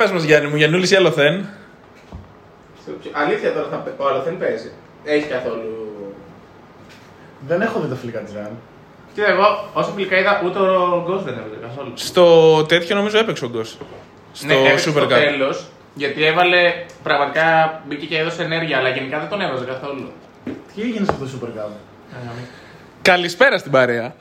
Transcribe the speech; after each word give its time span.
Για 0.00 0.08
πες 0.08 0.18
μας 0.18 0.28
Γιάννη 0.28 0.48
μου, 0.48 0.56
Γιαννούλης 0.56 0.90
ή 0.90 0.96
Αλοθέν; 0.96 1.46
Αλήθεια 3.12 3.52
τώρα, 3.52 3.68
θα... 3.70 3.94
ο 3.96 4.08
Αλοθέν 4.08 4.38
παίζει. 4.38 4.70
Έχει 5.04 5.26
καθόλου... 5.26 6.14
Δεν 7.48 7.60
έχω 7.60 7.80
δει 7.80 7.88
τα 7.88 7.94
φιλικά 7.94 8.18
της 8.18 8.32
Ρεάλ. 8.32 8.50
Κοίτα, 9.14 9.30
εγώ 9.30 9.70
όσο 9.72 9.90
φιλικά 9.90 10.18
είδα, 10.18 10.42
ούτε 10.44 10.58
ο 10.58 11.04
Γκος 11.06 11.22
δεν 11.24 11.34
έβγαλε 11.34 11.66
καθόλου. 11.66 11.92
Στο 11.94 12.64
τέτοιο 12.64 12.96
νομίζω 12.96 13.18
έπαιξε 13.18 13.44
ο 13.44 13.48
Γκος. 13.48 13.78
Στο 14.32 14.46
ναι, 14.46 14.54
έπαιξε 14.54 14.90
Super 14.90 14.92
στο 14.92 15.04
Cup. 15.04 15.08
τέλος, 15.08 15.66
γιατί 15.94 16.24
έβαλε, 16.24 16.72
πραγματικά 17.02 17.80
μπήκε 17.86 18.06
και 18.06 18.18
έδωσε 18.18 18.42
ενέργεια, 18.42 18.78
αλλά 18.78 18.88
γενικά 18.88 19.18
δεν 19.18 19.28
τον 19.28 19.40
έβαζε 19.40 19.64
καθόλου. 19.64 20.12
Τι 20.44 20.82
έγινε 20.82 21.04
σε 21.04 21.12
αυτό 21.12 21.24
το 21.24 21.30
Super 21.40 21.58
Cup. 21.58 21.70
Καλησπέρα 23.02 23.58
στην 23.58 23.72
παρέα. 23.72 24.14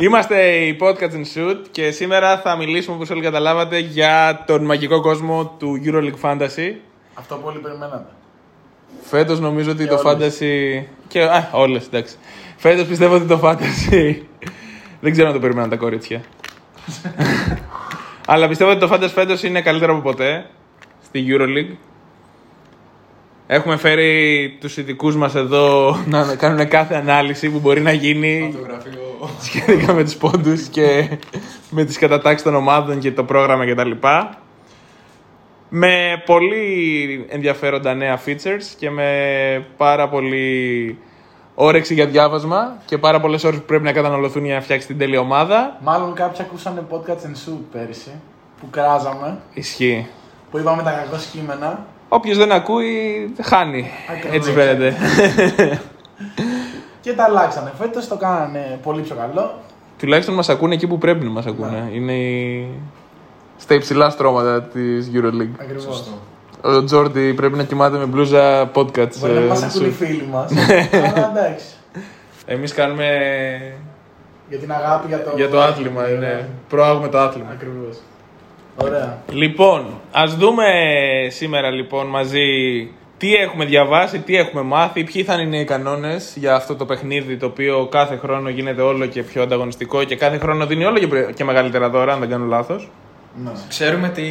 Είμαστε 0.00 0.42
η 0.42 0.76
Podcast 0.80 1.12
and 1.12 1.24
Shoot 1.34 1.56
και 1.70 1.90
σήμερα 1.90 2.38
θα 2.38 2.56
μιλήσουμε 2.56 2.96
όπως 2.96 3.10
όλοι 3.10 3.20
καταλάβατε 3.20 3.78
για 3.78 4.44
τον 4.46 4.64
μαγικό 4.64 5.00
κόσμο 5.00 5.56
του 5.58 5.80
EuroLeague 5.84 6.20
Fantasy. 6.22 6.74
Αυτό 7.14 7.34
που 7.34 7.42
όλοι 7.44 7.58
περιμένατε. 7.58 8.06
Φέτος 9.02 9.40
νομίζω 9.40 9.70
ότι 9.70 9.82
Και 9.82 9.88
το 9.88 10.02
όλες. 10.04 10.38
Fantasy... 10.40 10.84
Και, 11.08 11.22
α, 11.22 11.48
όλες, 11.52 11.86
εντάξει. 11.86 12.16
Φέτος 12.56 12.86
πιστεύω 12.86 13.14
ότι 13.14 13.26
το 13.26 13.40
Fantasy... 13.42 14.16
Δεν 15.00 15.12
ξέρω 15.12 15.26
αν 15.28 15.34
το 15.34 15.40
περιμέναν 15.40 15.70
τα 15.70 15.76
κορίτσια. 15.76 16.20
Αλλά 18.26 18.48
πιστεύω 18.48 18.70
ότι 18.70 18.80
το 18.80 18.88
Fantasy 18.92 19.10
φέτος 19.14 19.42
είναι 19.42 19.62
καλύτερο 19.62 19.92
από 19.92 20.02
ποτέ 20.02 20.46
στη 21.04 21.24
EuroLeague. 21.28 21.76
Έχουμε 23.46 23.76
φέρει 23.76 24.56
τους 24.60 24.76
ειδικούς 24.76 25.16
μας 25.16 25.34
εδώ 25.34 25.96
να 26.06 26.36
κάνουν 26.36 26.68
κάθε 26.68 26.94
ανάλυση 26.94 27.50
που 27.50 27.58
μπορεί 27.58 27.80
να 27.80 27.92
γίνει 27.92 28.54
σχετικά 29.46 29.92
με 29.92 30.04
τους 30.04 30.14
πόντους 30.16 30.66
και 30.68 31.18
με 31.70 31.84
τις 31.84 31.98
κατατάξεις 31.98 32.42
των 32.42 32.54
ομάδων 32.54 32.98
και 32.98 33.12
το 33.12 33.24
πρόγραμμα 33.24 33.66
κτλ. 33.66 33.90
Με 35.68 36.22
πολύ 36.26 37.26
ενδιαφέροντα 37.28 37.94
νέα 37.94 38.20
features 38.26 38.64
και 38.78 38.90
με 38.90 39.08
πάρα 39.76 40.08
πολύ 40.08 40.98
όρεξη 41.54 41.94
για 41.94 42.06
διάβασμα 42.06 42.76
και 42.84 42.98
πάρα 42.98 43.20
πολλές 43.20 43.44
ώρες 43.44 43.58
που 43.58 43.64
πρέπει 43.64 43.84
να 43.84 43.92
καταναλωθούν 43.92 44.44
για 44.44 44.54
να 44.54 44.60
φτιάξει 44.60 44.86
την 44.86 44.98
τέλεια 44.98 45.20
ομάδα. 45.20 45.76
Μάλλον 45.82 46.14
κάποιοι 46.14 46.40
ακούσανε 46.40 46.84
podcast 46.90 47.26
and 47.26 47.48
shoot 47.48 47.58
πέρυσι 47.72 48.10
που 48.60 48.70
κράζαμε, 48.70 49.38
Ισχύει. 49.54 50.06
που 50.50 50.58
είπαμε 50.58 50.82
τα 50.82 50.90
κακό 50.90 51.22
κείμενα. 51.32 51.86
Όποιος 52.08 52.36
δεν 52.36 52.52
ακούει, 52.52 53.34
χάνει. 53.42 53.90
Ακριβώς. 54.10 54.36
Έτσι 54.36 54.52
φαίνεται. 54.52 54.96
Και 57.00 57.12
τα 57.12 57.24
αλλάξανε. 57.24 57.72
Φέτος 57.78 58.08
το 58.08 58.16
κάνανε 58.16 58.78
πολύ 58.82 59.02
πιο 59.02 59.14
καλό. 59.14 59.54
Τουλάχιστον 59.98 60.34
μας 60.34 60.48
ακούνε 60.48 60.74
εκεί 60.74 60.86
που 60.86 60.98
πρέπει 60.98 61.24
να 61.24 61.30
μας 61.30 61.46
ακούνε. 61.46 61.90
Είναι 61.92 62.12
η... 62.12 62.68
στα 63.56 63.74
υψηλά 63.74 64.10
στρώματα 64.10 64.62
της 64.62 65.10
EuroLeague. 65.14 65.60
Ακριβώς. 65.60 66.10
Ο 66.62 66.84
Τζόρντι 66.84 67.34
πρέπει 67.34 67.56
να 67.56 67.64
κοιμάται 67.64 67.98
με 67.98 68.04
μπλούζα 68.04 68.70
podcast. 68.74 69.16
Μπορεί 69.18 69.32
να 69.32 69.40
ε, 69.40 69.46
μας 69.46 69.58
σου. 69.58 69.66
ακούνε 69.66 69.86
οι 69.86 69.90
φίλοι 69.90 70.26
μας. 70.30 70.52
Αλλά 71.14 71.32
εντάξει. 71.36 71.66
Εμείς 72.46 72.74
κάνουμε 72.74 73.06
Για 74.48 74.58
την 74.58 74.72
αγάπη 74.72 75.06
για 75.08 75.22
το, 75.22 75.32
για 75.36 75.48
το 75.48 75.60
άθλημα, 75.60 76.08
ναι. 76.08 76.48
Προάγουμε 76.68 77.08
το 77.08 77.18
άθλημα. 77.18 77.48
Ακριβώς. 77.52 77.96
Ωραία. 78.76 79.18
Λοιπόν, 79.32 79.86
ας 80.12 80.34
δούμε 80.34 80.64
σήμερα 81.28 81.70
λοιπόν 81.70 82.06
μαζί 82.06 82.38
τι 83.20 83.34
έχουμε 83.34 83.64
διαβάσει, 83.64 84.18
τι 84.18 84.36
έχουμε 84.36 84.62
μάθει, 84.62 85.04
ποιοι 85.04 85.22
θα 85.24 85.34
είναι 85.34 85.58
οι 85.58 85.64
κανόνες 85.64 86.32
για 86.36 86.54
αυτό 86.54 86.74
το 86.76 86.84
παιχνίδι 86.84 87.36
το 87.36 87.46
οποίο 87.46 87.86
κάθε 87.90 88.16
χρόνο 88.16 88.48
γίνεται 88.48 88.82
όλο 88.82 89.06
και 89.06 89.22
πιο 89.22 89.42
ανταγωνιστικό 89.42 90.04
και 90.04 90.16
κάθε 90.16 90.38
χρόνο 90.38 90.66
δίνει 90.66 90.84
όλο 90.84 90.98
και, 90.98 91.06
πρε- 91.06 91.32
και 91.34 91.44
μεγαλύτερα 91.44 91.88
δώρα, 91.90 92.12
αν 92.12 92.20
δεν 92.20 92.28
κάνω 92.28 92.44
λάθος. 92.44 92.90
Ναι. 93.44 93.50
Ξέρουμε 93.68 94.08
τι 94.08 94.22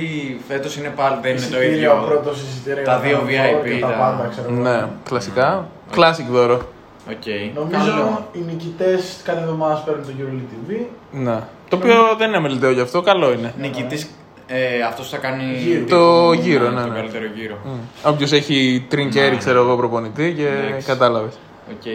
φέτος 0.48 0.78
είναι 0.78 0.94
πάλι, 0.96 1.18
δεν 1.22 1.32
είναι 1.32 1.40
το 1.40 1.46
Εισιτήρια, 1.62 1.76
ίδιο. 1.76 2.04
πρώτος 2.08 2.42
εισιτήριο 2.42 2.84
τα 2.84 2.92
για 3.04 3.10
δύο 3.10 3.18
τον 3.18 3.28
VIP, 3.28 3.70
και 3.74 3.80
τα 3.80 3.88
τα- 3.88 3.94
πάντα, 3.94 4.28
ξέρω 4.32 4.48
εγώ. 4.52 4.62
Ναι, 4.62 4.86
κλασικά. 5.04 5.68
Classic 5.96 6.26
δώρο. 6.32 6.62
Οκ. 7.10 7.26
Νομίζω 7.56 7.92
Καλό. 7.92 8.28
οι 8.34 8.40
νικητές 8.52 9.22
κάθε 9.24 9.40
εβδομάδα 9.40 9.84
παίρνουν 9.86 10.06
το 10.06 10.12
EuroLeague 10.20 10.72
TV. 10.72 10.76
Ναι. 11.12 11.40
Το 11.70 11.76
οποίο 11.76 11.94
δεν 12.18 12.28
είναι 12.28 12.38
αμελητέο 12.38 12.72
γι' 12.72 12.82
αυτό, 12.82 13.02
καλό 13.02 13.32
είναι. 13.32 13.54
Νικητής, 13.60 14.10
ε, 14.52 14.82
αυτός 14.82 15.10
θα 15.10 15.18
κάνει 15.18 15.44
Γύρο. 15.58 15.86
Το 15.86 16.34
γύρο, 16.34 16.70
ναι, 16.70 16.82
το 16.82 16.88
ναι. 16.88 16.96
καλύτερο 16.96 17.26
γύρο. 17.36 17.58
Όποιος 18.04 18.32
έχει 18.32 18.86
τρινκέρι, 18.90 19.32
Ναι. 19.32 19.38
ξέρω 19.38 19.62
εγώ, 19.62 19.76
προπονητή 19.76 20.34
και 20.38 20.48
Εντάξει. 20.48 20.88
κατάλαβες. 20.88 21.34
Οκ. 21.72 21.86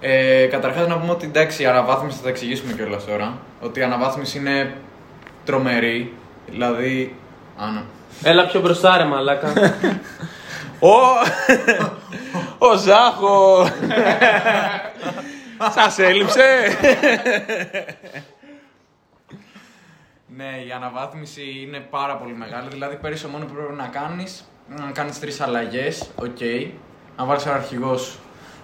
Ε, 0.00 0.46
Καταρχάς 0.46 0.86
να 0.86 0.98
πούμε 0.98 1.12
ότι 1.12 1.26
εντάξει, 1.26 1.62
η 1.62 1.66
αναβάθμιση 1.66 2.16
θα 2.16 2.22
τα 2.22 2.28
εξηγήσουμε 2.28 2.72
κιόλας 2.72 3.04
τώρα. 3.04 3.38
Ότι 3.60 3.80
η 3.80 3.82
αναβάθμιση 3.82 4.38
είναι 4.38 4.74
τρομερή. 5.44 6.12
Δηλαδή. 6.50 7.16
Άνα. 7.56 7.84
Έλα 8.22 8.46
πιο 8.46 8.60
μπροστά 8.60 8.96
ρε 8.96 9.04
μαλάκα. 9.04 9.52
Ο, 10.80 10.94
ο 12.58 12.76
Ζάχο! 12.76 13.66
Σας 15.74 15.98
έλειψε! 15.98 16.42
Ναι, 20.36 20.64
η 20.68 20.70
αναβάθμιση 20.76 21.42
είναι 21.66 21.78
πάρα 21.90 22.16
πολύ 22.16 22.34
μεγάλη. 22.34 22.68
Δηλαδή, 22.70 22.96
πέρυσι 22.96 23.26
μόνο 23.26 23.44
που 23.44 23.52
πρέπει 23.52 23.72
να 23.72 23.86
κάνεις 23.86 24.44
να 24.78 24.90
κάνεις 24.92 25.20
τρεις 25.20 25.40
αλλαγές. 25.40 26.10
Οκ. 26.16 26.40
Να 27.16 27.24
βάλεις 27.24 27.46
ένα 27.46 27.54
αρχηγός. 27.54 28.18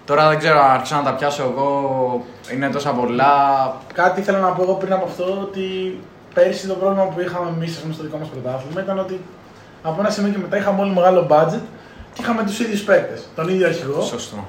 Τώρα 0.05 0.29
δεν 0.29 0.37
ξέρω 0.37 0.59
αν 0.59 0.71
αρχίσω 0.71 0.95
να 0.95 1.03
τα 1.03 1.13
πιάσω 1.13 1.43
εγώ. 1.43 2.25
Είναι 2.53 2.69
τόσα 2.69 2.91
πολλά. 2.91 3.33
Κάτι 3.93 4.19
ήθελα 4.19 4.39
να 4.39 4.49
πω 4.49 4.61
εγώ 4.63 4.73
πριν 4.73 4.93
από 4.93 5.05
αυτό 5.05 5.39
ότι 5.41 5.99
πέρσι 6.33 6.67
το 6.67 6.73
πρόβλημα 6.73 7.03
που 7.03 7.19
είχαμε 7.19 7.49
εμείς 7.49 7.83
στο 7.91 8.03
δικό 8.03 8.17
μας 8.17 8.27
πρωτάθλημα 8.27 8.81
ήταν 8.81 8.99
ότι 8.99 9.19
από 9.83 9.99
ένα 9.99 10.09
σημείο 10.09 10.31
και 10.31 10.37
μετά 10.37 10.57
είχαμε 10.57 10.81
όλοι 10.81 10.93
μεγάλο 10.93 11.27
budget 11.29 11.61
και 12.13 12.21
είχαμε 12.21 12.43
τους 12.43 12.59
ίδιους 12.59 12.83
παίκτες. 12.83 13.27
Τον 13.35 13.49
ίδιο 13.49 13.67
αρχηγό. 13.67 14.01
Σωστό. 14.01 14.47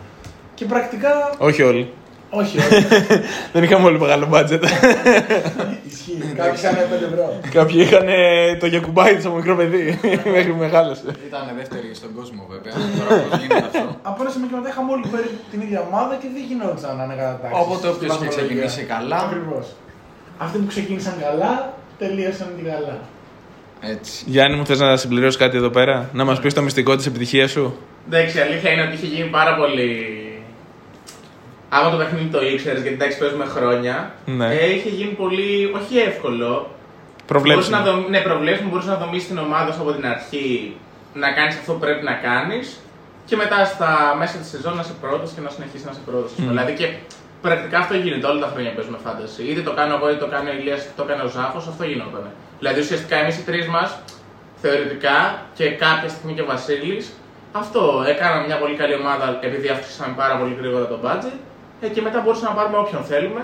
Και 0.54 0.64
πρακτικά. 0.64 1.34
Όχι 1.38 1.62
όλοι. 1.62 1.92
Όχι, 2.30 2.58
όχι. 2.58 2.86
Δεν 3.52 3.62
είχαμε 3.62 3.86
όλοι 3.86 3.98
μεγάλο 3.98 4.28
budget. 4.32 4.62
Ισχύει. 5.90 6.18
Κάποιοι 6.36 6.60
είχαν 6.62 6.74
5 6.74 7.12
ευρώ. 7.12 7.40
Κάποιοι 7.50 7.76
είχαν 7.78 8.08
ε, 8.08 8.56
το 8.56 8.66
γιακουμπάι 8.66 9.14
από 9.24 9.34
μικρό 9.34 9.56
παιδί 9.56 10.00
μέχρι 10.34 10.50
που 10.52 10.58
μεγάλωσε. 10.58 11.02
Ήταν 11.26 11.42
δεύτερη 11.56 11.94
στον 11.94 12.14
κόσμο 12.14 12.46
βέβαια. 12.50 12.72
Τώρα 12.98 13.22
πώς 13.22 13.38
γίνεται 13.40 13.66
αυτό. 13.66 13.96
Από 14.02 14.22
ένα 14.22 14.30
σημείο 14.30 14.48
και 14.48 14.56
μετά 14.56 14.68
είχαμε 14.68 14.92
όλοι 14.92 15.06
περίπου 15.14 15.38
την 15.50 15.60
ίδια 15.60 15.80
ομάδα 15.88 16.14
και 16.20 16.28
δεν 16.34 16.42
γινόταν 16.48 16.96
να 16.96 17.04
είναι 17.04 17.16
κατατάξει. 17.22 17.60
Οπότε 17.62 17.88
όποιος 17.88 18.14
είχε 18.16 18.28
ξεκινήσει 18.28 18.82
καλά. 18.82 19.16
Ακριβώς. 19.26 19.66
Αυτοί 20.38 20.58
που 20.58 20.66
ξεκίνησαν 20.66 21.14
καλά 21.24 21.72
τελείωσαν 21.98 22.48
την 22.56 22.64
καλά. 22.72 22.98
Έτσι. 23.80 24.24
Γιάννη 24.26 24.56
μου, 24.56 24.66
θες 24.66 24.78
να 24.78 24.96
συμπληρώσεις 24.96 25.36
κάτι 25.36 25.56
εδώ 25.56 25.70
πέρα, 25.70 26.10
να 26.12 26.24
μας 26.24 26.40
πεις 26.40 26.54
το 26.54 26.62
μυστικό 26.62 26.96
της 26.96 27.06
επιτυχίας 27.06 27.50
σου; 27.50 27.76
Εντάξει, 28.06 28.38
η 28.38 28.40
αλήθεια 28.40 28.70
είναι 28.70 28.82
ότι 28.82 28.94
είχε 28.94 29.06
γίνει 29.06 29.28
πάρα 29.28 29.56
πολύ. 29.56 30.19
Άμα 31.72 31.90
το 31.90 31.96
παιχνίδι 31.96 32.28
το 32.36 32.40
ήξερες, 32.52 32.80
γιατί 32.82 32.94
εντάξει 32.98 33.18
παίζουμε 33.18 33.44
χρόνια, 33.44 34.14
Ναι. 34.24 34.46
ε, 34.54 34.74
είχε 34.74 34.88
γίνει 34.88 35.10
πολύ, 35.12 35.72
όχι 35.78 35.98
εύκολο. 35.98 36.70
Προβλέψουμε. 37.26 37.76
Μπορείς 37.76 37.86
να 37.86 37.92
δομ... 37.92 38.10
Ναι, 38.10 38.20
προβλέψουμε, 38.20 38.68
μπορείς 38.70 38.86
να 38.86 38.96
δομήσεις 38.96 39.28
την 39.28 39.38
ομάδα 39.38 39.72
σου 39.72 39.80
από 39.80 39.92
την 39.92 40.06
αρχή, 40.06 40.76
να 41.14 41.32
κάνεις 41.32 41.54
αυτό 41.60 41.72
που 41.72 41.78
πρέπει 41.78 42.04
να 42.04 42.12
κάνεις 42.28 42.80
και 43.26 43.36
μετά 43.36 43.64
στα 43.64 44.14
μέσα 44.18 44.36
της 44.38 44.48
σεζόν 44.48 44.74
να 44.74 44.80
είσαι 44.84 44.94
πρώτος 45.00 45.30
και 45.34 45.40
να 45.40 45.50
συνεχίσεις 45.54 45.84
να 45.86 45.90
είσαι 45.94 46.00
πρώτος. 46.10 46.30
Δηλαδή 46.36 46.72
και 46.72 46.86
πρακτικά 47.42 47.78
αυτό 47.78 47.94
γίνεται 47.94 48.26
όλα 48.26 48.40
τα 48.44 48.48
χρόνια 48.52 48.70
που 48.70 48.76
παίζουμε 48.76 48.98
fantasy. 49.06 49.42
Είτε 49.50 49.60
το 49.68 49.72
κάνω 49.78 49.94
εγώ, 49.96 50.06
είτε 50.10 50.18
το 50.24 50.30
κάνει 50.34 50.48
ο 50.50 50.52
Ηλίας, 50.58 50.80
είτε 50.82 50.92
το 50.96 51.04
κάνει 51.08 51.22
ο 51.28 51.30
Ζάχος, 51.36 51.64
αυτό 51.72 51.84
γινόταν. 51.90 52.24
Δηλαδή 52.58 52.80
ουσιαστικά 52.80 53.16
εμείς 53.22 53.36
οι 53.38 53.42
τρεις 53.48 53.66
μας, 53.74 53.98
θεωρητικά 54.62 55.16
και 55.58 55.66
κάποια 55.84 56.08
στιγμή 56.08 56.32
και 56.36 56.44
ο 56.46 56.48
Βασίλης, 56.54 57.04
αυτό 57.52 58.04
έκαναμε 58.12 58.46
μια 58.46 58.58
πολύ 58.62 58.74
καλή 58.80 58.94
ομάδα 59.02 59.38
επειδή 59.48 59.68
αυξήσαμε 59.68 60.14
πάρα 60.16 60.34
πολύ 60.40 60.54
γρήγορα 60.60 60.86
το 60.86 60.98
budget 61.04 61.36
ε, 61.80 61.88
και 61.88 62.00
μετά 62.00 62.20
μπορούσαμε 62.24 62.48
να 62.48 62.54
πάρουμε 62.54 62.76
όποιον 62.78 63.02
θέλουμε 63.02 63.42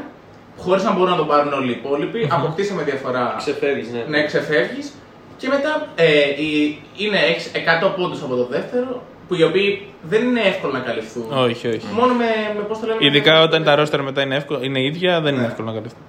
χωρίς 0.58 0.82
να 0.84 0.92
μπορούν 0.92 1.10
να 1.10 1.16
τον 1.16 1.26
πάρουν 1.26 1.52
όλοι 1.52 1.68
οι 1.68 1.76
υπόλοιποι. 1.82 2.28
Αποκτήσαμε 2.30 2.82
διαφορά. 2.82 3.34
Ξεφεύγεις, 3.38 3.88
ναι. 3.92 4.04
Ναι, 4.08 4.24
ξεφεύγεις. 4.24 4.92
Και 5.36 5.48
μετά 5.48 5.86
ε, 5.94 6.06
η- 6.42 6.82
είναι 6.96 7.18
έχεις 7.18 7.50
100 7.54 7.92
πόντους 7.96 8.22
από 8.22 8.34
το 8.36 8.46
δεύτερο, 8.46 9.02
που 9.28 9.34
οι 9.34 9.42
οποίοι 9.42 9.86
δεν 10.02 10.22
είναι 10.26 10.40
εύκολο 10.40 10.72
να 10.72 10.78
καλυφθούν. 10.78 11.26
Όχι, 11.32 11.68
όχι. 11.68 11.86
Μόνο 11.94 12.12
με, 12.14 12.24
με 12.56 12.62
πώς 12.62 12.80
το 12.80 12.86
λέμε. 12.86 12.98
Ειδικά 13.04 13.32
με- 13.32 13.40
όταν 13.42 13.64
τα 13.64 13.74
ρόστερα 13.74 14.02
μετά 14.02 14.22
είναι, 14.22 14.36
εύκολο, 14.36 14.58
είναι 14.62 14.80
ίδια, 14.82 15.20
δεν 15.20 15.32
είναι 15.32 15.42
Ναι. 15.42 15.48
εύκολο 15.48 15.66
να 15.68 15.74
καλυφθούν. 15.74 16.00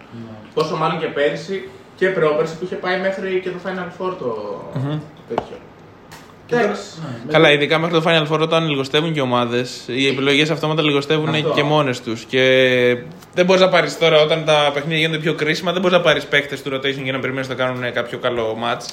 Πόσο 0.53 0.75
μάλλον 0.75 0.99
και 0.99 1.05
πέρυσι 1.05 1.69
και 1.95 2.07
πρόπερσι 2.07 2.57
που 2.57 2.63
είχε 2.63 2.75
πάει 2.75 2.99
μέχρι 2.99 3.39
και 3.43 3.49
το 3.49 3.55
Final 3.65 3.87
Four 4.01 4.13
το 4.19 4.61
τέτοιο. 5.29 5.45
Εντάξει. 5.45 5.51
Ναι, 5.51 5.57
Καλά, 7.31 7.51
ειδικά 7.51 7.77
μέχρι 7.77 8.01
το 8.01 8.03
Final 8.05 8.27
Four 8.33 8.39
όταν 8.39 8.67
λιγοστεύουν 8.69 9.13
και 9.13 9.19
οι 9.19 9.21
ομάδες, 9.21 9.83
οι 9.87 10.07
επιλογές 10.07 10.49
αυτόματα 10.49 10.81
λιγοστεύουν 10.81 11.29
Αυτό. 11.29 11.49
και 11.49 11.63
μόνες 11.63 12.01
τους. 12.01 12.23
Και 12.23 12.41
δεν 13.33 13.45
μπορείς 13.45 13.61
να 13.61 13.69
πάρεις 13.69 13.97
τώρα 13.97 14.21
όταν 14.21 14.45
τα 14.45 14.71
παιχνίδια 14.73 14.97
γίνονται 14.97 15.17
πιο 15.17 15.33
κρίσιμα, 15.33 15.71
δεν 15.71 15.81
μπορείς 15.81 15.97
να 15.97 16.03
πάρεις 16.03 16.25
παίκτες 16.25 16.61
του 16.61 16.75
rotation 16.75 17.03
για 17.03 17.11
να 17.11 17.19
περιμένεις 17.19 17.47
να 17.47 17.55
κάνουν 17.55 17.93
κάποιο 17.93 18.17
καλό 18.17 18.57
match. 18.63 18.85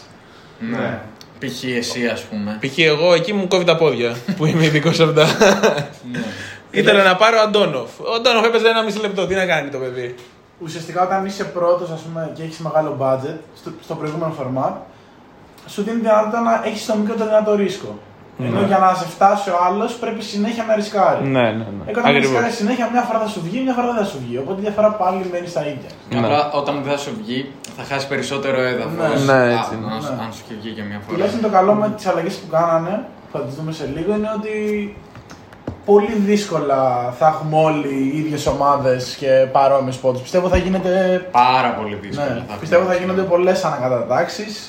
Ναι. 0.59 1.01
Π.χ. 1.39 1.65
εσύ, 1.65 2.07
ας 2.07 2.23
πούμε. 2.23 2.59
Π.χ. 2.61 2.79
εγώ 2.79 3.15
εκεί 3.15 3.33
μου 3.33 3.49
κόβει 3.49 3.65
τα 3.65 3.77
πόδια 3.77 4.17
που 4.37 4.47
είμαι 4.47 4.65
ειδικός 4.65 4.97
σε 4.97 5.03
αυτά. 5.03 5.25
Ναι. 6.13 6.25
Ήθελα 6.71 7.03
να 7.03 7.17
πάρω 7.17 7.39
Αντόνοφ. 7.41 8.01
Ο 8.01 8.15
Αντόνοφ 8.15 8.45
έπαιζε 8.45 8.69
ένα 8.69 8.83
μισή 8.83 8.99
λεπτό. 8.99 9.27
Τι 9.27 9.35
να 9.35 9.47
κάνει 9.47 9.71
το 9.71 9.79
παιδί. 9.79 10.15
Ουσιαστικά 10.59 11.03
όταν 11.03 11.27
είσαι 11.27 11.45
πρώτος 11.45 11.89
και 12.35 12.43
έχεις 12.43 12.59
μεγάλο 12.59 12.97
budget 13.01 13.39
στο, 13.57 13.71
στο 13.83 13.95
προηγούμενο 13.95 14.35
format, 14.41 14.73
σου 15.67 15.83
δίνει 15.83 15.97
τη 15.97 16.03
δυνατότητα 16.03 16.41
να 16.41 16.63
έχεις 16.67 16.87
το 16.87 16.95
μικρότερο 16.97 17.29
δυνατό 17.29 17.55
ρίσκο. 17.55 17.99
Ενώ 18.39 18.61
για 18.71 18.79
να 18.79 18.95
σε 18.95 19.05
φτάσει 19.15 19.51
ο 19.51 19.57
άλλος 19.69 19.93
πρέπει 20.03 20.23
συνέχεια 20.23 20.65
να 20.69 20.75
ρισκάρει. 20.75 21.25
Ναι, 21.27 21.41
ναι, 21.41 21.49
Ε, 21.49 21.53
ναι. 21.53 21.65
όταν 21.91 22.05
Ακριβώς. 22.05 22.31
ρισκάρεις 22.31 22.55
συνέχεια, 22.57 22.89
μια 22.93 23.03
φορά 23.03 23.19
θα 23.19 23.27
σου 23.29 23.41
βγει, 23.47 23.59
μια 23.67 23.73
φορά 23.77 23.87
δεν 23.87 23.97
θα 24.03 24.05
σου 24.05 24.19
βγει. 24.25 24.37
Οπότε 24.39 24.59
η 24.61 24.65
διαφορά 24.67 24.91
πάλι 25.03 25.21
μένει 25.33 25.47
στα 25.47 25.63
ίδια. 25.73 25.91
Ναι. 26.11 26.19
Απλά 26.19 26.51
όταν 26.61 26.75
δεν 26.83 26.93
θα 26.93 26.99
σου 27.05 27.13
βγει, 27.21 27.53
θα 27.77 27.83
χάσει 27.91 28.07
περισσότερο 28.09 28.59
έδαφος. 28.73 29.25
Ναι. 29.27 29.33
Ναι, 29.35 29.43
έτσι 29.57 29.71
είναι. 29.75 29.87
Αν, 29.95 30.01
Ναι. 30.17 30.23
αν 30.25 30.31
σου 30.35 30.43
είχε 30.45 30.55
βγει 30.61 30.71
και 30.77 30.83
μια 30.89 30.99
φορά. 31.03 31.13
Τουλάχιστον 31.13 31.43
το 31.47 31.51
καλό 31.59 31.73
με 31.75 31.87
τις 31.97 32.07
αλλαγές 32.07 32.35
που 32.41 32.49
κάνανε, 32.57 32.95
που 33.31 33.39
θα 33.39 33.45
τις 33.45 33.55
δούμε 33.55 33.73
σε 33.73 33.85
λίγο, 33.95 34.11
είναι 34.17 34.31
ότι 34.39 34.55
πολύ 35.85 36.13
δύσκολα 36.31 36.81
θα 37.19 37.27
έχουμε 37.27 37.57
όλοι 37.69 37.89
οι 38.13 38.19
ίδιες 38.19 38.47
ομάδες 38.47 39.17
και 39.21 39.31
παρόμοιες 39.53 39.97
πόντους. 39.97 40.21
Πιστεύω 40.23 40.49
θα 40.49 40.57
γίνεται. 40.57 40.91
Πάρα 41.31 41.71
πολύ 41.79 41.95
δύσκολο. 42.03 42.29
Ναι, 42.35 42.43
θα 42.49 42.55
πιστεύω 42.61 42.83
θα 42.85 42.93
πούμε. 42.93 43.01
γίνονται 43.01 43.23
πολλές 43.23 43.65
ανακατατάξεις. 43.65 44.69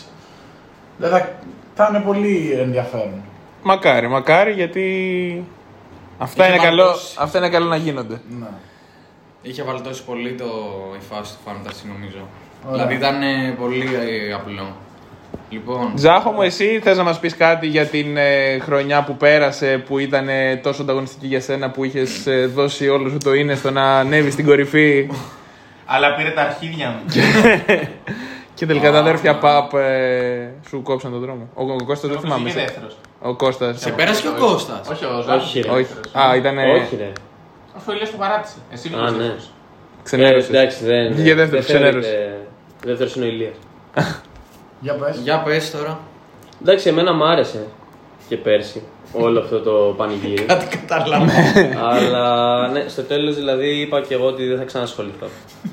Δεν 0.97 1.09
θα, 1.09 1.29
θα 1.75 1.87
είναι 1.89 1.99
πολύ 1.99 2.57
ενδιαφέρον. 2.61 3.23
Μακάρι, 3.63 4.07
μακάρι 4.07 4.51
γιατί. 4.51 5.45
Αυτά 6.17 6.43
Είχε 6.43 6.53
είναι, 6.53 6.63
καλό, 6.63 6.83
βαλτώσει. 6.83 7.15
αυτά 7.19 7.37
είναι 7.37 7.49
καλό 7.49 7.65
να 7.65 7.75
γίνονται. 7.75 8.21
Ναι. 8.39 8.47
Είχε 9.41 9.63
βαλτώσει 9.63 10.03
πολύ 10.03 10.31
το, 10.33 10.45
η 10.99 11.03
φάση 11.13 11.33
του 11.33 11.39
Fantasy 11.51 11.87
νομίζω. 11.93 12.27
Ωραία. 12.67 12.85
Δηλαδή 12.85 12.93
ήταν 12.93 13.21
ε, 13.21 13.55
πολύ 13.59 13.83
ε, 13.83 14.33
απλό. 14.33 14.75
Λοιπόν, 15.49 15.93
Ζάχο 15.95 16.31
μου, 16.31 16.41
εσύ 16.41 16.79
θες 16.83 16.97
να 16.97 17.03
μας 17.03 17.19
πεις 17.19 17.35
κάτι 17.35 17.67
για 17.67 17.85
την 17.85 18.17
ε, 18.17 18.59
χρονιά 18.59 19.03
που 19.03 19.17
πέρασε 19.17 19.83
που 19.87 19.99
ήταν 19.99 20.29
ε, 20.29 20.55
τόσο 20.55 20.81
ανταγωνιστική 20.81 21.27
για 21.27 21.41
σένα 21.41 21.69
που 21.69 21.83
είχες 21.83 22.27
ε, 22.27 22.45
δώσει 22.45 22.89
όλο 22.89 23.09
σου 23.09 23.17
το 23.17 23.33
είναι 23.33 23.55
στο 23.55 23.71
να 23.71 23.99
ανέβεις 23.99 24.33
στην 24.33 24.45
κορυφή; 24.45 25.09
Αλλά 25.85 26.15
πήρε 26.15 26.29
τα 26.29 26.41
αρχίδια 26.41 26.89
μου. 26.89 27.01
και 28.55 28.65
τελικά 28.65 28.91
τα 28.91 28.97
αδέρφια 28.99 29.37
Παπ 29.37 29.73
ε, 29.73 30.49
σου 30.67 30.81
κόψαν 30.81 31.11
τον 31.11 31.19
δρόμο. 31.19 31.49
Ο, 31.53 31.63
ο 31.63 31.83
Κώστας 31.85 32.09
δεν 32.11 32.19
θυμάμαι. 32.19 32.49
Είχε 32.49 32.59
σε- 32.59 32.65
δεύτερος. 32.65 32.97
Ο 33.21 33.33
Κώστας. 33.35 33.79
σε 33.79 33.89
πέρασε 33.91 34.21
και 34.21 34.27
ο 34.27 34.33
Κώστας; 34.39 34.87
Όχι, 34.91 35.05
ο 35.05 35.21
Ζάχος 35.25 35.43
Όχι, 35.43 35.59
είχε 35.59 35.67
ρε. 35.67 35.73
Όχι. 35.73 35.83
δεύτερος. 35.83 36.11
Α, 36.29 36.35
ήταν. 36.35 36.57
Όχι, 36.57 36.95
ρε. 36.95 37.11
Αφού 37.75 37.85
ο 37.91 37.93
Ηλίας 37.93 38.11
το 38.11 38.17
παράτησε. 38.17 38.55
Εσύ 38.71 38.87
Α, 38.87 38.91
βγήκες 38.91 39.11
ναι. 39.11 39.17
δεύτερος. 39.17 39.43
Ε, 39.45 40.03
Ξενέρωσες. 40.03 40.49
εντάξει, 40.49 40.85
δεν. 40.85 41.13
Βγήκε 41.13 41.33
δεύτερος, 41.35 41.65
δεν 41.65 41.75
ξενέρωσες. 41.75 42.11
θεωρείται- 42.11 42.47
Δεύτερος 42.85 43.15
είναι 43.15 43.25
ο 43.25 43.27
Ηλίας. 43.27 43.55
Για 44.85 44.93
πες. 44.93 45.17
Για 45.23 45.39
πες 45.41 45.71
τώρα. 45.71 45.99
Εντάξει, 46.61 46.89
εμένα 46.89 47.13
μου 47.13 47.25
άρεσε 47.25 47.65
και 48.27 48.37
πέρσι 48.37 48.83
όλο 49.13 49.39
αυτό 49.39 49.59
το 49.59 49.93
πανηγύρι. 49.97 50.41
Κάτι 50.51 50.77
καταλάβω. 50.77 51.25
Αλλά 51.89 52.67
ναι, 52.67 52.85
στο 52.87 53.01
τέλος 53.03 53.35
δηλαδή 53.35 53.67
είπα 53.81 54.01
και 54.01 54.13
εγώ 54.13 54.25
ότι 54.25 54.47
δεν 54.47 54.57
θα 54.57 54.63
ξανασχοληθώ 54.63 55.27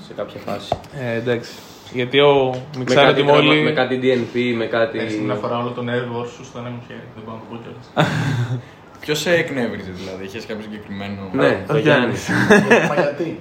σε 0.06 0.12
κάποια 0.16 0.40
φάση. 0.46 0.68
Ε, 1.00 1.14
εντάξει. 1.16 1.50
Γιατί 1.94 2.20
ο 2.20 2.50
με, 2.50 2.78
Μιξάρα 2.78 3.06
κάτι 3.06 3.20
τη 3.20 3.26
τραυμα- 3.26 3.44
Μόλι. 3.46 3.62
με 3.62 3.70
κάτι 3.70 4.00
DNP, 4.02 4.54
με 4.56 4.66
κάτι. 4.66 4.98
Εντάξει, 4.98 5.16
την 5.16 5.30
αφορά 5.30 5.58
όλο 5.58 5.68
τον 5.70 5.88
nerve 5.90 6.26
σου 6.36 6.44
στο 6.44 6.58
ένα 6.58 6.68
μου 6.68 6.82
χέρι. 6.86 7.00
Δεν 7.14 7.22
μπορώ 7.24 7.36
να 7.36 7.42
το 7.42 7.46
πω 7.50 7.62
κιόλας. 7.62 8.08
Ποιος 9.00 9.18
σε 9.20 9.32
εκνεύριζε 9.34 9.90
δηλαδή, 9.96 10.24
είχες 10.24 10.46
κάποιο 10.46 10.62
συγκεκριμένο. 10.62 11.28
Ναι, 11.32 11.64
ο 11.68 11.72
το 11.72 11.78
Γιάννης. 11.78 12.28
Μα 12.88 12.94
γιατί; 12.94 13.40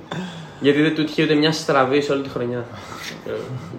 Γιατί 0.60 0.82
δεν 0.82 0.96
του 0.96 1.02
είχε 1.02 1.24
ούτε 1.24 1.34
μια 1.34 1.52
στραβή 1.52 2.02
σε 2.02 2.12
όλη 2.12 2.22
τη 2.22 2.30
χρονιά. 2.30 2.66
Ε, 3.28 3.32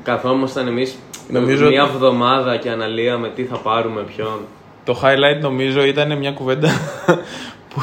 Καθόμασταν 0.03 0.67
εμείς 0.67 0.99
Νομίζω 1.29 1.69
μια 1.69 1.83
ότι- 1.83 1.93
εβδομάδα 1.95 2.57
και 2.57 2.71
αναλύαμε 2.71 3.29
τι 3.35 3.45
θα 3.45 3.57
πάρουμε, 3.57 4.03
ποιον. 4.03 4.39
Το 4.85 5.01
highlight 5.03 5.41
νομίζω 5.41 5.85
ήταν 5.85 6.19
μια 6.19 6.33
κουβέντα 6.33 6.69
που 7.75 7.81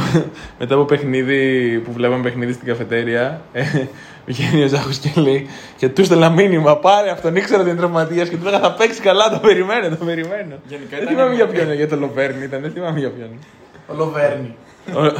μετά 0.59 0.73
από 0.75 0.83
παιχνίδι 0.83 1.81
που 1.85 1.91
βλέπαμε 1.91 2.23
παιχνίδι 2.23 2.53
στην 2.53 2.67
καφετέρια. 2.67 3.41
Ε, 4.29 4.33
βγαίνει 4.33 4.63
ο 4.63 4.67
Ζάχος 4.67 4.97
και 4.97 5.11
λέει 5.21 5.47
και 5.77 5.89
τους 5.89 6.05
στέλνα 6.05 6.29
μήνυμα. 6.29 6.77
Πάρε 6.77 7.09
αυτόν, 7.09 7.35
ήξερα 7.35 7.61
ότι 7.61 7.69
είναι 7.69 7.79
τραυματίας 7.79 8.29
και 8.29 8.37
του 8.37 8.43
λέγα 8.43 8.59
θα 8.59 8.71
παίξεις 8.73 8.99
καλά. 8.99 9.29
Το 9.29 9.37
περιμένω, 9.37 9.95
το 9.95 10.05
περιμένω. 10.05 10.55
Γενικά 10.67 10.89
δεν 10.89 11.01
ήταν- 11.01 11.07
θυμάμαι 11.15 11.35
για 11.35 11.47
ποιον, 11.47 11.73
για 11.73 11.87
το 11.87 11.95
Λοβέρνη 11.95 12.43
ήταν, 12.43 12.61
δεν 12.61 12.71
θυμάμαι 12.71 12.99
για 12.99 13.09
ποιον. 13.09 13.29
Ο 13.87 13.93
Λοβέρνη. 13.93 14.55
Ο- 14.93 15.13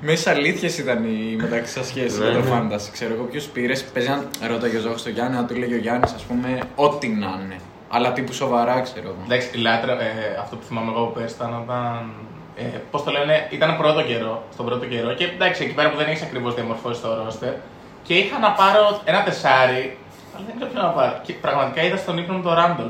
Μέσα 0.00 0.30
αλήθειες 0.30 0.78
ήταν 0.78 1.04
οι 1.04 1.36
μεταξύ 1.40 1.72
σας 1.72 1.86
σχέσει 1.86 2.18
Ναι, 2.18 2.24
με 2.26 2.32
το 2.32 2.38
ναι. 2.38 2.50
Fantasy. 2.52 2.88
Ξέρω 2.92 3.12
εγώ 3.14 3.22
ποιου 3.24 3.42
πήρες. 3.52 3.84
Παίζει 3.84 4.08
να 4.08 4.46
ρώταγε 4.48 4.76
ο 4.76 4.80
Ζώο 4.80 4.96
στο 4.96 5.08
Γιάννη, 5.10 5.36
να 5.36 5.44
του 5.44 5.54
λέγει 5.54 5.74
ο 5.74 5.76
Γιάννης, 5.78 6.12
ας 6.12 6.22
πούμε, 6.22 6.58
ό,τι 6.74 7.08
να 7.08 7.40
είναι. 7.44 7.56
Αλλά 7.88 8.12
τύπου 8.12 8.32
σοβαρά, 8.32 8.80
ξέρω 8.80 9.06
εγώ. 9.08 9.22
Εντάξει, 9.24 9.48
η 9.54 9.58
λάτρα, 9.60 9.92
ε, 9.92 10.12
αυτό 10.40 10.56
που 10.56 10.64
θυμάμαι 10.68 10.90
εγώ 10.94 11.04
πέρσι 11.16 11.34
ήταν 11.38 11.52
όταν. 11.62 12.10
Ε, 12.56 12.62
Πώς 12.90 13.04
το 13.04 13.10
λένε, 13.10 13.46
ήταν 13.50 13.76
πρώτο 13.76 14.02
καιρό, 14.02 14.44
στον 14.52 14.64
πρώτο 14.66 14.86
καιρό 14.86 15.12
και 15.14 15.24
εντάξει, 15.24 15.62
εκεί 15.64 15.74
πέρα 15.74 15.90
που 15.90 15.96
δεν 15.96 16.06
έχεις 16.08 16.22
ακριβώς 16.22 16.54
διαμορφώσει 16.54 17.00
το 17.02 17.08
ρόστερ. 17.24 17.52
Και 18.06 18.14
είχα 18.14 18.38
να 18.38 18.50
πάρω 18.50 19.00
ένα 19.04 19.22
τεσάρι, 19.22 19.96
αλλά 20.34 20.44
δεν 20.46 20.54
ξέρω 20.56 20.70
ποιο 20.72 20.82
να 20.82 20.88
πάρω. 20.88 21.14
Και 21.26 21.32
πραγματικά 21.32 21.82
είδα 21.86 21.96
στον 21.96 22.18
ύπνο 22.18 22.34
μου 22.36 22.42
τον 22.42 22.54
Ράντολ. 22.54 22.86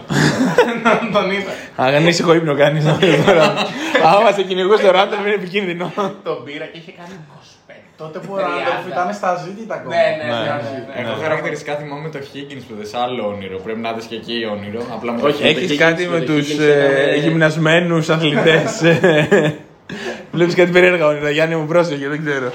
τον 1.16 1.30
είδα. 1.30 1.52
Αν 1.76 2.06
ήσυχο 2.06 2.34
ύπνο 2.34 2.54
κάνεις 2.56 2.84
τώρα. 3.26 3.52
Άμα 4.04 4.30
σε 4.32 4.42
κυνηγούσε 4.42 4.82
το 4.82 4.90
ράντερ 4.90 5.18
είναι 5.18 5.34
επικίνδυνο. 5.34 5.92
τον 6.24 6.44
πήρα 6.44 6.64
και 6.64 6.78
είχε 6.78 6.92
κάνει 7.00 7.14
25. 7.68 7.72
Τότε 7.96 8.18
που 8.18 8.32
ο 8.32 8.36
Ράντολφ 8.36 8.86
ήταν 8.92 9.14
στα 9.14 9.34
ζήτητα 9.44 9.74
ακόμα. 9.74 9.94
Ναι, 9.94 10.02
ναι, 10.18 10.32
Ναι, 10.32 10.38
ναι. 10.40 10.46
ναι. 10.46 11.02
ναι. 11.02 11.08
Εγώ 11.10 11.20
χαρακτηριστικά 11.22 11.74
θυμάμαι 11.74 12.08
το 12.08 12.19
Higgins 12.19 12.62
που 12.69 12.74
δεν 12.80 13.00
άλλο 13.02 13.26
όνειρο. 13.28 13.58
Πρέπει 13.58 13.78
να 13.80 13.92
δεις 13.92 14.04
και 14.04 14.14
εκεί 14.14 14.48
όνειρο. 14.52 14.81
Απλά 14.94 15.12
με 15.12 15.20
το 15.20 15.26
Όχι, 15.26 15.43
Higgins. 15.43 15.46
Έχεις 15.46 15.70
Higgins, 15.72 15.76
κάτι 15.76 16.06
με 16.06 16.19
με 16.19 16.24
το 16.24 16.32
τους 16.32 16.48
Higgins 16.55 16.60
έκανε- 16.60 17.17
γυμνασμένους 17.17 18.08
αθλητές. 18.08 18.82
Βλέπεις 20.36 20.55
κάτι 20.55 20.70
περίεργα 20.70 21.06
όνειρα. 21.06 21.31
Γιάννη 21.31 21.56
μου 21.56 21.66
πρόσεχε, 21.66 22.08
δεν 22.08 22.24
ξέρω. 22.24 22.52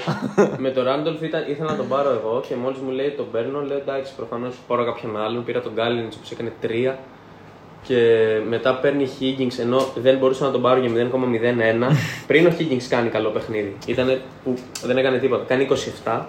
Με 0.58 0.70
το 0.70 0.82
Ράντολφ 0.82 1.22
ήταν, 1.22 1.44
ήθελα 1.50 1.70
να 1.70 1.76
τον 1.76 1.88
πάρω 1.88 2.10
εγώ 2.10 2.44
και 2.48 2.54
μόλις 2.62 2.78
μου 2.78 2.90
λέει 2.90 3.10
τον 3.16 3.26
παίρνω, 3.32 3.60
λέω 3.60 3.76
εντάξει, 3.76 4.12
προφανώς 4.16 4.54
πάρω 4.66 4.84
κάποιον 4.84 5.20
άλλον. 5.20 5.44
Πήρα 5.44 5.60
τον 5.60 5.72
Γκάλιν 5.74 6.08
που 6.08 6.16
έκανε 6.32 6.52
3 6.62 6.94
και 7.86 7.96
μετά 8.48 8.74
παίρνει 8.74 9.08
Higgins 9.20 9.58
ενώ 9.60 9.86
δεν 9.94 10.16
μπορούσα 10.18 10.44
να 10.44 10.50
τον 10.50 10.62
πάρω 10.62 10.80
για 10.80 10.90
0,01 11.90 11.96
πριν 12.28 12.46
ο 12.46 12.50
Higgins 12.58 12.82
κάνει 12.88 13.08
καλό 13.08 13.28
παιχνίδι. 13.30 13.76
Ήταν 13.86 14.20
που 14.44 14.54
δεν 14.82 14.96
έκανε 14.98 15.18
τίποτα. 15.18 15.44
Κάνει 15.48 15.68
27, 16.04 16.20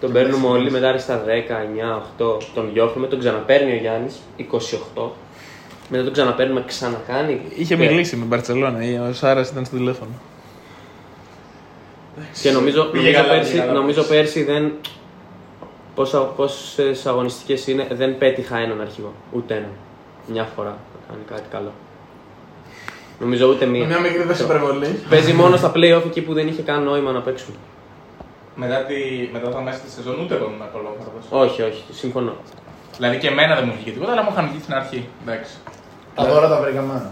τον 0.00 0.12
παίρνουμε 0.12 0.46
όλοι, 0.48 0.70
μετά 0.70 0.88
άρεσε 0.88 1.04
στα 1.04 1.24
10, 1.24 1.28
9, 2.28 2.34
8, 2.36 2.38
τον 2.54 2.70
διώχνουμε, 2.72 3.06
τον 3.06 3.18
ξαναπαίρνει 3.18 3.72
ο 3.72 3.76
Γιάννης 3.76 4.14
28. 4.96 5.02
Μετά 5.88 6.04
τον 6.04 6.12
ξαναπαίρνουμε, 6.12 6.62
ξανακάνει. 6.66 7.40
Είχε 7.56 7.76
Και- 7.76 7.88
μιλήσει 7.88 8.16
με 8.16 8.24
Μπαρσελόνα. 8.24 8.78
Ο 9.08 9.12
Σάρας 9.12 9.50
ήταν 9.50 9.64
στο 9.64 9.76
τηλέφωνο. 9.76 10.10
Και 12.42 12.50
νομίζω, 12.50 12.82
Πήγε 12.84 13.04
νομίζω, 13.04 13.22
καλά, 13.22 13.34
πέρσι, 13.34 13.50
πήγε 13.52 13.64
καλά. 13.64 13.72
νομίζω 13.72 14.02
πέρσι 14.02 14.44
δεν. 14.44 14.72
Πόσα, 15.94 16.18
πόσες 16.18 17.06
αγωνιστικές 17.06 17.66
είναι, 17.66 17.86
δεν 17.90 18.18
πέτυχα 18.18 18.56
έναν 18.58 18.80
αρχηγό. 18.80 19.12
Ούτε 19.32 19.54
έναν. 19.54 19.70
Μια 20.26 20.44
φορά 20.56 20.76
να 21.08 21.14
κάνει 21.14 21.22
κάτι 21.28 21.48
καλό. 21.50 21.72
Νομίζω 23.20 23.46
ούτε 23.48 23.66
μία. 23.66 23.86
Μια 23.86 24.00
μικρή 24.00 24.22
δόση 24.22 24.42
υπερβολή. 24.42 25.00
Παίζει 25.08 25.32
μόνο 25.32 25.56
στα 25.56 25.72
play-off 25.74 26.02
εκεί 26.06 26.20
που 26.22 26.34
δεν 26.34 26.46
είχε 26.48 26.62
καν 26.62 26.82
νόημα 26.82 27.12
να 27.12 27.20
παίξουν. 27.20 27.54
Μετά, 28.54 28.76
τη, 28.84 28.94
μετά 29.32 29.48
τα 29.48 29.60
μέσα 29.60 29.78
της 29.78 29.92
σεζόν 29.92 30.20
ούτε 30.20 30.34
εγώ 30.34 30.44
ήμουν 30.44 30.62
ακολόφαρδος. 30.62 31.24
Όχι, 31.30 31.62
όχι, 31.62 31.82
συμφωνώ. 31.92 32.34
Δηλαδή 32.96 33.18
και 33.18 33.28
εμένα 33.28 33.54
δεν 33.54 33.64
μου 33.66 33.72
βγήκε 33.74 33.90
τίποτα, 33.90 34.12
αλλά 34.12 34.22
μου 34.22 34.28
είχαν 34.32 34.48
βγει 34.50 34.60
στην 34.62 34.74
αρχή. 34.74 35.08
Εντάξει. 35.26 35.52
Τα 36.14 36.24
δώρα 36.26 36.48
τα 36.48 36.60
βρήκαμε. 36.60 37.10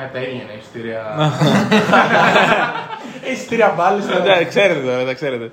Ναι, 0.00 0.10
τα 0.12 0.18
ίδια 0.18 0.42
είναι 0.42 0.54
εισιτήρια. 0.60 1.02
Εισιτήρια 3.32 3.74
μπάλη. 3.76 4.02
Τα 4.02 4.44
ξέρετε 4.44 4.80
τώρα, 4.80 5.04
τα 5.04 5.14
ξέρετε. 5.14 5.50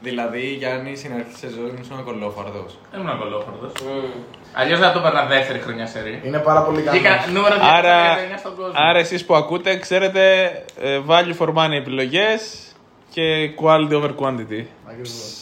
Δηλαδή, 0.00 0.40
Γιάννη, 0.40 0.96
στην 0.96 1.12
αρχή 1.12 1.24
της 1.24 1.38
σεζόν 1.38 1.76
ήσουν 1.80 1.98
ακολόφαρδο. 1.98 2.66
Δεν 2.90 3.00
ήμουν 3.00 3.12
ακολόφαρδος. 3.12 3.72
Αλλιώς 4.52 4.78
δεν 4.78 4.88
θα 4.88 4.94
το 4.94 4.98
έπαιρνα 4.98 5.24
δεύτερη 5.24 5.58
χρονιά 5.58 5.86
σε 5.86 6.00
ρί. 6.02 6.20
Είναι 6.24 6.38
πάρα 6.38 6.62
πολύ 6.62 6.82
καλό. 6.82 6.98
Βγήκα 6.98 7.24
νούμερο 7.32 7.54
239 7.54 7.58
Άρα, 7.76 8.16
στον 8.38 8.56
κόσμο. 8.56 8.72
άρα 8.74 8.98
εσείς 8.98 9.24
που 9.24 9.34
ακούτε, 9.34 9.76
ξέρετε 9.78 10.50
ε, 10.80 11.00
value 11.08 11.36
for 11.38 11.48
money 11.48 11.72
επιλογές 11.72 12.72
και 13.10 13.50
quality 13.62 13.94
over 13.94 14.10
quantity. 14.20 14.64
Ακριβώς. 14.88 15.34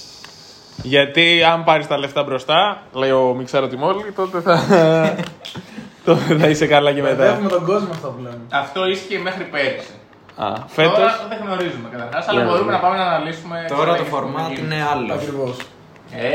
Γιατί 0.82 1.42
αν 1.42 1.64
πάρεις 1.64 1.86
τα 1.86 1.98
λεφτά 1.98 2.22
μπροστά, 2.22 2.82
λέει 2.92 3.10
ο 3.10 3.34
Μιξάρο 3.38 3.68
Τιμόλη, 3.68 4.12
τότε 4.12 4.40
θα. 4.40 4.54
τότε 6.08 6.36
θα 6.40 6.48
είσαι 6.48 6.66
καλά 6.66 6.92
και 6.92 7.02
μετά. 7.02 7.14
Μπερδεύουμε 7.16 7.48
τον 7.48 7.64
κόσμο 7.64 7.88
αυτό 7.90 8.08
που 8.08 8.20
λέμε. 8.22 8.40
Αυτό 8.50 8.86
ίσχυε 8.86 9.18
μέχρι 9.18 9.44
πέρυσι. 9.44 9.94
Α, 10.36 10.46
φέτος; 10.66 10.94
Τώρα 10.94 11.26
δεν 11.28 11.38
γνωρίζουμε 11.44 11.88
καταρχάς, 11.92 12.28
αλλά 12.28 12.42
Ναι. 12.42 12.48
μπορούμε 12.50 12.72
να 12.72 12.78
πάμε 12.78 12.96
να 12.96 13.02
αναλύσουμε. 13.04 13.64
Τώρα 13.76 13.92
τι 13.92 13.98
το 13.98 14.04
θα 14.04 14.16
format 14.16 14.48
γίνει. 14.48 14.60
είναι 14.60 14.78
άλλο. 14.92 15.12
Ακριβώς. 15.14 15.56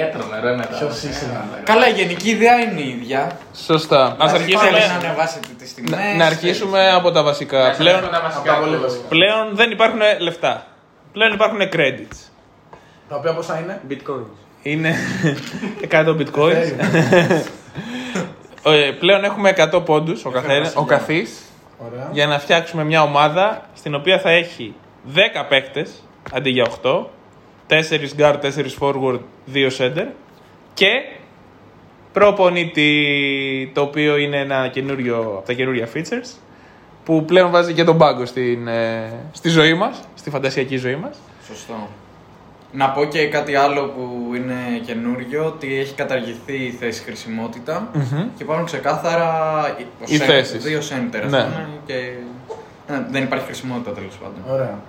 Έτρωνε 0.03 0.39
ρε 0.43 0.55
μετά. 0.55 0.77
Ποιος 0.77 1.03
είσαι, 1.03 1.25
Ε, 1.25 1.55
ρε. 1.57 1.63
Καλά, 1.63 1.87
η 1.87 1.91
γενική 1.91 2.29
ιδέα 2.29 2.55
είναι 2.59 2.81
η 2.81 2.89
ίδια. 2.89 3.37
Σωστά. 3.65 4.03
Α 4.05 4.27
Θέλει 4.29 4.41
αρχίσουμε. 4.41 4.69
να 4.87 4.93
ανεβάσετε 5.07 5.47
τις 5.57 5.73
τιμές. 5.73 5.91
Να, 5.91 6.13
να 6.15 6.25
αρχίσουμε 6.25 6.91
από 6.91 7.11
τα 7.11 7.23
βασικά. 7.23 7.67
Να 7.67 7.73
Πλέον, 7.73 8.01
τα 8.01 8.21
βασικά 8.23 8.51
από 8.51 8.59
τα 8.61 8.65
πολύ 8.65 8.75
του- 8.75 8.81
βασικά. 8.81 9.07
πλέον 9.07 9.45
δεν 9.53 9.71
υπάρχουν 9.71 9.99
λεφτά. 10.19 10.65
Πλέον 11.13 11.33
υπάρχουν 11.33 11.59
credits. 11.75 12.17
Τα 13.09 13.15
οποία 13.15 13.33
πόσα 13.33 13.59
είναι; 13.59 13.81
Bitcoins. 13.89 14.29
Είναι 14.61 14.95
100 15.91 16.15
bitcoins. 16.19 16.67
Ε, 18.65 18.91
πλέον 18.99 19.23
έχουμε 19.23 19.53
100 19.73 19.85
πόντους 19.85 20.25
ο, 20.25 20.29
καθένας, 20.29 20.75
ο 20.75 20.83
καθής 20.83 21.41
Ωραία. 21.77 22.09
για 22.11 22.27
να 22.27 22.39
φτιάξουμε 22.39 22.83
μια 22.83 23.01
ομάδα 23.01 23.69
στην 23.73 23.95
οποία 23.95 24.19
θα 24.19 24.29
έχει 24.29 24.73
10 25.13 25.45
παίκτες 25.49 26.03
αντί 26.33 26.49
για 26.49 26.67
8, 26.83 27.05
4 27.67 27.79
guard, 28.17 28.39
4 28.41 28.77
forward, 28.79 29.19
2 29.53 29.69
center 29.77 30.07
και 30.73 30.87
προπονητή 32.13 33.71
το 33.73 33.81
οποίο 33.81 34.17
είναι 34.17 34.37
ένα 34.37 34.67
καινούριο, 34.67 35.17
από 35.17 35.43
τα 35.45 35.53
καινούρια 35.53 35.89
features 35.93 36.37
που 37.05 37.25
πλέον 37.25 37.51
βάζει 37.51 37.73
και 37.73 37.83
τον 37.83 37.97
πάγκο 37.97 38.25
στην, 38.25 38.67
ε, 38.67 39.13
στη 39.31 39.49
ζωή 39.49 39.73
μας, 39.73 40.01
στη 40.15 40.29
φαντασιακή 40.29 40.77
ζωή 40.77 40.95
μας. 40.95 41.17
Σωστό. 41.47 41.87
Να 42.75 42.89
πω 42.89 43.05
και 43.05 43.27
κάτι 43.27 43.55
άλλο 43.55 43.81
που 43.83 44.31
είναι 44.35 44.55
καινούριο, 44.85 45.45
ότι 45.45 45.79
έχει 45.79 45.93
καταργηθεί 45.93 46.53
η 46.53 46.75
θέση 46.79 47.03
χρησιμότητα 47.03 47.87
και 48.37 48.43
υπάρχουν 48.43 48.65
ξεκάθαρα 48.65 49.29
ο 49.79 50.03
Οι 50.05 50.17
center, 50.17 50.23
θέσεις. 50.25 50.63
δύο 50.63 50.79
center 50.79 51.21
ας 51.25 51.31
Ναι. 51.31 51.43
πούμε, 51.43 51.67
και 51.85 51.93
ε, 52.87 52.93
δεν 53.11 53.23
υπάρχει 53.23 53.45
χρησιμότητα 53.45 53.91
τέλος 53.91 54.15
πάντων. 54.15 54.53
Ωραία. 54.55 54.79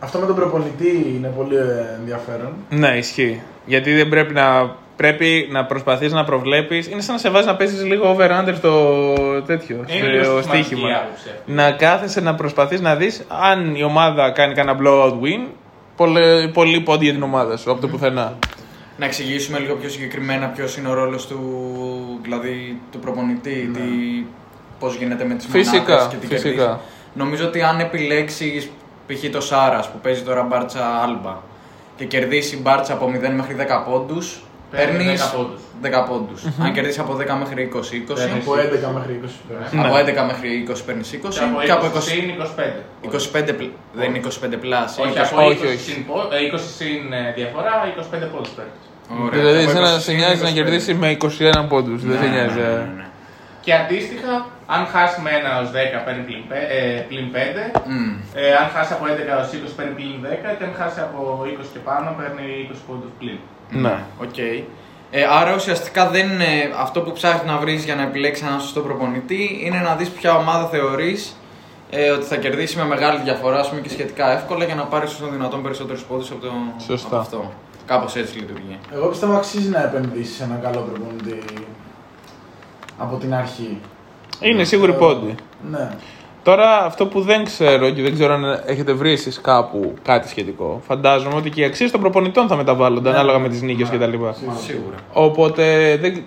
Αυτό 0.00 0.18
με 0.18 0.26
τον 0.26 0.34
προπονητή 0.34 1.12
είναι 1.16 1.28
πολύ 1.36 1.56
ε, 1.56 1.94
ενδιαφέρον. 1.98 2.52
Ναι, 2.70 2.88
ισχύει. 2.88 3.40
Γιατί 3.66 3.94
δεν 3.94 4.08
πρέπει 4.08 4.34
να, 4.34 4.74
πρέπει 4.96 5.48
να 5.50 5.64
προσπαθείς 5.64 6.12
να 6.12 6.24
προβλέπεις. 6.24 6.88
Είναι 6.88 7.00
σαν 7.00 7.14
να 7.14 7.20
σε 7.20 7.30
βάζεις 7.30 7.46
να 7.46 7.56
παίζεις 7.56 7.84
λίγο 7.84 8.16
over-under 8.16 8.54
στο 8.54 9.02
τέτοιο, 9.46 9.84
Είναι 9.88 10.06
λίγο 10.08 10.24
στο 10.24 10.32
συστηματική 10.36 10.64
στοίχημα. 10.66 10.88
άποψη 10.96 11.28
αυτή. 11.38 11.52
Να 11.52 11.70
κάθεσαι 11.72 12.20
να 12.20 12.34
προσπαθείς 12.34 12.80
να 12.80 12.96
δεις 12.96 13.26
αν 13.50 13.74
η 13.74 13.82
ομάδα 13.82 14.30
κάνει 14.30 14.54
κανένα 14.54 14.78
blowout 14.82 15.12
win, 15.12 15.46
πολύ, 15.96 16.48
πολύ 16.48 16.80
πόντι 16.80 17.04
για 17.04 17.12
την 17.12 17.22
ομάδα 17.22 17.56
σου, 17.56 17.70
από 17.70 17.80
το 17.80 17.88
πουθενά. 17.88 18.38
Να 18.96 19.04
εξηγήσουμε 19.04 19.58
λίγο 19.58 19.74
πιο 19.74 19.88
συγκεκριμένα 19.88 20.46
ποιος 20.46 20.76
είναι 20.76 20.88
ο 20.88 20.94
ρόλος 20.94 21.26
του, 21.26 21.38
δηλαδή, 22.22 22.80
του 22.92 22.98
προπονητή, 22.98 23.70
τι, 23.74 23.80
πώς 24.78 24.94
γίνεται 24.94 25.24
με 25.24 25.34
τις 25.34 25.46
Φυσικά, 25.46 25.80
μονάδες 25.80 26.06
και 26.10 26.16
τι 26.16 26.26
φυσικά. 26.26 26.48
κερδίζει. 26.50 26.78
Νομίζω 27.14 27.46
ότι 27.46 27.62
αν 27.62 27.80
επιλέξεις 27.80 28.70
π.χ. 29.06 29.30
το 29.30 29.40
Σάρας 29.40 29.90
που 29.90 29.98
παίζει 30.02 30.22
τώρα 30.22 30.42
μπάρτσα 30.42 31.02
Άλμπα 31.02 31.36
και 31.96 32.04
κερδίσει 32.04 32.56
μπάρτσα 32.56 32.92
από 32.92 33.06
0 33.06 33.30
μέχρι 33.34 33.56
10 33.58 33.90
πόντους, 33.90 34.42
Παίρνεις 34.76 34.96
παίρνεις 34.96 35.22
10 35.22 35.36
πόντους. 35.36 35.60
10 35.82 36.02
πόντους. 36.08 36.40
Αν 36.64 36.72
κερδίσεις 36.72 36.98
από 37.04 37.12
10 37.14 37.34
μέχρι 37.42 37.62
20, 37.62 37.96
20. 37.96 38.14
Παίρνεις. 38.14 38.44
Από 38.46 38.52
11 38.64 38.88
μέχρι 38.96 39.12
20 39.22 39.40
πέρα. 39.48 39.60
Ναι. 39.72 39.86
Από 39.88 39.96
11 39.96 40.22
μέχρι 40.30 40.48
20 40.68 40.82
παίρνεις 40.86 41.08
20 41.12 41.40
Και 41.60 41.64
και 41.66 41.72
από 41.72 41.86
από 41.86 41.96
20 41.98 42.00
20. 42.00 42.02
συν 42.10 42.28
25. 42.28 42.82
25 43.02 43.52
πλ- 43.58 43.74
δεν 43.98 44.06
είναι 44.08 44.18
25 44.18 44.56
πλάς. 44.64 44.90
Όχι, 44.98 45.10
είναι 45.10 45.20
από 45.20 45.36
20 45.40 45.46
όχι, 45.50 45.66
όχι. 45.66 45.76
συν 45.90 46.06
πο- 46.06 46.28
ε, 46.36 46.38
20 46.46 46.60
συν 46.78 47.02
ε, 47.12 47.32
διαφορά, 47.38 47.72
25 47.94 48.26
πόντους 48.32 48.52
παίρνεις. 48.56 48.82
Ωραία. 49.24 49.40
δηλαδή, 49.40 49.62
Από 49.62 49.70
εσένα 49.70 49.90
20 49.96 50.00
σε 50.06 50.12
νοιάζει 50.18 50.42
να 50.42 50.50
25. 50.50 50.52
κερδίσει 50.58 50.92
με 51.02 51.08
21 51.10 51.62
πόντους. 51.72 51.98
δεν 52.08 52.16
σε 52.20 52.26
Ναι, 52.26 52.32
νοιάζει. 52.34 52.58
ναι, 52.60 52.66
ε. 52.66 52.76
ναι, 52.76 52.92
ναι. 53.00 53.06
Και 53.64 53.72
αντίστοιχα, 53.82 54.32
αν 54.74 54.82
χάσεις 54.92 55.18
με 55.24 55.30
1 55.38 55.50
ως 55.62 55.68
10 55.70 55.98
παίρνει 56.06 56.22
πλην, 56.28 56.42
πέ- 56.50 56.68
ε, 56.76 56.82
πλην 57.10 57.26
5, 57.34 57.62
Μμ. 57.94 58.12
ε, 58.40 58.44
αν 58.60 58.66
χάσεις 58.74 58.92
από 58.96 59.04
11 59.12 59.32
ως 59.42 59.48
20 59.56 59.72
παίρνει 59.78 59.92
πλην 59.98 60.16
10 60.26 60.48
και 60.56 60.64
αν 60.68 60.72
χάσεις 60.80 60.98
από 61.06 61.18
20 61.52 61.68
και 61.74 61.80
πάνω 61.88 62.08
παίρνει 62.18 62.44
20 62.64 62.80
πόντους 62.88 63.12
πλην. 63.20 63.38
Ναι. 63.72 63.98
Οκ. 64.20 64.38
Ε, 65.10 65.24
άρα 65.30 65.54
ουσιαστικά 65.54 66.08
δεν 66.08 66.30
είναι 66.30 66.72
αυτό 66.78 67.00
που 67.00 67.12
ψάχνεις 67.12 67.52
να 67.52 67.58
βρεις 67.58 67.84
για 67.84 67.94
να 67.94 68.02
επιλέξεις 68.02 68.46
έναν 68.46 68.60
σωστό 68.60 68.80
προπονητή 68.80 69.60
είναι 69.64 69.78
να 69.78 69.94
δεις 69.94 70.08
ποια 70.08 70.36
ομάδα 70.36 70.66
θεωρείς 70.66 71.36
ε, 71.90 72.10
ότι 72.10 72.24
θα 72.24 72.36
κερδίσει 72.36 72.76
με 72.76 72.84
μεγάλη 72.84 73.20
διαφορά 73.22 73.58
ας 73.58 73.68
πούμε, 73.68 73.80
και 73.80 73.88
σχετικά 73.88 74.32
εύκολα 74.32 74.64
για 74.64 74.74
να 74.74 74.84
πάρεις 74.84 75.12
όσο 75.12 75.26
δυνατόν 75.26 75.62
περισσότερου 75.62 75.98
πόντους 76.08 76.30
από, 76.30 76.40
το, 76.40 76.52
Σωστά. 76.86 77.06
από 77.06 77.16
αυτό. 77.16 77.52
Κάπως 77.86 78.16
έτσι 78.16 78.38
λειτουργεί. 78.38 78.78
Εγώ 78.92 79.06
πιστεύω 79.08 79.32
αξίζει 79.34 79.68
να 79.68 79.82
επενδύσεις 79.82 80.36
σε 80.36 80.44
έναν 80.44 80.60
καλό 80.62 80.80
προπονητή 80.80 81.38
από 82.98 83.16
την 83.16 83.34
αρχή. 83.34 83.78
Είναι 84.40 84.64
σίγουρη 84.64 84.92
πόντι. 84.92 85.34
Ναι. 85.70 85.88
Τώρα 86.42 86.84
αυτό 86.84 87.06
που 87.06 87.20
δεν 87.20 87.44
ξέρω 87.44 87.90
και 87.90 88.02
δεν 88.02 88.12
ξέρω 88.14 88.32
αν 88.34 88.62
έχετε 88.66 88.92
βρει 88.92 89.12
εσείς 89.12 89.40
κάπου 89.40 89.94
κάτι 90.02 90.28
σχετικό. 90.28 90.80
Φαντάζομαι 90.86 91.34
ότι 91.34 91.50
και 91.50 91.60
οι 91.60 91.64
αξίες 91.64 91.90
των 91.90 92.00
προπονητών 92.00 92.48
θα 92.48 92.56
μεταβάλλονται 92.56 93.10
Ναι. 93.10 93.14
ανάλογα 93.16 93.38
με 93.38 93.48
τις 93.48 93.62
νίκες 93.62 93.90
Ναι. 93.90 93.96
κτλ. 93.96 94.12
Σίγουρα. 94.66 94.96
Οπότε 95.12 95.96
δεν, 96.00 96.22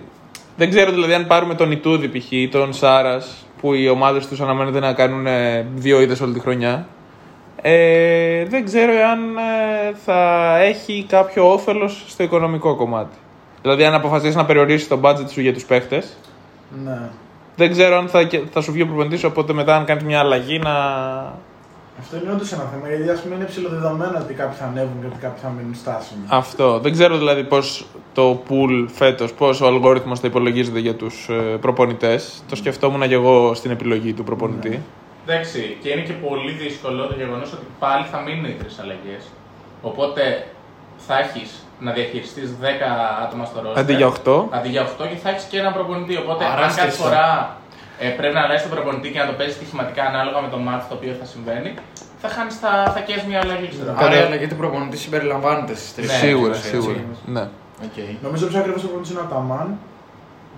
δεν 0.58 0.70
ξέρω 0.70 0.92
δηλαδή 0.92 1.14
αν 1.14 1.28
πάρουμε 1.28 1.56
τον 1.56 1.72
Ιτούδη 1.72 2.08
π.χ. 2.20 2.32
ή 2.32 2.48
τον 2.50 2.74
Σάρας 2.74 3.46
που 3.62 3.74
οι 3.74 3.90
ομάδες 3.90 4.28
τους 4.28 4.42
αναμένεται 4.42 4.80
να 4.80 4.94
κάνουν 4.94 5.28
ε, 5.28 5.68
δύο 5.76 6.02
είδες 6.02 6.22
όλη 6.22 6.34
τη 6.34 6.40
χρονιά. 6.40 6.88
Ε, 7.62 8.46
δεν 8.46 8.66
ξέρω 8.66 8.92
αν 9.12 9.20
ε, 9.38 9.96
θα 10.06 10.56
έχει 10.60 11.06
κάποιο 11.10 11.52
όφελος 11.52 12.04
στο 12.08 12.24
οικονομικό 12.24 12.76
κομμάτι. 12.76 13.18
Δηλαδή, 13.62 13.84
αν 13.86 13.94
αποφασίσεις 13.94 14.36
να 14.36 14.46
περιορίσεις 14.46 14.88
το 14.88 15.00
budget 15.04 15.30
σου 15.32 15.42
για 15.42 15.54
τους 15.54 15.66
παίχτες, 15.66 16.18
ναι. 16.86 17.00
Δεν 17.56 17.72
ξέρω 17.72 17.98
αν 17.98 18.08
θα, 18.08 18.24
και- 18.24 18.42
θα 18.52 18.62
σου 18.62 18.72
βγει 18.72 18.82
ο 18.82 18.86
προπονητής. 18.86 19.24
Οπότε 19.24 19.54
μετά, 19.54 19.76
αν 19.76 19.86
κάνει 19.86 20.04
μια 20.04 20.20
αλλαγή, 20.20 20.60
να. 20.60 20.74
Αυτό 22.00 22.18
είναι 22.18 22.32
όντως 22.32 22.52
ένα 22.52 22.64
θέμα 22.64 22.88
γιατί 22.96 23.10
ας 23.10 23.22
πούμε 23.22 23.36
είναι 23.36 23.46
ψηλοδεδομένο 23.46 24.18
ότι 24.22 24.34
κάποιοι 24.34 24.58
θα 24.58 24.66
ανέβουν 24.66 25.00
και 25.02 25.06
ότι 25.06 25.18
κάποιοι 25.22 25.42
θα 25.44 25.50
μείνουν 25.50 25.76
στάσιμοι. 25.76 26.22
Αυτό. 26.28 26.80
Δεν 26.80 26.92
ξέρω 26.92 27.18
δηλαδή 27.18 27.44
πώς 27.44 27.86
το 28.14 28.44
pool 28.50 28.86
φέτος, 28.94 29.34
πώς 29.34 29.62
ο 29.62 29.68
αλγόριθμος 29.68 30.20
θα 30.20 30.28
υπολογίζεται 30.28 30.80
για 30.80 30.96
τους 30.96 31.30
προπονητές. 31.62 32.44
Το 32.50 32.56
σκεφτόμουν 32.56 33.08
και 33.08 33.14
εγώ 33.14 33.54
στην 33.54 33.72
επιλογή 33.72 34.14
του 34.14 34.24
προπονητή. 34.24 34.82
Εντάξει, 35.28 35.78
και 35.82 35.90
είναι 35.90 36.02
και 36.02 36.14
πολύ 36.14 36.52
δύσκολο 36.52 37.06
το 37.06 37.14
γεγονός 37.18 37.54
ότι 37.54 37.66
πάλι 37.80 38.06
θα 38.12 38.20
μείνουν 38.20 38.46
οι 38.46 38.56
τρεις 38.60 38.80
αλλαγές. 38.80 39.24
Οπότε 39.82 40.48
θα 40.98 41.20
έχεις 41.20 41.65
να 41.80 41.92
διαχειριστείς 41.92 42.50
10 42.62 42.66
άτομα 43.24 43.46
στο 43.46 43.62
ρόλο. 43.62 43.74
Αντί 43.78 43.94
για 43.94 44.08
8. 44.08 44.46
Αντί 44.50 44.70
για 44.70 44.82
8 44.82 45.08
και 45.10 45.16
θα 45.24 45.30
έχεις 45.30 45.44
και 45.44 45.58
έναν 45.60 45.74
προπονητή. 45.74 46.18
Οπότε 46.18 46.46
Άρα 46.46 46.54
αν 46.66 46.76
κάθε 46.76 46.82
στις- 46.90 46.96
φορά 47.04 47.58
ε, 48.00 48.08
πρέπει 48.10 48.34
να 48.34 48.42
αλλάζει 48.42 48.62
τον 48.64 48.72
προπονητή 48.72 49.10
και 49.12 49.20
να 49.20 49.26
το 49.26 49.34
παίζει 49.34 49.54
στοιχηματικά 49.54 50.04
ανάλογα 50.06 50.42
με 50.42 50.48
το 50.48 50.58
μάτι 50.58 50.86
το 50.90 50.96
οποίο 50.96 51.14
θα 51.20 51.26
συμβαίνει, 51.26 51.74
θα 52.22 52.28
χάνεις 52.30 52.56
θα, 52.56 52.92
θα 52.96 53.00
καίεις 53.00 53.24
μια 53.24 53.40
αλλαγή. 53.44 53.68
ξέρω. 53.68 53.92
Άρα 53.98 54.04
η 54.04 54.08
Ωραία. 54.08 54.26
αλλαγή 54.26 54.48
του 54.48 54.56
προπονητή 54.56 54.98
συμπεριλαμβάνεται 54.98 55.76
στις 55.76 55.94
τρεις. 55.96 56.08
Ναι, 56.12 56.18
σίγουρα, 56.18 56.56
έτσι. 56.56 56.68
σίγουρα. 56.70 57.00
Ναι. 57.26 57.42
Οκ. 57.86 57.98
Νομίζω 58.22 58.48
πιο 58.48 58.60
ακριβώς 58.60 58.84
ο 58.84 58.86
προπονητή 58.88 59.12
είναι 59.12 59.22
ο 59.22 59.34
Ταμάν 59.34 59.78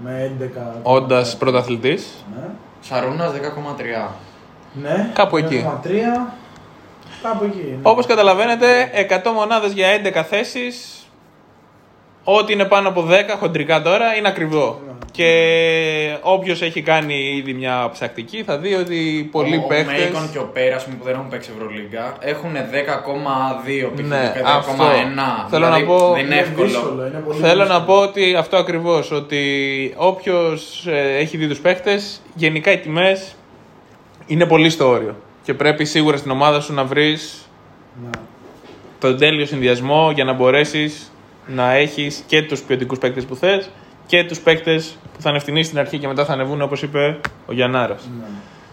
με 0.03 0.31
11. 0.39 0.79
Όντας 0.81 1.37
πρωταθλητής. 1.37 2.25
Ναι. 2.35 2.47
Σαρούνα 2.81 3.31
10,3. 3.31 4.07
Ναι. 4.73 5.09
Κάπου 5.13 5.37
εκεί. 5.37 5.65
1,3. 5.67 6.31
Κάπου 7.23 7.43
εκεί. 7.43 7.57
Ναι. 7.69 7.77
Όπως 7.81 8.05
καταλαβαίνετε, 8.05 8.89
100 8.93 9.31
μονάδες 9.33 9.71
για 9.71 9.87
11 9.87 10.23
θέσεις. 10.23 10.96
Ό,τι 12.29 12.53
είναι 12.53 12.65
πάνω 12.65 12.89
από 12.89 13.07
10 13.09 13.13
χοντρικά 13.39 13.81
τώρα 13.81 14.15
είναι 14.17 14.27
ακριβό. 14.27 14.81
Ναι. 14.87 14.91
Και 15.11 16.17
όποιος 16.21 16.61
έχει 16.61 16.81
κάνει 16.81 17.13
ήδη 17.37 17.53
μια 17.53 17.89
ψακτική 17.93 18.43
θα 18.43 18.57
δει 18.57 18.73
ότι 18.73 19.29
πολλοί 19.31 19.55
ο, 19.55 19.61
Ο 19.63 19.67
παίχτε. 19.67 19.91
Μέικον 19.91 20.31
και 20.31 20.37
ο 20.37 20.49
Πέρας 20.53 20.75
ας 20.75 20.83
πούμε, 20.83 20.95
που 20.97 21.03
δεν 21.03 21.13
έχουν 21.13 21.27
παίξει 21.27 21.49
Ευρωλίγκα 21.57 22.15
έχουν 22.19 22.51
10,2 22.53 23.91
π.χ. 23.95 24.07
Ναι, 24.07 24.31
και 24.33 24.39
10,1. 24.39 24.45
αυτό. 24.45 24.83
Θέλω 25.49 25.65
δηλαδή, 25.65 25.81
να 25.81 25.87
πω- 25.87 26.11
Δεν 26.13 26.25
είναι 26.25 26.33
Είναι 26.35 26.41
εύκολο. 26.41 26.67
δύσκολο, 26.67 27.05
είναι 27.07 27.23
πολύ 27.25 27.39
Θέλω 27.39 27.63
να 27.65 27.75
δύσκολο. 27.77 27.97
πω 27.97 28.03
ότι 28.07 28.35
αυτό 28.35 28.57
ακριβώς. 28.57 29.11
Ότι 29.11 29.41
όποιος 29.97 30.87
έχει 31.17 31.37
δει 31.37 31.47
τους 31.47 31.59
παίχτες, 31.59 32.21
γενικά 32.33 32.71
οι 32.71 32.77
τιμές 32.77 33.35
είναι 34.27 34.45
πολύ 34.45 34.69
στο 34.69 34.87
όριο. 34.87 35.15
Και 35.43 35.53
πρέπει 35.53 35.85
σίγουρα 35.85 36.17
στην 36.17 36.31
ομάδα 36.31 36.59
σου 36.61 36.73
να 36.73 36.83
βρεις 36.83 37.49
Ναι. 38.03 38.09
τον 38.99 39.17
τέλειο 39.17 39.45
συνδυασμό 39.45 40.11
για 40.15 40.23
να 40.23 40.33
μπορέσεις 40.33 41.11
να 41.47 41.71
έχεις 41.71 42.23
και 42.27 42.41
τους 42.41 42.61
ποιοτικούς 42.61 42.97
παίκτες 42.97 43.25
που 43.25 43.35
θες 43.35 43.69
και 44.05 44.23
τους 44.23 44.39
παίκτες 44.39 44.97
που 45.13 45.21
θα 45.21 45.29
είναι 45.29 45.37
ευθυνοί 45.37 45.63
στην 45.63 45.79
αρχή 45.79 45.97
και 45.97 46.07
μετά 46.07 46.25
θα 46.25 46.33
ανεβούν 46.33 46.61
όπως 46.61 46.81
είπε 46.81 47.19
ο 47.45 47.53
Γιαννάρας. 47.53 48.09
Ναι. 48.19 48.25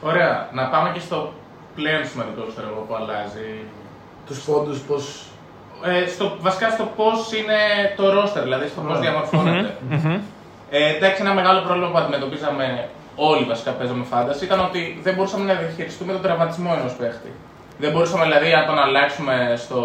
Ωραία, 0.02 0.48
να 0.52 0.68
πάμε 0.68 0.90
και 0.94 1.00
στο 1.00 1.32
πλέον 1.74 2.06
σημαντικό 2.06 2.42
ξέρω 2.52 2.68
εγώ, 2.72 2.84
που 2.88 2.94
αλλάζει. 2.94 3.48
Τους 4.26 4.38
πόντους 4.38 4.78
πώ. 4.78 4.94
Ε, 5.90 6.06
στο, 6.08 6.36
βασικά 6.40 6.70
στο 6.70 6.84
πώς 6.96 7.32
είναι 7.38 7.58
το 7.96 8.04
roster, 8.16 8.42
δηλαδή 8.42 8.68
στο 8.68 8.80
πώς 8.80 8.90
Ωραία. 8.90 9.00
διαμορφώνεται. 9.00 9.76
Ε, 10.70 10.94
εντάξει, 10.96 11.22
ένα 11.22 11.34
μεγάλο 11.34 11.60
πρόβλημα 11.60 11.90
που 11.90 11.98
αντιμετωπίζαμε 11.98 12.88
όλοι 13.16 13.44
βασικά 13.44 13.70
παίζαμε 13.70 14.04
φάνταση 14.04 14.44
ήταν 14.44 14.60
ότι 14.60 15.00
δεν 15.02 15.14
μπορούσαμε 15.14 15.44
να 15.52 15.54
διαχειριστούμε 15.60 16.12
τον 16.12 16.22
τραυματισμό 16.22 16.76
ενός 16.78 16.92
παίχτη. 16.92 17.32
Δεν 17.78 17.90
μπορούσαμε 17.92 18.24
δηλαδή 18.24 18.50
να 18.50 18.66
τον 18.66 18.78
αλλάξουμε 18.78 19.54
στο, 19.56 19.80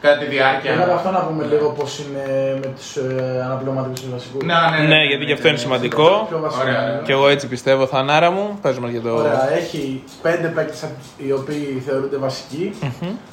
κατά 0.00 0.18
τη 0.18 0.26
διάρκεια. 0.26 0.72
Πέρα 0.72 0.84
από 0.84 0.92
αυτό 0.92 1.10
να 1.10 1.18
πούμε 1.18 1.44
λίγο 1.44 1.68
πώς 1.70 1.98
είναι 1.98 2.24
με 2.62 2.66
του 2.66 3.16
ε, 3.16 3.42
αναπληρωματικού 3.42 3.94
του 3.94 4.10
βασικού. 4.12 4.38
Ναι, 4.44 4.54
ναι, 4.54 4.86
Ναι, 4.86 5.04
γιατί 5.04 5.24
και 5.24 5.32
αυτό 5.32 5.48
είναι 5.48 5.56
σημαντικό. 5.56 6.26
Πιο 6.28 6.38
βασικό. 6.40 6.62
Ωραία, 6.62 6.82
ωραία. 6.82 7.00
Και 7.04 7.12
εγώ 7.12 7.28
έτσι 7.28 7.46
πιστεύω, 7.48 7.86
Θανάρα 7.86 8.30
μου. 8.30 8.58
Πες 8.62 8.78
μας 8.78 8.90
για 8.90 9.00
το. 9.00 9.14
Ωραία, 9.14 9.52
έχει 9.52 10.02
πέντε 10.22 10.48
παίκτες 10.48 10.84
οι 11.16 11.32
οποίοι 11.32 11.82
θεωρούνται 11.86 12.16
βασικοί, 12.16 12.74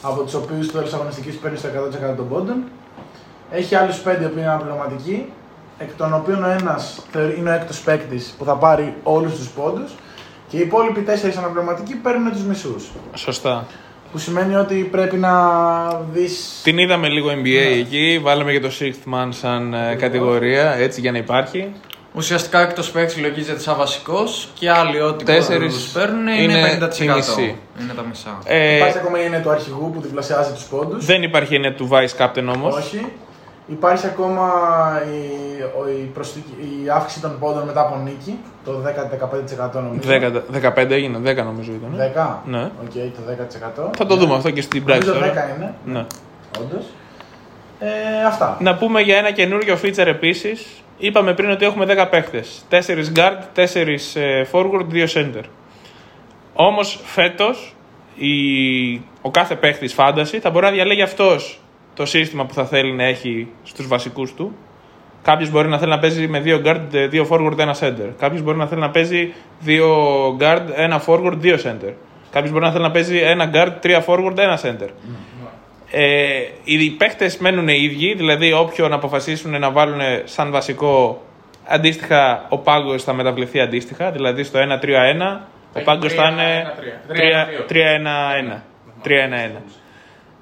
από 0.01 0.23
τους 0.23 0.33
οποίους 0.33 0.71
το 0.71 0.77
τέλο 0.77 0.89
αγωνιστική 0.93 1.29
παίρνει 1.29 1.57
στο 1.57 1.67
100% 2.11 2.15
των 2.15 2.29
πόντων. 2.29 2.63
Έχει 3.51 3.75
άλλους 3.75 3.97
πέντε 3.97 4.23
οι 4.23 4.25
οποίοι 4.25 4.37
είναι 4.39 4.49
αναπληρωματικοί, 4.49 5.25
εκ 5.77 5.89
των 5.97 6.13
οποίων 6.13 6.43
ο 6.43 6.49
ένας 6.49 7.01
είναι 7.37 7.49
ο 7.49 7.53
έκτος 7.53 7.79
παίκτης 7.79 8.35
που 8.37 8.45
θα 8.45 8.55
πάρει 8.55 8.95
όλους 9.03 9.35
τους 9.35 9.49
πόντους 9.49 9.91
και 10.47 10.57
οι 10.57 10.59
υπόλοιποι 10.59 11.01
τέσσερις 11.01 11.37
αναπληρωματικοί 11.37 11.95
παίρνουν 11.95 12.31
τους 12.31 12.43
μισούς. 12.43 12.89
Σωστά. 13.13 13.65
Που 14.15 14.21
σημαίνει 14.21 14.55
ότι 14.55 14.75
πρέπει 14.91 15.17
να 15.17 15.31
δει. 16.11 16.27
Την 16.63 16.77
είδαμε 16.77 17.07
λίγο 17.07 17.29
NBA 17.31 17.77
εκεί. 17.79 18.19
Βάλαμε 18.23 18.51
και 18.51 18.59
το 18.59 18.69
Sixth 18.79 19.13
Man 19.13 19.27
σαν 19.29 19.73
ε, 19.73 19.95
κατηγορία, 19.95 20.75
έτσι 20.75 21.01
για 21.01 21.11
να 21.11 21.17
υπάρχει. 21.17 21.71
Ουσιαστικά 22.13 22.59
έκτος 22.61 22.83
παίκτης 22.93 23.17
λογίζεται 23.21 23.59
σαν 23.59 23.77
βασικός 23.77 24.49
και 24.59 24.69
άλλοι 24.69 25.01
ό,τι 25.01 25.23
Τέσσερις 25.25 25.73
πόντους 25.73 25.87
παίρνουν 25.91 26.27
είναι, 26.27 26.53
είναι 26.57 26.77
50%. 26.81 26.99
η 26.99 27.07
μισή. 27.07 27.55
Είναι 27.81 27.93
τα 27.95 28.01
μισά. 28.09 28.39
Ε, 28.45 28.75
Υπάρχει 28.75 28.97
ακόμα 28.97 29.19
η 29.21 29.23
έννοια 29.23 29.41
του 29.41 29.49
αρχηγού 29.49 29.91
που 29.93 30.01
διπλασιάζει 30.01 30.51
τους 30.53 30.63
πόντους. 30.63 31.05
δεν 31.05 31.23
υπάρχει 31.23 31.55
έννοια 31.55 31.73
του 31.73 31.89
Vice 31.91 32.25
Captain 32.25 32.45
όμως. 32.55 32.75
Όχι. 32.75 33.05
Υπάρχει 33.67 34.05
ακόμα 34.05 34.49
η, 35.05 35.61
ο- 35.63 35.87
η, 35.89 36.09
προσθήκη- 36.13 36.57
η 36.85 36.89
αύξηση 36.89 37.21
των 37.21 37.39
πόντων 37.39 37.63
μετά 37.65 37.81
από 37.81 37.95
νίκη, 38.03 38.39
το 38.65 38.71
10-15% 38.71 39.73
νομίζω. 39.73 40.09
15 40.75 40.91
έγινε, 40.91 41.17
10 41.31 41.35
νομίζω 41.43 41.71
ήταν. 41.71 42.11
10. 42.15 42.41
Ναι. 42.45 42.61
Οκ, 42.63 42.91
το 42.91 43.21
10%. 43.87 43.89
Θα 43.97 44.05
το 44.05 44.15
δούμε 44.15 44.35
αυτό 44.35 44.49
και 44.49 44.61
στην 44.61 44.83
πράξη 44.83 45.07
Νομίζω 45.07 45.25
10 45.25 45.29
τώρα. 45.33 45.55
είναι, 45.57 45.73
Ναι. 45.85 46.05
όντως. 46.59 46.85
Ε, 47.79 48.25
αυτά. 48.27 48.57
Να 48.59 48.75
πούμε 48.75 49.01
για 49.01 49.17
ένα 49.17 49.31
καινούριο 49.31 49.77
feature 49.83 50.05
επίσης. 50.05 50.65
Είπαμε 50.97 51.33
πριν 51.33 51.49
ότι 51.49 51.65
έχουμε 51.65 51.85
10 51.85 52.07
παίχτε. 52.09 52.43
4 52.69 53.11
guard, 53.15 53.39
4 53.53 54.11
ε, 54.15 54.43
forward, 54.51 54.85
2 54.91 55.07
center. 55.13 55.43
Όμως 56.53 56.99
φέτος 57.03 57.75
ο 59.21 59.31
κάθε 59.31 59.55
παίχτη 59.55 59.89
fantasy 59.97 60.37
θα 60.41 60.49
μπορεί 60.49 60.65
να 60.65 60.71
διαλέγει 60.71 61.01
αυτός 61.01 61.59
το 61.95 62.05
σύστημα 62.05 62.45
που 62.45 62.53
θα 62.53 62.65
θέλει 62.65 62.91
να 62.91 63.03
έχει 63.03 63.47
στους 63.63 63.87
βασικούς 63.87 64.33
του. 64.33 64.55
Κάποιος 65.21 65.49
μπορεί 65.49 65.67
να 65.67 65.77
θέλει 65.77 65.91
να 65.91 65.99
παίζει 65.99 66.27
με 66.27 66.41
2 66.45 66.61
guard, 66.65 67.09
2 67.11 67.25
forward, 67.29 67.57
1 67.57 67.73
center. 67.79 68.09
Κάποιος 68.19 68.41
μπορεί 68.41 68.57
να 68.57 68.67
θέλει 68.67 68.81
να 68.81 68.89
παίζει 68.89 69.33
2 69.65 69.81
guard, 70.39 70.65
1 70.75 70.99
forward, 71.05 71.37
2 71.41 71.57
center. 71.57 71.93
Κάποιος 72.31 72.51
μπορεί 72.51 72.63
να 72.63 72.71
θέλει 72.71 72.83
να 72.83 72.91
παίζει 72.91 73.21
1 73.23 73.55
guard, 73.55 73.71
3 73.81 74.01
forward, 74.05 74.35
1 74.35 74.57
center. 74.61 74.89
Ε, 75.91 76.41
οι 76.63 76.89
παίχτε 76.89 77.31
μένουν 77.39 77.67
οι 77.67 77.77
ίδιοι, 77.81 78.13
δηλαδή 78.13 78.53
όποιον 78.53 78.93
αποφασίσουν 78.93 79.59
να 79.59 79.71
βάλουν 79.71 79.99
σαν 80.23 80.51
βασικό, 80.51 81.21
αντίστοιχα 81.67 82.45
ο 82.49 82.57
πάγκος 82.57 83.03
θα 83.03 83.13
μεταβληθεί 83.13 83.59
αντίστοιχα. 83.59 84.11
Δηλαδή 84.11 84.43
στο 84.43 84.59
1-3-1, 84.59 84.63
ο 84.63 84.67
έχει 85.73 85.85
πάγκος 85.85 86.13
θα 86.13 86.29
είναι 86.29 86.73
3-1-3. 87.67 88.61
3-1-1. 89.03 89.61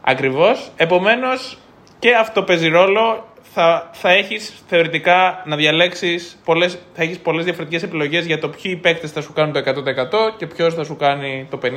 Ακριβώς. 0.05 0.71
Επομένως 0.75 1.57
και 1.99 2.15
αυτό 2.15 2.43
παίζει 2.43 2.67
ρόλο. 2.67 3.27
Θα, 3.55 3.89
θα 3.93 4.09
έχεις 4.09 4.63
θεωρητικά 4.67 5.41
να 5.45 5.55
διαλέξεις 5.55 6.41
πολλές 6.45 6.79
θα 6.93 7.03
έχεις 7.03 7.19
πολλές 7.19 7.43
διαφορετικές 7.43 7.83
επιλογές 7.83 8.25
για 8.25 8.39
το 8.39 8.49
ποιοι 8.49 8.75
παίκτες 8.75 9.11
θα 9.11 9.21
σου 9.21 9.33
κάνουν 9.33 9.53
το 9.53 9.59
100% 9.59 10.37
και 10.37 10.47
ποιος 10.47 10.73
θα 10.73 10.83
σου 10.83 10.95
κάνει 10.95 11.47
το 11.49 11.59
50%. 11.63 11.67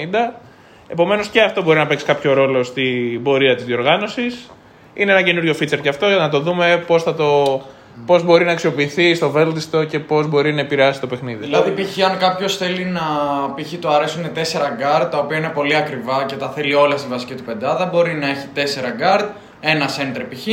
Επομένως 0.88 1.28
και 1.28 1.40
αυτό 1.40 1.62
μπορεί 1.62 1.78
να 1.78 1.86
παίξει 1.86 2.04
κάποιο 2.04 2.32
ρόλο 2.32 2.62
στην 2.62 3.22
πορεία 3.22 3.54
της 3.54 3.64
διοργάνωσης. 3.64 4.50
Είναι 4.94 5.12
ένα 5.12 5.22
καινούριο 5.22 5.54
feature 5.60 5.80
και 5.80 5.88
αυτό 5.88 6.06
για 6.06 6.16
να 6.16 6.28
το 6.28 6.40
δούμε 6.40 6.84
πώς 6.86 7.02
θα 7.02 7.14
το. 7.14 7.62
Πώς 8.06 8.24
μπορεί 8.24 8.44
να 8.44 8.52
αξιοποιηθεί 8.52 9.14
στο 9.14 9.30
βέλτιστο 9.30 9.84
και 9.84 9.98
πώς 10.00 10.28
μπορεί 10.28 10.52
να 10.52 10.60
επηρεάσει 10.60 11.00
το 11.00 11.06
παιχνίδι. 11.06 11.44
Δηλαδή, 11.44 11.82
π.χ. 11.82 12.04
αν 12.10 12.18
κάποιος 12.18 12.56
θέλει 12.56 12.84
να. 12.84 13.00
π.χ. 13.54 13.72
του 13.80 13.88
αρέσουν 13.88 14.24
4 14.24 14.28
guard, 14.38 15.10
τα 15.10 15.18
οποία 15.18 15.36
είναι 15.38 15.48
πολύ 15.54 15.76
ακριβά 15.76 16.24
και 16.24 16.34
τα 16.34 16.48
θέλει 16.48 16.74
όλα 16.74 16.96
στη 16.96 17.08
βασική 17.08 17.34
του 17.34 17.42
πεντάδα, 17.42 17.86
μπορεί 17.86 18.14
να 18.14 18.28
έχει 18.28 18.46
4 18.54 18.58
guard, 18.58 19.26
ένα 19.60 19.86
center 19.88 20.22
π.χ. 20.28 20.46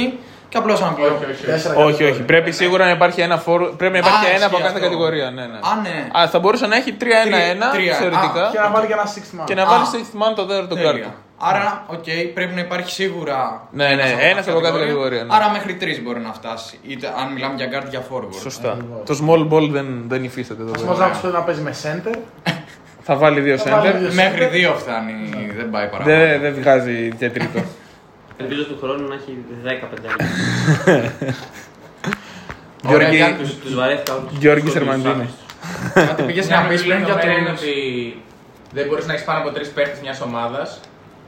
και 0.54 0.60
απλώς 0.60 0.80
να 0.82 0.88
πλέον. 0.88 1.14
Όχι, 1.16 1.26
όχι. 1.32 1.46
Τέσσερα 1.46 1.74
Όχι, 1.76 1.84
κατηγορίες. 1.84 2.12
όχι. 2.16 2.22
Πρέπει 2.32 2.52
σίγουρα 2.52 2.86
να 2.86 2.92
υπάρχει 2.92 3.22
ένα 3.22 3.38
φόρο. 3.38 3.66
Πρέπει 3.78 3.94
να 3.94 4.00
υπάρχει 4.00 4.26
Α, 4.26 4.30
ένα 4.36 4.46
από 4.46 4.56
ισχύει 4.58 4.62
κάθε 4.68 4.74
αυτό. 4.78 4.80
κατηγορία. 4.88 5.32
Ναι, 5.32 5.42
ναι. 5.46 5.58
Α, 5.72 5.72
ναι. 5.86 6.20
Α, 6.20 6.28
θα 6.28 6.40
μπορούσε 6.40 6.68
να 6.68 6.76
έχει 6.76 6.92
3-1-1 7.02 7.06
τρία. 7.74 7.94
θεωρητικά. 7.96 8.50
Και 8.54 8.60
να 8.60 8.70
βάλει 8.74 8.88
και 8.88 8.94
ένα 8.94 9.06
sixth 9.16 9.34
man. 9.42 9.44
Και 9.46 9.56
να 9.56 9.64
Α. 9.64 9.66
βάλει 9.66 9.84
6th 9.94 10.16
man 10.22 10.32
το 10.36 10.46
δεύτερο 10.46 10.76
Τέλεια. 10.76 10.92
guard-ο. 10.92 11.12
Άρα, 11.38 11.84
οκ, 11.88 12.04
πρέπει 12.34 12.54
να 12.54 12.60
υπάρχει 12.62 12.92
σίγουρα. 12.92 13.68
Ναι, 13.72 13.88
ναι, 13.88 14.16
ένας 14.32 14.48
από 14.48 14.60
κάθε 14.60 14.80
κατηγορία, 14.80 15.24
ναι. 15.24 15.36
Άρα 15.36 15.50
μέχρι 15.50 15.74
τρεις 15.76 16.02
μπορεί 16.04 16.20
να 16.20 16.34
φτάσει. 16.34 16.80
Είτε 16.88 17.08
αν 17.22 17.34
μιλάμε 17.34 17.56
για 17.58 17.68
guard 17.74 17.88
για 17.90 18.02
forward. 18.10 18.34
Σωστά. 18.42 18.78
Το 19.06 19.14
small 19.24 19.42
ball 19.54 19.68
δεν, 19.70 20.04
δεν 20.08 20.24
υφίσταται 20.24 20.62
εδώ 20.62 20.70
Ο 20.72 20.74
πέρα. 20.74 20.86
Μοζάκος 20.88 21.20
θέλει 21.20 21.34
να 21.34 21.42
παίζει 21.42 21.62
με 21.62 21.74
center. 21.84 22.16
Θα 23.02 23.16
βάλει 23.16 23.40
δύο 23.40 23.58
Θα 23.58 23.72
βάλει 23.72 23.88
center. 23.92 24.00
δύο 24.00 24.12
Μέχρι 24.14 24.46
center. 24.46 24.52
δύο 24.52 24.74
φτάνει, 24.74 25.14
δεν 25.58 25.70
πάει 25.70 25.88
παραπάνω. 25.88 26.16
Δεν 26.18 26.42
δεν 26.42 26.54
βγάζει 26.54 27.14
και 27.20 27.30
τρίτο. 27.30 27.60
Ελπίζω 28.44 28.64
του 28.70 28.78
χρόνου 28.82 29.08
να 29.08 29.16
έχει 29.16 29.32
10 29.66 29.88
πεντάρια. 29.92 30.26
Ωραία, 32.94 33.10
Γιώργη- 33.10 33.16
για- 33.16 33.36
Τους, 33.40 33.52
τους 33.64 33.76
βαρέθηκα 33.76 34.14
όλους. 34.16 34.32
Γιώργη 34.40 34.64
Τους 34.64 34.72
Σερμαντίνη. 34.72 35.10
άκουσες. 35.10 36.08
Κάτι 36.08 36.24
πήγες 36.24 36.48
Μια 36.48 36.60
να 36.62 36.68
πεις 36.68 36.82
πριν 36.84 36.98
για 36.98 37.08
λεπτομέρεια 37.08 37.38
είναι 37.40 37.50
το. 37.50 37.56
ότι 37.62 37.74
δεν 38.72 38.86
μπορείς 38.88 39.06
να 39.08 39.14
έχεις 39.14 39.26
πάνω 39.26 39.40
από 39.40 39.50
τρεις 39.56 39.70
παίχτες 39.76 40.00
μιας 40.02 40.22
ομάδας. 40.22 40.80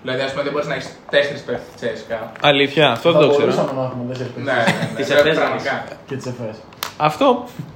Δηλαδή, 0.04 0.22
ας 0.24 0.32
πούμε, 0.32 0.44
δεν 0.44 0.52
μπορείς 0.52 0.68
να 0.68 0.74
έχεις 0.78 0.90
τέσσερις 1.10 1.42
παίχτες 1.42 1.68
της 1.74 1.82
CSKA. 1.82 2.20
Αλήθεια, 2.42 2.86
αυτό 2.92 3.12
Θα 3.12 3.20
δεν 3.20 3.28
το 3.28 3.34
ξέρω. 3.36 3.46
μπορούσαμε 3.52 3.72
να 3.80 3.86
έχουμε 3.88 4.04
τέσσερις 4.12 4.32
Ναι, 4.36 4.44
παίκτες. 4.44 4.74
ναι, 4.74 4.80
ναι, 4.92 4.96
Τις 5.00 5.08
ναι, 5.10 5.16
εφές 5.20 5.36
πραγματικά. 5.38 5.76
Και 6.08 6.16
τις 6.16 6.26
εφές. 6.32 6.56
Αυτό 6.98 7.28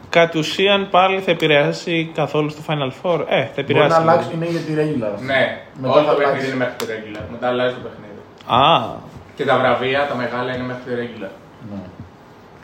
κατ' 0.09 0.35
ουσίαν 0.35 0.81
πάλι 0.89 1.19
θα 1.25 1.31
επηρεάσει 1.31 2.11
καθόλου 2.15 2.49
στο 2.49 2.61
Final 2.67 2.91
Four. 3.01 3.19
Ε, 3.19 3.41
θα 3.45 3.49
Μπορεί 3.49 3.53
να 3.55 3.61
επηρεάσει. 3.61 3.95
αλλάξει, 4.01 4.29
είναι 4.35 4.45
για 4.55 4.59
τη 4.67 4.71
regular. 4.81 5.11
αυτό. 5.13 5.23
Ναι, 5.31 5.41
Μετά 5.81 5.93
όλο 5.93 6.03
θα 6.05 6.11
το 6.11 6.17
παιχνίδι 6.17 6.25
αλλάξει. 6.25 6.47
είναι 6.47 6.55
μέχρι 6.63 6.75
το 6.81 6.85
regular. 6.93 7.25
Μετά 7.31 7.47
αλλάζει 7.51 7.73
το 7.77 7.81
παιχνίδι. 7.85 8.19
Α, 8.61 8.63
Και 9.39 9.45
τα 9.45 9.57
βραβεία, 9.57 10.07
τα 10.07 10.15
μεγάλα 10.15 10.55
είναι 10.55 10.63
μέχρι 10.63 10.81
το 10.85 10.91
regular. 11.01 11.31
Ναι. 11.71 11.79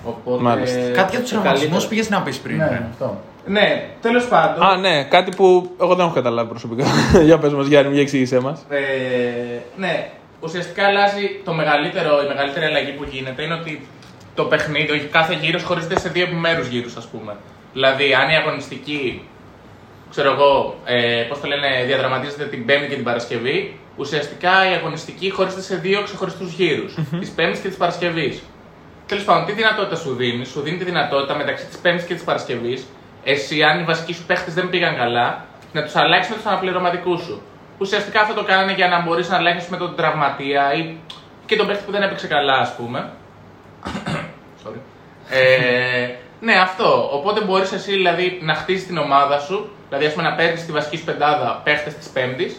Οπότε. 0.03 0.43
Μάλιστα. 0.43 0.79
Κάτι 0.91 1.11
για 1.11 1.19
τους 1.19 1.29
τραυματισμούς 1.29 1.69
καλύτερο. 1.69 1.89
πήγες 1.89 2.09
να 2.09 2.21
πεις 2.21 2.37
πριν. 2.37 2.57
Ναι, 2.57 2.87
αυτό. 2.91 3.21
Ναι, 3.45 3.89
τέλος 4.01 4.27
πάντων. 4.27 4.63
α, 4.63 4.77
ναι, 4.77 5.03
κάτι 5.03 5.35
που 5.35 5.71
εγώ 5.81 5.95
δεν 5.95 6.05
έχω 6.05 6.13
καταλάβει 6.13 6.49
προσωπικά. 6.49 6.85
για 7.27 7.37
πες 7.37 7.53
μας 7.53 7.67
Γιάννη, 7.67 7.93
για 7.93 8.01
εξήγησέ 8.01 8.39
μας. 8.39 8.65
Ε, 8.69 8.79
ναι, 9.77 10.09
ουσιαστικά 10.39 10.85
αλλάζει 10.85 11.41
το 11.43 11.53
μεγαλύτερο, 11.53 12.23
η 12.23 12.27
μεγαλύτερη 12.27 12.65
αλλαγή 12.65 12.91
που 12.91 13.03
γίνεται 13.11 13.43
είναι 13.43 13.53
ότι 13.53 13.87
το 14.35 14.43
παιχνίδι, 14.43 14.91
όχι 14.91 15.05
κάθε 15.05 15.33
γύρος 15.41 15.63
χωρίζεται 15.63 15.99
σε 15.99 16.09
δύο 16.09 16.23
επιμέρου 16.23 16.63
γύρους, 16.69 16.95
ας 16.95 17.05
πούμε. 17.05 17.35
Δηλαδή, 17.73 18.13
αν 18.13 18.29
η 18.29 18.35
αγωνιστική, 18.35 19.21
ξέρω 20.09 20.31
εγώ, 20.31 20.75
ε, 20.85 21.25
πώς 21.29 21.39
το 21.39 21.47
λένε, 21.47 21.83
διαδραματίζεται 21.85 22.45
την 22.45 22.65
Πέμπτη 22.65 22.87
και 22.87 22.95
την 22.95 23.03
Παρασκευή, 23.03 23.77
ουσιαστικά 23.97 24.71
η 24.71 24.73
αγωνιστική 24.73 25.29
χωρίζεται 25.29 25.61
σε 25.61 25.75
δύο 25.75 26.03
ξεχωριστούς 26.03 26.53
γύρους, 26.53 26.97
της 27.19 27.29
Πέμπτης 27.29 27.59
και 27.59 27.67
της 27.67 27.77
Παρασκευής. 27.77 28.43
Τέλος 29.05 29.23
πάντων, 29.23 29.45
τι 29.45 29.51
δυνατότητα 29.51 29.95
σου 29.95 30.15
δίνεις, 30.15 30.47
σου 30.49 30.61
δίνει 30.61 30.77
τη 30.77 30.83
δυνατότητα 30.83 31.35
μεταξύ 31.35 31.65
της 31.65 31.77
Πέμπτης 31.77 32.05
και 32.05 32.13
της 32.13 32.23
Παρασκευής, 32.23 32.85
εσύ, 33.23 33.63
αν 33.63 33.79
οι 33.79 33.83
βασικοί 33.83 34.13
σου 34.13 34.23
παίχτες 34.25 34.53
δεν 34.53 34.69
πήγαν 34.69 34.95
καλά, 34.95 35.45
να 35.73 35.83
τους 35.83 35.95
αλλάξεις 35.95 36.29
με 36.29 36.35
τους 36.35 36.45
αναπληρωματικούς 36.45 37.21
σου. 37.21 37.41
Ουσιαστικά 37.77 38.21
αυτό 38.21 38.33
το 38.33 38.43
κάνανε 38.43 38.73
για 38.73 38.87
να 38.87 39.01
μπορείς 39.01 39.29
να 39.29 39.35
αλλάξεις 39.35 39.69
με 39.69 39.77
τον 39.77 39.95
τραυματία 39.95 40.73
ή 40.73 40.95
και 41.45 41.55
τον 41.55 41.67
παίχτη 41.67 41.83
που 41.85 41.91
δεν 41.91 42.01
έπαιξε 42.01 42.27
καλά, 42.27 42.57
ας 42.57 42.75
πούμε. 42.75 43.09
Sorry. 44.63 44.79
Ε, 45.29 46.09
ναι, 46.41 46.53
αυτό. 46.53 47.09
Οπότε 47.11 47.43
μπορείς 47.43 47.71
εσύ 47.71 47.91
δηλαδή 47.91 48.39
να 48.41 48.53
χτίσει 48.53 48.85
την 48.85 48.97
ομάδα 48.97 49.39
σου, 49.39 49.69
δηλαδή 49.87 50.05
ας 50.05 50.13
πούμε 50.13 50.29
να 50.29 50.35
παίρνεις 50.35 50.65
τη 50.65 50.71
βασική 50.71 50.97
σου 50.97 51.03
πεντάδα 51.03 51.61
παίχτες 51.63 51.93
της 51.93 52.07
πεμπτη 52.07 52.55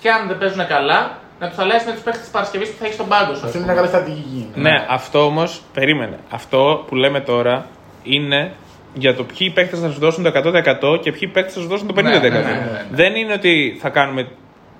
και 0.00 0.10
αν 0.10 0.28
δεν 0.28 0.38
παίζουν 0.38 0.66
καλά, 0.66 1.18
να 1.40 1.48
τους 1.48 1.58
αλλάξει 1.58 1.86
με 1.86 1.92
τους 1.92 2.02
παίχτε 2.02 2.20
της 2.20 2.28
Παρασκευής 2.30 2.68
που 2.70 2.76
θα 2.78 2.84
έχει 2.84 2.94
στον 2.94 3.08
πάγκο 3.08 3.34
σου. 3.34 3.40
ας 3.40 3.42
Αυτό 3.44 3.58
είναι 3.58 3.66
πούμε. 3.66 3.72
μια 3.72 3.74
καλή 3.74 3.88
στρατηγική. 3.88 4.48
Ναι, 4.54 4.86
αυτό 4.88 5.24
όμως, 5.24 5.62
περίμενε. 5.72 6.18
Αυτό 6.30 6.84
που 6.86 6.94
λέμε 6.96 7.20
τώρα 7.20 7.66
είναι 8.02 8.52
για 8.94 9.14
το 9.14 9.24
ποιοι 9.24 9.50
παίκτες 9.50 9.80
θα 9.80 9.90
σου 9.90 9.98
δώσουν 10.00 10.22
το 10.24 10.30
100% 10.34 11.00
και 11.02 11.12
ποιοι 11.12 11.28
παίκτες 11.28 11.54
θα 11.54 11.60
σου 11.60 11.66
δώσουν 11.66 11.86
το 11.86 11.94
50%. 11.96 12.02
Ναι, 12.02 12.10
ναι, 12.10 12.18
ναι, 12.18 12.28
ναι, 12.28 12.50
ναι. 12.50 12.84
Δεν 12.90 13.14
είναι 13.14 13.32
ότι 13.32 13.78
θα 13.80 13.88
κάνουμε 13.88 14.28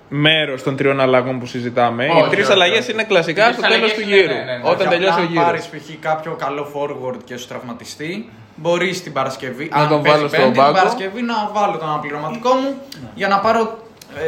μέρος 0.08 0.62
των 0.62 0.76
τριών 0.76 1.00
αλλαγών 1.00 1.38
που 1.38 1.46
συζητάμε. 1.46 2.04
Όχι, 2.08 2.26
Οι 2.26 2.30
τρεις 2.30 2.44
όχι, 2.44 2.52
αλλαγές 2.52 2.78
όχι. 2.78 2.92
είναι 2.92 3.04
κλασικά 3.04 3.48
Οι 3.50 3.52
στο 3.52 3.62
τρεις 3.62 3.74
τέλος 3.74 3.92
του 3.92 4.00
αλλαγές 4.00 4.12
είναι, 4.12 4.20
γύρου. 4.20 4.34
ναι, 4.34 4.52
ναι, 4.52 4.56
ναι. 4.56 4.68
Όταν 4.70 4.88
Και 4.88 4.94
τελειώσει 4.94 5.20
ο 5.20 5.22
απλά 5.22 5.24
Αν 5.24 5.30
γύρος. 5.32 5.44
πάρεις 5.44 5.66
π.χ. 5.66 5.90
κάποιο 6.00 6.32
καλό 6.44 6.66
forward 6.74 7.18
και 7.24 7.36
σου 7.36 7.46
τραυματιστεί, 7.48 8.30
μπορείς 8.56 9.02
την 9.02 9.12
Παρασκευή. 9.12 9.68
Να 9.72 9.76
αν 9.76 9.88
τον 9.88 10.02
παίζει 10.02 10.16
βάλω 10.18 10.28
στον 10.28 10.40
Πέμπτη, 10.40 10.58
πάγκο. 10.58 10.72
Την 10.72 10.82
Παρασκευή 10.82 11.22
να 11.22 11.50
βάλω 11.52 11.76
τον 11.78 11.88
αναπληρωματικό 11.88 12.54
μου 12.54 12.74
για 13.14 13.28
να 13.28 13.38
πάρω. 13.38 13.78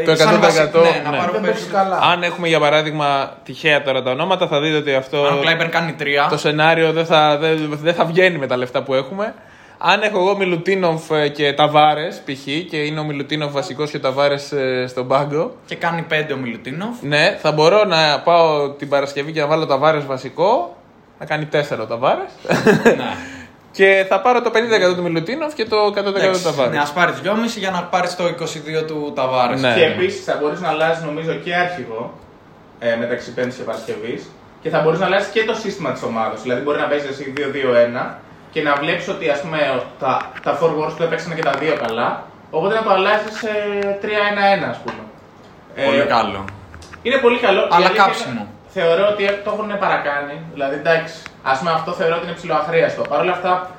Ε, 0.00 0.04
Το 0.04 0.16
σαν 0.16 0.34
100%, 0.36 0.40
βασι- 0.40 0.58
Ναι, 0.74 1.00
να 1.04 1.10
ναι. 1.10 1.16
πάρω 1.16 1.32
Δεν 1.32 1.40
παίξει 1.40 1.66
περισσότερο. 1.68 1.82
καλά. 1.98 1.98
Αν 2.12 2.22
έχουμε 2.22 2.48
για 2.48 2.60
παράδειγμα 2.60 3.32
τυχαία 3.44 3.82
τώρα 3.82 4.02
τα 4.02 4.10
ονόματα, 4.10 4.46
θα 4.46 4.60
δείτε 4.60 4.76
ότι 4.76 4.94
αυτό 4.94 5.26
Αν 5.26 5.38
ο 5.38 5.40
Κλάιμπερν 5.40 5.70
κάνει 5.70 5.92
τρία. 5.92 6.26
το 6.30 6.36
σενάριο 6.38 6.92
δεν 6.92 7.06
θα, 7.06 7.38
δεν, 7.38 7.78
δεν 7.82 7.94
θα 7.94 8.04
βγαίνει 8.04 8.38
με 8.38 8.46
τα 8.46 8.56
λεφτά 8.56 8.82
που 8.82 8.94
έχουμε. 8.94 9.34
αν 9.78 10.02
έχω 10.02 10.18
εγώ 10.18 10.36
Μιλουτίνοφ 10.36 11.10
ε, 11.10 11.28
και 11.28 11.52
Ταβάρες 11.52 12.22
π.χ. 12.24 12.44
και 12.70 12.76
είναι 12.76 13.00
ο 13.00 13.04
Μιλουτίνοφ 13.04 13.52
βασικός 13.52 13.90
και 13.90 13.96
ο 13.96 14.00
Ταβάρες 14.00 14.52
στον 14.86 15.08
πάγκο. 15.08 15.54
Και 15.66 15.74
κάνει 15.74 16.06
5 16.10 16.14
ο 16.32 16.36
Μιλουτίνοφ. 16.36 17.02
Ναι, 17.02 17.38
θα 17.42 17.52
μπορώ 17.52 17.84
να 17.84 18.20
πάω 18.24 18.70
την 18.70 18.88
Παρασκευή 18.88 19.32
και 19.32 19.40
να 19.40 19.46
βάλω 19.46 19.66
Ταβάρες 19.66 20.06
βασικό. 20.06 20.76
Να 21.18 21.26
κάνει 21.26 21.48
4 21.52 21.78
ο 21.80 21.86
Ταβάρες. 21.86 22.30
ναι. 22.84 22.94
και 23.72 24.06
θα 24.08 24.20
πάρω 24.20 24.42
το 24.42 24.50
50% 24.92 24.94
του 24.96 25.02
Μιλουτίνοφ 25.02 25.54
και 25.54 25.64
το 25.64 25.76
100% 25.86 25.92
του 25.92 26.12
Εντάξει, 26.16 26.44
Ταβάρε. 26.44 26.70
Ναι, 26.70 26.78
ας 26.78 26.92
πάρεις 26.92 27.20
2,5 27.24 27.28
για 27.58 27.70
να 27.70 27.82
πάρεις 27.82 28.16
το 28.16 28.24
22 28.24 28.86
του 28.86 29.12
Ταβάρε. 29.14 29.56
Ναι. 29.56 29.74
Και 29.74 29.84
επίσης 29.84 30.24
θα 30.24 30.36
μπορείς 30.40 30.60
να 30.60 30.68
αλλάζεις 30.68 31.04
νομίζω 31.04 31.32
και 31.34 31.54
αρχηγό 31.54 32.12
ε, 32.78 32.96
μεταξύ 32.96 33.34
Πέμπτης 33.34 33.56
και 33.56 33.62
Παρασκευής 33.62 34.30
και 34.62 34.68
θα 34.68 34.80
μπορείς 34.80 34.98
να 34.98 35.06
αλλάζεις 35.06 35.28
και 35.28 35.44
το 35.44 35.54
σύστημα 35.54 35.92
της 35.92 36.02
ομάδας. 36.02 36.42
Δηλαδή 36.42 36.60
μπορεί 36.62 36.78
να 36.78 36.86
παίζεις 36.86 37.10
εσύ 37.10 37.32
2-2-1 37.36 38.14
και 38.52 38.62
να 38.62 38.74
βλέπεις 38.74 39.08
ότι 39.08 39.28
ας 39.28 39.40
πούμε, 39.40 39.82
τα, 39.98 40.30
τα 40.42 40.58
forwards 40.60 40.92
του 40.96 41.02
έπαιξαν 41.02 41.34
και 41.34 41.42
τα 41.42 41.50
δύο 41.60 41.74
καλά. 41.86 42.26
Οπότε 42.50 42.74
να 42.74 42.82
το 42.82 42.90
αλλάζεις 42.90 43.38
σε 43.38 43.48
3-1-1 44.02 44.68
ας 44.70 44.78
πούμε. 44.84 45.02
Πολύ 45.86 46.00
Ε, 46.00 46.04
καλό. 46.04 46.44
Είναι 47.02 47.16
πολύ 47.16 47.38
καλό. 47.38 47.60
Η 47.60 47.66
Αλλά 47.70 47.86
αλήθεια 47.86 48.04
κάψιμο. 48.04 48.46
Είναι- 48.74 48.84
Θεωρώ 48.86 49.08
ότι 49.12 49.22
το 49.44 49.50
έχουν 49.54 49.78
παρακάνει. 49.78 50.36
Δηλαδή 50.52 50.74
εντάξει, 50.74 51.14
ας 51.42 51.58
πούμε 51.58 51.70
αυτό 51.70 51.92
θεωρώ 51.92 52.14
ότι 52.16 52.24
είναι 52.26 52.34
ψηλοαχρίαστο. 52.34 53.02
Παρ' 53.02 53.20
όλα 53.20 53.32
αυτά, 53.32 53.70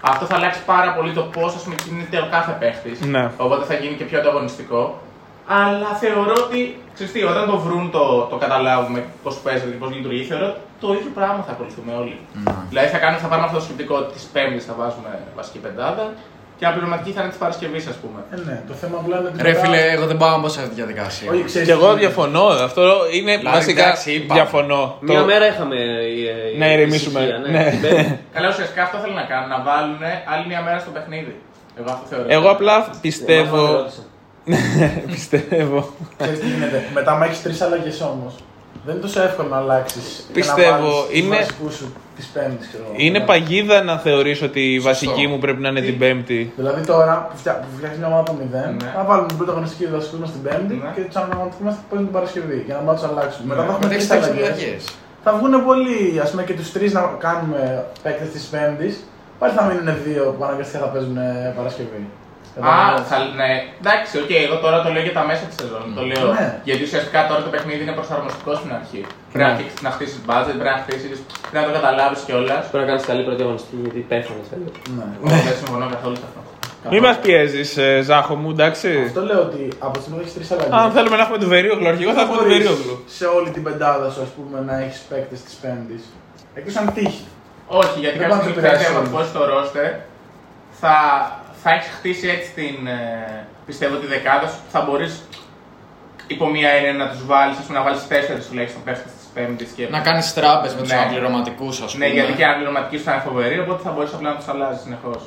αυτό 0.00 0.24
θα 0.26 0.34
αλλάξει 0.34 0.60
πάρα 0.64 0.92
πολύ 0.92 1.12
το 1.12 1.22
πώς 1.22 1.54
κινείται 1.84 2.18
ο 2.18 2.28
κάθε 2.30 2.56
παίχτης. 2.60 3.00
Ναι. 3.00 3.30
Οπότε 3.36 3.64
θα 3.64 3.74
γίνει 3.74 3.94
και 3.94 4.04
πιο 4.04 4.18
ανταγωνιστικό. 4.18 4.98
Αλλά 5.48 5.86
θεωρώ 6.02 6.34
ότι 6.46 6.82
ξέρεις 6.94 7.12
τι, 7.12 7.22
όταν 7.24 7.46
το 7.50 7.56
βρουν 7.58 7.90
το, 7.90 8.20
το 8.30 8.36
καταλάβουμε 8.36 9.04
πώς 9.22 9.34
παίζεται 9.36 9.70
και 9.70 9.76
πώς 9.76 9.90
λειτουργεί, 9.94 10.24
θεωρώ 10.24 10.46
ότι 10.46 10.58
το 10.80 10.92
ίδιο 10.92 11.10
πράγμα 11.14 11.42
θα 11.46 11.52
ακολουθούμε 11.52 11.92
όλοι. 12.00 12.18
Δηλαδή 12.68 12.88
θα, 12.88 12.98
κάνουμε, 12.98 13.20
θα 13.20 13.28
πάρουμε 13.28 13.46
αυτό 13.46 13.58
το 13.58 13.64
σκεπτικό 13.64 13.96
τη 14.02 14.18
Πέμπτη, 14.32 14.58
θα 14.58 14.74
βάζουμε 14.78 15.10
βασική 15.36 15.58
πεντάδα 15.58 16.12
και 16.58 16.66
απληρωματική 16.66 17.10
θα 17.10 17.20
είναι 17.20 17.28
της 17.30 17.38
Παρασκευής, 17.38 17.86
ας 17.86 17.94
πούμε. 17.94 18.20
Ε, 18.32 18.36
ναι, 18.50 18.62
το 18.68 18.74
θέμα 18.74 18.96
απλά 19.02 19.18
είναι 19.18 19.28
ότι. 19.28 19.42
Ρε 19.42 19.48
μετά- 19.48 19.60
φίλε, 19.64 19.80
εγώ 19.96 20.06
δεν 20.06 20.16
πάω 20.16 20.30
να 20.30 20.38
μπω 20.38 20.48
σε 20.48 20.58
αυτή 20.58 20.70
τη 20.70 20.76
διαδικασία. 20.82 21.30
Όχι, 21.30 21.42
ξέρεις 21.44 21.68
Και 21.68 21.72
εγώ 21.74 21.92
τι- 21.92 21.98
διαφωνώ. 21.98 22.44
Αυτό 22.46 22.82
είναι 23.12 23.36
Δηλαδή, 23.36 23.56
βασικά. 23.56 23.82
εντάξει, 23.82 24.10
είπαμε. 24.12 24.40
Διαφωνώ. 24.40 24.96
Μια 25.00 25.18
Το- 25.18 25.24
μέρα 25.24 25.46
είχαμε. 25.46 25.76
ε, 26.54 26.58
Να 26.58 26.66
ε, 26.66 26.72
ηρεμήσουμε. 26.72 27.20
ησυχία, 27.20 27.38
Ναι. 27.38 27.70
Την 27.70 27.80
Πέμπτη. 27.80 28.18
Καλά, 28.32 28.48
ουσιαστικά 28.48 28.82
αυτό 28.82 28.96
θέλουν 28.98 29.14
να 29.22 29.22
κάνουν, 29.32 29.48
να 29.48 29.60
βάλουν 29.68 29.98
άλλη 30.32 30.46
μια 30.46 30.62
μέρα 30.62 30.78
στο 30.78 30.90
παιχνίδι. 30.90 31.34
Εγώ 31.78 31.86
αυτό 31.92 32.06
θεωρώ. 32.10 32.24
Εγώ 32.28 32.48
απλά 32.50 32.74
Εμάς 32.74 32.88
μας 32.88 32.96
πιστεύω. 33.00 33.66
ρώτησαν. 33.72 34.04
πιστεύω. 35.12 35.94
Ξέρεις 36.18 36.38
τι 36.40 36.46
γίνεται. 36.46 36.84
Μετά 36.94 37.14
με 37.14 37.26
έχεις 37.26 37.42
τρεις 37.42 37.60
αλλαγές 37.60 38.00
όμως. 38.00 38.34
Δεν 38.86 38.94
είναι 38.94 39.02
τόσο 39.02 39.22
εύκολο 39.22 39.48
να 39.48 39.56
αλλάξεις. 39.56 40.26
Πιστεύω, 40.32 41.06
είναι- 41.12 41.36
βασικούς 41.36 41.74
σου 41.74 41.92
τη 42.16 42.24
Πέμπτη. 42.32 42.66
Είναι 42.96 43.20
παγίδα 43.20 43.82
να 43.82 43.98
θεωρείς 43.98 44.42
ότι 44.42 44.60
η 44.74 44.78
βασική 44.80 45.26
μου 45.26 45.38
πρέπει 45.38 45.60
να 45.60 45.68
είναι 45.68 45.80
την 45.80 45.98
Πέμπτη. 45.98 46.52
Δηλαδή 46.56 46.86
τώρα 46.86 47.28
που, 47.30 47.36
φτιά, 47.38 47.52
που 47.60 47.66
φτιάχνεις 47.76 47.98
μια 47.98 48.06
ομάδα 48.08 48.20
από 48.20 48.32
0, 48.40 48.70
Ναι. 48.82 48.92
να 48.96 49.04
βάλουμε 49.04 49.28
την 49.28 49.36
πρωταγωνιστική 49.36 49.86
βασικού 49.86 50.16
μας 50.22 50.30
την 50.32 50.42
Πέμπτη 50.42 50.74
Ναι. 50.74 50.90
και 50.94 51.00
τους 51.08 51.16
αναγνωριστικούμε 51.16 51.70
που 51.70 51.84
παίζουν 51.88 52.06
την 52.08 52.14
Παρασκευή 52.18 52.58
για 52.66 52.74
να 52.76 52.80
μπορούμε 52.82 53.00
να 53.02 53.08
τους 53.08 53.16
αλλάξουμε. 53.18 53.46
Μετά 53.50 53.60
θα 53.60 53.66
έχουμε 53.72 53.86
Μετά 53.86 53.94
τρεις 53.94 54.04
έχεις 54.10 54.26
αλλαγές. 54.26 54.46
αλλαγές. 54.48 54.82
Θα 55.24 55.30
βγουν 55.36 55.52
πολλοί, 55.68 55.98
ας 56.24 56.28
πούμε 56.30 56.42
και 56.48 56.54
τους 56.60 56.68
τρεις 56.74 56.90
να 56.98 57.02
κάνουμε 57.26 57.60
παίκτες 58.02 58.28
της 58.34 58.42
Πέμπτης. 58.52 58.94
Πάλι 59.40 59.52
θα 59.58 59.62
μείνουν 59.68 59.88
δύο 60.06 60.24
που 60.36 60.42
αναγκαστικά 60.46 60.78
θα 60.84 60.90
παίζουν 60.94 61.16
ε, 61.16 61.52
Παρασκευή. 61.58 62.02
Α, 62.60 63.02
θα, 63.08 63.16
ναι. 63.40 63.50
Εντάξει, 63.80 64.12
οκ, 64.22 64.30
εγώ 64.46 64.56
τώρα 64.64 64.78
το 64.84 64.88
λέω 64.94 65.02
για 65.08 65.16
τα 65.18 65.24
μέσα 65.30 65.44
της 65.48 65.56
σεζόν. 65.60 65.84
Το 65.98 66.02
λέω. 66.10 66.26
Ναι. 66.32 66.46
Γιατί 66.68 66.82
ουσιαστικά 66.88 67.20
τώρα 67.28 67.40
το 67.46 67.50
παιχνίδι 67.54 67.82
είναι 67.84 67.96
προσαρμοστικό 68.00 68.52
στην 68.60 68.70
αρχή. 68.78 69.00
Πρέπει 69.32 69.48
να, 69.48 69.86
να 69.86 69.90
χτίσεις 69.94 70.18
budget, 70.28 70.56
πρέπει 70.60 70.74
να 70.76 70.82
χτίσεις. 70.84 71.16
Πρέπει 71.50 71.64
να 71.64 71.70
το 71.70 71.74
καταλάβεις 71.78 72.20
κιόλας. 72.26 72.62
Πρέπει 72.70 72.84
να 72.84 72.88
κάνεις 72.90 73.04
καλή 73.10 73.22
πρώτη 73.28 73.42
αγωνιστική 73.46 73.76
γιατί 73.84 74.00
πέθανε. 74.10 74.42
Ναι. 74.96 75.36
Δεν 75.46 75.54
συμφωνώ 75.60 75.86
καθόλου 75.94 76.16
σε 76.20 76.26
αυτό. 76.28 76.40
Μην 76.90 77.02
μας 77.02 77.18
πιέζεις, 77.18 77.78
Ζάχο 78.08 78.34
μου, 78.40 78.50
εντάξει. 78.50 78.88
Αυτό 79.06 79.22
λέω 79.30 79.40
ότι 79.48 79.62
από 79.78 79.92
τη 79.92 80.00
στιγμή 80.00 80.18
που 80.18 80.24
έχεις 80.24 80.34
τρεις 80.36 80.50
αλλαγές. 80.52 80.68
Αν 80.80 80.90
θέλουμε 80.92 81.16
να 81.16 81.22
έχουμε 81.22 81.38
του 81.38 81.48
Βερίγλου 81.48 81.88
αρχηγό, 81.88 82.12
θα 82.12 82.20
έχουμε 82.20 82.38
του 82.38 82.48
Βερίγλου. 82.54 83.04
σε 83.18 83.26
όλη 83.36 83.50
την 83.50 83.62
πεντάδα 83.62 84.10
σου, 84.10 84.20
ας 84.26 84.28
πούμε, 84.36 84.56
να 84.68 84.74
έχεις 84.82 85.00
παίκτες 85.08 85.40
της 85.42 85.54
Πέμπτης. 85.62 86.02
Εκτός 86.54 86.76
αν 86.76 86.92
τύχει. 86.94 87.24
Όχι, 87.66 87.98
γιατί 88.00 88.18
Δεν 88.18 88.28
κάποια 88.28 88.36
πάνε 88.36 88.42
στιγμή 88.42 88.56
να 88.56 88.60
που 88.60 88.66
θα 88.66 88.72
επηρεάσει 88.72 88.92
διαμορφώσει 88.92 89.30
το 89.36 89.42
ρόστερ, 89.52 89.90
θα, 90.80 90.94
θα 91.64 91.70
έχει 91.76 91.88
χτίσει 91.98 92.26
έτσι 92.36 92.48
την. 92.58 92.86
ε, 92.86 93.46
πιστεύω 93.66 93.94
τη 94.02 94.06
δεκάδα 94.06 94.46
σου 94.52 94.58
που 94.64 94.70
θα 94.74 94.80
μπορείς 94.84 95.14
υπό 96.26 96.46
μία 96.54 96.70
έννοια 96.76 96.92
να 96.92 97.06
τους 97.10 97.22
βάλεις, 97.26 97.56
να 97.76 97.82
βάλεις 97.82 98.06
τέσσερις 98.12 98.46
τουλάχιστον 98.48 98.82
παίχτες 98.86 99.12
της 99.16 99.26
Πέμπτης. 99.34 99.70
Και... 99.76 99.84
Να 99.96 100.00
κάνεις 100.00 100.34
τράπε 100.34 100.68
με 100.76 100.80
τους 100.80 100.90
Ναι. 100.90 100.96
αναπληρωματικού, 100.98 101.68
ας 101.68 101.92
πούμε. 101.92 102.06
Ναι, 102.06 102.12
γιατί 102.12 102.32
και 102.32 102.44
αν 102.44 102.54
πληρωματική 102.58 102.96
σου 102.98 103.04
θα 103.04 103.12
είναι 103.12 103.22
φοβερή, 103.28 103.56
οπότε 103.64 103.80
θα 103.86 103.90
μπορείς 103.90 104.12
απλά 104.16 104.28
να 104.30 104.36
τους 104.36 104.48
αλλάζεις 104.48 104.82
συνεχώς. 104.82 105.22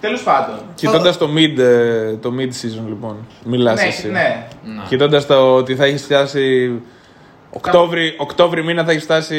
Τέλος 0.00 0.22
πάντων. 0.22 0.58
Κοιτώντας 0.74 1.18
το 1.18 1.28
mid, 1.36 1.58
ε, 1.58 2.16
το 2.16 2.30
mid 2.38 2.50
season 2.60 2.84
λοιπόν. 2.92 3.26
Μιλάς 3.44 3.80
ναι, 3.80 3.86
εσύ. 3.86 4.10
ναι. 4.10 4.46
Ναι. 4.64 4.82
Κοιτώντας 4.88 5.26
το 5.26 5.54
ότι 5.54 5.76
θα 5.76 5.84
έχεις 5.84 6.02
φτάσει. 6.02 6.44
Οκτώβρη, 7.56 8.14
Οκτώβρη 8.18 8.64
μήνα 8.64 8.84
θα 8.84 8.90
έχει 8.90 9.00
φτάσει, 9.00 9.36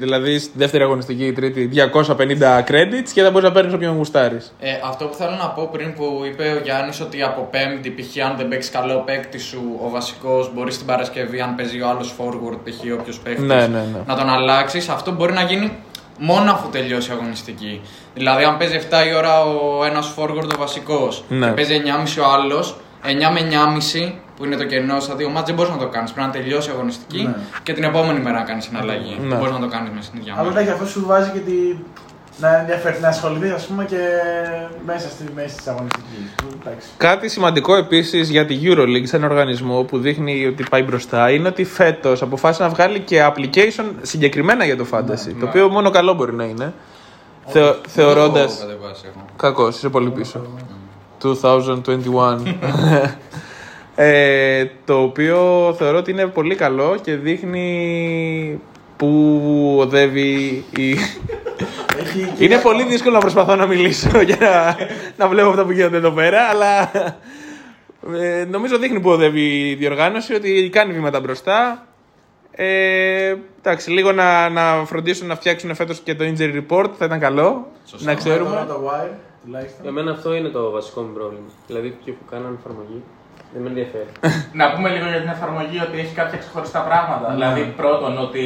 δηλαδή 0.00 0.38
στη 0.38 0.52
δεύτερη 0.54 0.82
αγωνιστική 0.82 1.24
ή 1.26 1.32
τρίτη, 1.32 1.70
250 1.72 2.64
credits 2.68 3.08
και 3.14 3.22
θα 3.22 3.30
μπορείς 3.30 3.48
να 3.48 3.52
παίρνεις 3.52 3.74
όποιον 3.74 3.96
γουστάρεις. 3.96 4.52
Ε, 4.60 4.70
αυτό 4.84 5.04
που 5.04 5.14
θέλω 5.14 5.36
να 5.42 5.48
πω 5.48 5.68
πριν 5.72 5.94
που 5.94 6.22
είπε 6.26 6.42
ο 6.58 6.60
Γιάννης 6.64 7.00
ότι 7.00 7.22
από 7.22 7.48
Πέμπτη, 7.50 7.90
π.χ. 7.90 8.24
αν 8.26 8.36
δεν 8.36 8.48
παίξει 8.48 8.70
καλό 8.70 9.02
παίκτη 9.06 9.38
σου, 9.38 9.78
ο 9.84 9.90
βασικός 9.90 10.50
μπορεί 10.54 10.72
στην 10.72 10.86
Παρασκευή, 10.86 11.40
αν 11.40 11.54
παίζει 11.54 11.80
ο 11.82 11.88
άλλος 11.88 12.14
forward, 12.18 12.56
π.χ. 12.64 12.98
όποιος 13.00 13.18
παίκτη, 13.18 13.42
Ναι, 13.42 13.54
ναι, 13.54 13.66
ναι. 13.66 13.98
να 14.06 14.16
τον 14.16 14.28
αλλάξεις. 14.28 14.88
Αυτό 14.88 15.12
μπορεί 15.12 15.32
να 15.32 15.42
γίνει 15.42 15.72
μόνο 16.18 16.50
αφού 16.52 16.68
τελειώσει 16.68 17.10
η 17.10 17.12
αγωνιστική. 17.12 17.80
Δηλαδή, 18.14 18.44
αν 18.44 18.56
παίζει 18.56 18.78
7 18.90 19.06
η 19.10 19.14
ώρα 19.14 19.44
ο 19.44 19.84
ένας 19.84 20.14
forward 20.16 20.48
ο 20.54 20.58
βασικός 20.58 21.24
Ναι. 21.28 21.46
και 21.46 21.52
παίζει 21.52 21.82
9,5 21.84 22.20
ο 22.22 22.24
άλλος, 22.32 22.76
9 23.04 23.30
με 23.32 23.40
9,5 23.40 24.12
που 24.36 24.44
είναι 24.44 24.56
το 24.56 24.64
κενό 24.64 25.00
στα 25.00 25.14
δύο 25.14 25.28
μάτια, 25.28 25.44
δεν 25.44 25.54
μπορείς 25.54 25.70
να 25.70 25.78
το 25.78 25.88
κάνεις. 25.88 26.10
Πρέπει 26.12 26.26
να 26.26 26.32
τελειώσει 26.32 26.68
η 26.68 26.72
αγωνιστική 26.72 27.22
Ναι. 27.22 27.34
και 27.62 27.72
την 27.72 27.84
επόμενη 27.84 28.20
μέρα 28.20 28.38
να 28.38 28.44
κάνεις 28.44 28.68
την 28.68 28.76
αλλαγή. 28.76 29.16
Ναι. 29.22 29.28
Δεν 29.28 29.38
μπορείς 29.38 29.52
να 29.52 29.60
το 29.60 29.68
κάνεις 29.68 29.90
μέσα 29.90 30.02
στην 30.06 30.18
ίδια 30.20 30.32
Αλλά 30.32 30.42
μέρα. 30.42 30.60
εντάξει, 30.60 30.72
αυτό 30.72 30.86
σου 31.00 31.06
βάζει 31.06 31.30
και 31.30 31.38
τη. 31.38 31.52
να 32.40 32.56
ενδιαφέρει, 32.58 32.98
να 33.00 33.08
ασχοληθεί, 33.08 33.50
ας 33.50 33.66
πούμε, 33.66 33.84
και 33.84 33.98
μέσα 34.86 35.08
στη 35.08 35.24
μέση 35.34 35.56
τη 35.56 35.62
αγωνιστική. 35.66 36.30
Εντάξει. 36.60 36.88
Κάτι 36.96 37.28
σημαντικό 37.28 37.76
επίσης 37.76 38.28
για 38.30 38.46
τη 38.46 38.58
Euroleague, 38.62 39.06
σαν 39.06 39.24
οργανισμό 39.24 39.82
που 39.82 39.98
δείχνει 39.98 40.46
ότι 40.46 40.64
πάει 40.70 40.82
μπροστά, 40.82 41.30
είναι 41.30 41.48
ότι 41.48 41.64
φέτος 41.64 42.22
αποφάσισε 42.22 42.62
να 42.62 42.68
βγάλει 42.68 43.00
και 43.00 43.26
application 43.32 43.84
συγκεκριμένα 44.02 44.64
για 44.64 44.76
το 44.76 44.86
fantasy. 44.92 45.34
το 45.40 45.46
οποίο 45.46 45.68
μόνο 45.68 45.90
καλό 45.90 46.12
μπορεί 46.14 46.32
να 46.34 46.44
είναι. 46.44 46.72
Θεω, 47.46 47.76
Θεωρώντα. 47.88 48.32
Δεν 48.32 48.46
το 48.46 48.52
έχω 48.52 48.60
κατεβάσει 48.66 49.02
εγώ. 49.14 49.24
Κακός, 49.36 49.76
είσαι 49.76 49.88
πολύ 49.88 50.10
πίσω. 50.10 50.40
2021. 51.22 52.40
ε, 53.96 54.66
το 54.84 55.02
οποίο 55.02 55.74
θεωρώ 55.78 55.98
ότι 55.98 56.10
είναι 56.10 56.26
πολύ 56.26 56.54
καλό 56.54 56.98
και 57.02 57.14
δείχνει 57.14 58.60
που 58.96 59.76
οδεύει 59.80 60.64
η... 60.76 60.90
Έχει 62.00 62.32
είναι 62.44 62.58
πολύ 62.58 62.84
δύσκολο 62.84 63.14
να 63.14 63.20
προσπαθώ 63.20 63.56
να 63.56 63.66
μιλήσω 63.66 64.20
για 64.28 64.36
να, 64.40 64.76
να 65.16 65.28
βλέπω 65.28 65.48
αυτά 65.48 65.64
που 65.64 65.72
γίνονται 65.72 65.96
εδώ 65.96 66.10
πέρα, 66.10 66.42
αλλά 66.42 66.90
ε, 68.14 68.44
νομίζω 68.44 68.78
δείχνει 68.78 69.00
που 69.00 69.10
οδεύει 69.10 69.68
η 69.70 69.74
διοργάνωση, 69.74 70.34
ότι 70.34 70.68
κάνει 70.72 70.92
βήματα 70.92 71.20
μπροστά. 71.20 71.86
Ε, 72.50 73.34
εντάξει, 73.58 73.90
λίγο 73.90 74.12
να, 74.12 74.48
να 74.48 74.84
φροντίσουν 74.84 75.26
να 75.26 75.34
φτιάξουν 75.34 75.74
φέτος 75.74 76.00
και 76.00 76.14
το 76.14 76.24
injury 76.24 76.62
report 76.62 76.90
θα 76.98 77.04
ήταν 77.04 77.18
καλό. 77.18 77.66
Σωστά. 77.84 78.10
Να 78.10 78.16
ξέρουμε. 78.16 78.50
Τώρα 78.50 78.66
το 78.66 78.90
wire, 78.90 79.14
τουλάχιστον. 79.44 79.82
Για 79.82 79.92
μένα 79.92 80.10
αυτό 80.10 80.34
είναι 80.34 80.48
το 80.48 80.70
βασικό 80.70 81.00
μου 81.00 81.12
πρόβλημα. 81.12 81.46
Δηλαδή, 81.66 81.96
ποιοι 82.04 82.14
που 82.14 82.24
κάνανε 82.30 82.56
εφαρμογή 82.58 83.02
δεν 83.52 83.62
με 83.62 83.68
ενδιαφέρει. 83.72 84.10
Να 84.60 84.64
πούμε 84.72 84.88
λίγο 84.94 85.06
για 85.12 85.20
την 85.24 85.28
εφαρμογή 85.36 85.78
ότι 85.86 85.96
έχει 85.98 86.14
κάποια 86.20 86.38
ξεχωριστά 86.42 86.80
πράγματα. 86.88 87.26
Δηλαδή, 87.34 87.62
πρώτον, 87.76 88.12
ότι 88.26 88.44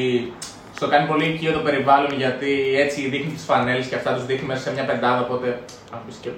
στο 0.76 0.86
κάνει 0.88 1.06
πολύ 1.06 1.24
οικείο 1.30 1.52
το 1.52 1.58
περιβάλλον 1.58 2.12
γιατί 2.22 2.50
έτσι 2.84 3.08
δείχνει 3.08 3.32
τις 3.32 3.44
φανέλες 3.44 3.86
και 3.86 3.94
αυτά 3.94 4.10
τους 4.14 4.26
δείχνει 4.26 4.46
μέσα 4.46 4.60
σε 4.60 4.70
μια 4.72 4.84
πεντάδα. 4.84 5.20
Οπότε. 5.26 5.46
Αν 5.94 5.98
πεις 6.06 6.16
και. 6.22 6.28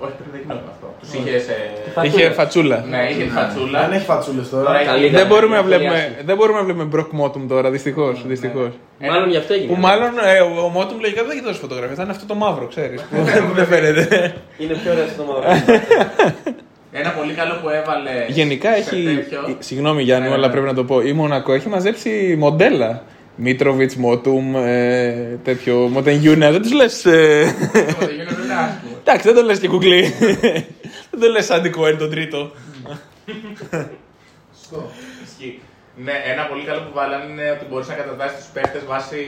Όχι, 0.00 0.12
πριν 0.18 0.28
δεν 0.32 0.40
γινόταν 0.40 0.68
αυτό. 0.74 0.86
Τους 1.00 1.12
είχε. 1.14 1.38
Σε... 1.38 1.54
Είχε 2.02 2.30
φατσούλα. 2.30 2.84
Ναι, 2.88 3.06
είχε 3.10 3.22
τη 3.24 3.30
φατσούλα. 3.30 3.80
Δεν 3.80 3.92
έχει 3.92 4.04
φατσούλες 4.04 4.48
Τώρα 4.50 4.64
τώρα. 4.64 4.78
έχει- 4.78 4.88
Καλύτερα. 4.88 5.18
Δεν 5.18 5.26
μπορούμε, 5.26 5.54
να 5.54 5.60
είναι 5.60 5.68
πολύ 5.68 5.76
βλέπουμε, 5.82 5.98
άσχημο. 6.04 6.22
δεν 6.28 6.36
μπορούμε 6.36 6.58
να 6.58 6.64
βλέπουμε 6.64 6.88
Brock 6.94 7.10
Motum 7.20 7.42
τώρα, 7.48 7.70
δυστυχώς. 7.70 8.24
Δυστυχώς. 8.26 8.70
Ένα- 8.98 9.12
Μάλλον 9.12 9.28
γι' 9.30 9.36
αυτό 9.36 9.52
έγινε. 9.54 9.74
Που 9.74 9.80
μάλλον 9.80 10.10
ε, 10.24 10.40
ο, 10.40 10.48
ο 10.66 10.72
Motum 10.76 10.96
λογικά 11.00 11.22
δεν 11.22 11.30
έχει 11.30 11.42
δώσει 11.42 11.60
φωτογραφία, 11.60 11.94
θα 11.94 12.02
είναι 12.02 12.10
αυτό 12.10 12.26
το 12.26 12.34
μαύρο, 12.34 12.66
ξέρεις. 12.66 13.04
δεν 13.58 13.66
φαίνεται. 13.66 14.34
Είναι 14.58 14.74
πιο 14.74 14.90
ωραίο 14.92 15.06
στο 15.14 15.24
μαύρο. 15.24 15.48
Ένα 16.92 17.10
πολύ 17.10 17.32
καλό 17.32 17.54
που 17.62 17.68
έβαλε. 17.68 18.24
Γενικά 18.28 18.72
σε 18.72 18.78
έχει. 18.78 19.04
τέτοιο- 19.14 19.56
Συγγνώμη 19.58 20.02
Γιάννη, 20.02 20.28
Ναι, 20.28 20.34
αλλά 20.34 20.46
ναι. 20.46 20.52
πρέπει 20.52 20.66
να 20.66 20.74
το 20.74 20.84
πω. 20.84 21.00
Η 21.00 21.12
Μονακό 21.12 21.52
έχει 21.52 21.68
μαζέψει 21.68 22.36
μοντέλα. 22.38 23.02
Μίτροβιτς, 23.40 23.96
Μότουμ, 23.96 24.56
ε, 24.56 25.38
τέτοιο. 25.44 25.76
Μοτενγιούνα, 25.76 26.50
δεν 26.50 26.62
τους 26.62 26.72
λες. 26.72 27.02
Το 27.02 27.10
τελειώνω, 27.10 28.30
δεν 28.30 28.44
είναι 28.44 28.54
άσχημο. 28.54 28.96
Εντάξει, 29.00 29.26
δεν 29.26 29.34
το 29.34 29.42
λες 29.42 29.58
και 29.58 29.68
κουκλί. 29.68 30.00
δεν 31.10 31.20
το 31.20 31.28
λες 31.30 31.44
σαν 31.44 31.70
Κοέν 31.70 31.98
τον 31.98 32.10
τρίτο. 32.10 32.50
Ισχύει. 35.24 35.60
Ναι, 36.04 36.12
ένα 36.32 36.42
πολύ 36.46 36.64
καλό 36.64 36.80
που 36.80 36.92
βάλανε 36.94 37.24
είναι 37.32 37.50
ότι 37.50 37.64
μπορείς 37.70 37.88
να 37.88 37.94
κατατάσσεις 37.94 38.38
τους 38.38 38.46
παίχτε 38.52 38.80
βάσει. 38.86 39.18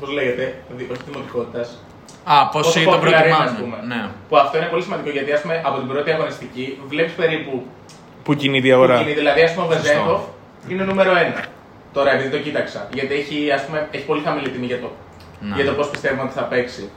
Πώς 0.00 0.10
λέγεται, 0.12 0.54
δι- 0.76 0.90
όχι 0.90 1.00
δημοτικότητας. 1.10 1.82
Α, 2.24 2.48
πώς 2.48 2.66
πόσο 2.66 2.80
ή 2.80 2.84
τον 2.84 2.94
popular 2.94 3.02
είναι, 3.06 3.16
ας 3.16 3.24
προτιμάνε. 3.26 3.58
πούμε. 3.60 3.76
Ναι. 3.94 4.08
Που 4.28 4.36
αυτό 4.36 4.56
είναι 4.58 4.66
πολύ 4.66 4.82
σημαντικό 4.82 5.10
γιατί 5.10 5.32
ας 5.32 5.40
πούμε, 5.40 5.62
από 5.64 5.78
την 5.78 5.88
πρώτη 5.88 6.10
αγωνιστική 6.10 6.78
βλέπεις 6.88 7.12
περίπου 7.12 7.66
Πού 8.24 8.34
κινείται 8.34 8.66
η 8.66 8.70
που 8.70 8.76
αγορά. 8.76 8.98
κινεί. 8.98 9.12
Δηλαδή, 9.12 9.40
ας 9.42 9.52
πούμε, 9.54 9.64
ο 9.66 9.68
Βεζέγκοφ 9.68 10.20
είναι 10.68 10.84
νούμερο 10.84 11.12
1. 11.14 11.44
Τώρα, 11.92 12.12
επειδή 12.14 12.28
το 12.36 12.38
κοίταξα. 12.38 12.88
Γιατί 12.92 13.14
έχει, 13.14 13.50
ας 13.52 13.62
πούμε, 13.64 13.88
έχει 13.90 14.04
πολύ 14.04 14.22
χαμηλή 14.24 14.48
τιμή 14.48 14.66
για 14.66 14.80
το, 14.80 14.90
Ναι. 15.40 15.54
για 15.56 15.64
το 15.64 15.72
πώς 15.72 15.88
πιστεύουμε 15.90 16.22
ότι 16.22 16.32
θα 16.32 16.42
παίξει. 16.42 16.90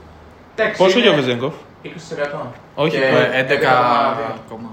Εντάξει, 0.56 0.78
Πόσο 0.82 0.98
είναι 0.98 1.06
για 1.08 1.16
ο 1.18 1.20
Βεζέγκοφ. 1.20 1.54
20%. 1.82 2.52
Όχι, 2.74 2.96
Και 2.96 3.02
Ε, 3.04 3.40
11 3.42 3.52
11,2. 3.52 4.34
ακόμα. 4.46 4.68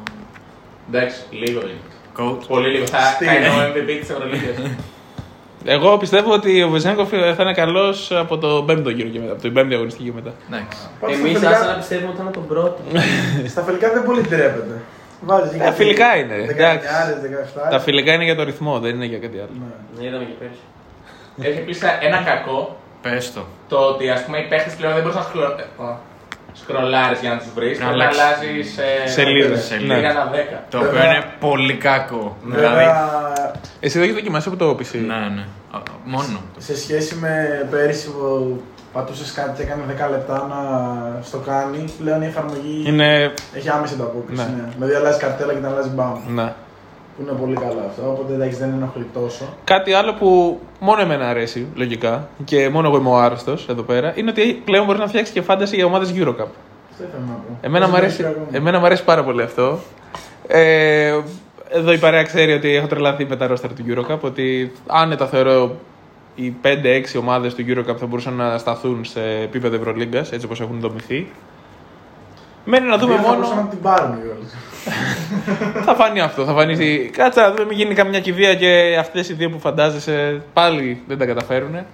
Εντάξει, 0.93 1.19
λίγο 1.31 1.59
είναι. 1.59 1.81
Coach. 2.17 2.43
Πολύ 2.47 2.69
λίγο. 2.69 2.85
Θα, 2.85 2.99
θα 2.99 3.33
είναι 3.35 3.47
ο 3.49 3.53
MVP 3.73 3.97
της 3.99 4.09
Ευρωλίγα. 4.09 4.51
Εγώ 5.65 5.97
πιστεύω 5.97 6.33
ότι 6.33 6.63
ο 6.63 6.69
Βεζέγκοφ 6.69 7.09
θα 7.09 7.35
είναι 7.39 7.53
καλός 7.53 8.11
από 8.11 8.37
το 8.37 8.63
πέμπτο 8.67 8.89
γύρο 8.89 9.09
και 9.09 9.19
μετά. 9.19 9.31
Από 9.31 9.41
την 9.41 9.53
πέμπτη 9.53 9.73
αγωνιστική 9.73 10.03
και 10.05 10.11
μετά. 10.15 10.33
Εντάξει. 10.47 10.77
Πάντως 10.99 11.15
στα 11.17 11.25
Εμείς 11.27 11.37
φιλικά- 11.39 11.57
άσα 11.59 11.71
να 11.71 11.77
πιστεύουμε 11.77 12.07
ότι 12.07 12.17
θα 12.17 12.23
είναι 12.23 12.31
τον 12.31 12.47
πρώτο. 12.47 12.77
Στα 13.51 13.61
φιλικά 13.61 13.91
δεν 13.93 14.03
πολύ 14.05 14.21
ντρέπεται. 14.21 14.75
Βάζεις 15.21 15.57
Τα 15.57 15.71
φιλικά 15.71 16.15
είναι, 16.17 16.35
εντάξει. 16.49 16.87
17. 17.67 17.69
Τα 17.69 17.79
φιλικά 17.79 18.13
είναι 18.13 18.23
για 18.23 18.35
το 18.35 18.43
ρυθμό, 18.43 18.79
δεν 18.79 18.95
είναι 18.95 19.05
για 19.05 19.17
κάτι 19.19 19.37
άλλο. 19.37 19.49
Ναι, 19.99 20.05
είδαμε 20.07 20.23
και 20.23 20.33
πέρσι. 20.39 20.63
Έχει 21.49 21.59
επίσης 21.59 21.83
ένα 22.01 22.17
κακό 22.25 22.77
Πες 23.01 23.33
το. 23.33 23.41
το 23.67 23.77
ότι 23.77 24.09
ας 24.09 24.23
πούμε, 24.23 24.37
οι 24.37 24.47
παίχτες 24.47 24.73
πλέον 24.73 24.93
δεν 24.93 25.03
μπορεί 25.03 25.15
να 25.15 25.21
σκρο... 25.21 25.55
σκρολάρεις 26.61 27.19
για 27.19 27.29
να 27.29 27.37
τους 27.37 27.47
βρεις. 27.55 27.77
Πρέπει 27.77 27.83
να 27.97 28.03
αλλάξεις. 28.03 28.21
αλλάζεις 28.23 28.79
Σελίδες, 29.13 29.63
σελίδες. 29.63 30.01
ναι. 30.01 30.07
ένα 30.07 30.29
10. 30.33 30.63
Το 30.69 30.77
οποίο 30.77 31.03
είναι 31.03 31.23
πολύ 31.39 31.73
κακό. 31.73 32.37
Δηλαδή. 32.43 32.67
Βέβαια, 32.67 33.09
Εσύ 33.79 33.93
δεν 33.97 34.03
έχεις 34.07 34.15
δοκιμάσει 34.19 34.47
από 34.49 34.57
το 34.57 34.69
PC. 34.79 34.93
Ναι, 35.07 35.15
ναι. 35.35 35.45
Α, 35.71 35.79
Μόνο. 36.03 36.39
σε 36.57 36.77
σχέση 36.77 37.15
με 37.15 37.67
πέρυσι 37.71 38.09
που 38.11 38.61
πατούσες 38.93 39.31
κάτι 39.31 39.51
και 39.55 39.61
έκανε 39.61 39.81
10 40.07 40.09
λεπτά 40.09 40.47
να 40.49 40.59
στο 41.23 41.37
κάνει, 41.37 41.83
πλέον 41.99 42.21
η 42.21 42.25
εφαρμογή 42.25 42.83
Είναι. 42.85 43.33
έχει 43.55 43.69
άμεση 43.69 43.93
ανταπόκριση. 43.93 44.41
Ναι. 44.43 44.61
Ναι. 44.61 44.69
Δηλαδή 44.73 44.93
αλλάζει 44.93 45.19
καρτέλα 45.19 45.51
και 45.53 45.57
την 45.59 45.67
αλλάζει 45.67 45.89
μπαμ. 45.89 46.19
Ναι. 46.27 46.53
Που 47.19 47.25
είναι 47.29 47.39
πολύ 47.39 47.55
καλό 47.55 47.83
αυτό. 47.89 48.09
Οπότε 48.09 48.33
εντάξει, 48.33 48.57
δεν 48.57 48.69
ενοχλεί 48.69 49.05
τόσο. 49.13 49.45
Κάτι 49.63 49.93
άλλο 49.93 50.13
που 50.13 50.59
μόνο 50.79 51.01
εμένα 51.01 51.29
αρέσει, 51.29 51.67
λογικά, 51.75 52.27
και 52.43 52.69
μόνο 52.69 52.87
εγώ 52.87 52.97
είμαι 52.97 53.09
ο 53.09 53.17
άρρωστος 53.17 53.67
εδώ 53.69 53.81
πέρα, 53.81 54.13
είναι 54.15 54.29
ότι 54.29 54.61
πλέον 54.65 54.85
μπορεί 54.85 54.99
να 54.99 55.07
φτιάξει 55.07 55.31
και 55.31 55.41
φάνταση 55.41 55.75
για 55.75 55.85
ομάδες 55.85 56.13
Eurocup. 56.15 56.47
Αυτό 56.91 57.03
ήθελα 57.03 57.23
να 57.27 57.33
πω. 57.33 57.57
Εμένα 57.61 57.85
Πώς 57.85 57.93
μου, 57.93 57.95
δεν 57.95 58.03
αρέσει, 58.05 58.21
έχει 58.21 58.29
ακόμα; 58.31 58.47
εμένα 58.51 58.79
μου 58.79 58.85
αρέσει 58.85 59.03
πάρα 59.03 59.23
πολύ 59.23 59.41
αυτό. 59.41 59.79
Ε, 60.47 61.19
εδώ 61.69 61.91
η 61.93 61.97
παρέα 61.97 62.23
ξέρει 62.23 62.51
ότι 62.53 62.75
έχω 62.75 62.87
τρελαθεί 62.87 63.25
με 63.25 63.35
τα 63.35 63.47
ρόστερα 63.47 63.73
του 63.73 63.83
Eurocup, 63.87 64.19
ότι 64.21 64.71
άνετα 64.87 65.27
θεωρώ 65.27 65.75
οι 66.35 66.53
5-6 66.63 67.19
ομάδες 67.19 67.53
του 67.55 67.65
Eurocup 67.67 67.95
θα 67.97 68.05
μπορούσαν 68.05 68.33
να 68.33 68.57
σταθούν 68.57 69.05
σε 69.05 69.21
επίπεδο 69.43 69.75
Ευρωλίγκας, 69.75 70.31
έτσι 70.31 70.45
όπως 70.45 70.61
έχουν 70.61 70.79
δομηθεί. 70.79 71.27
Μένει 72.65 72.87
να 72.87 72.97
δούμε 72.97 73.13
Δύο 73.13 73.21
θα 73.23 73.27
μόνο. 73.29 73.39
μπορούσαν 73.41 73.57
να 73.63 73.69
την 73.69 73.79
πάρουν 73.81 74.11
οι 74.11 74.27
όλες. 74.37 74.55
Θα 75.85 75.95
φανεί 75.95 76.21
αυτό. 76.21 76.45
Θα 76.45 76.53
φανεί. 76.53 77.09
Κάτσε 77.17 77.39
να 77.41 77.49
δούμε, 77.51 77.65
μην 77.65 77.77
γίνει 77.77 77.93
καμιά 77.93 78.19
κηδεία 78.19 78.55
και 78.55 78.97
αυτές 78.99 79.29
οι 79.29 79.33
δύο 79.33 79.49
που 79.49 79.59
φαντάζεσαι 79.59 80.41
πάλι 80.53 81.03
δεν 81.07 81.17
τα 81.17 81.25
καταφέρουν. 81.25 81.75
Ε, 81.75 81.85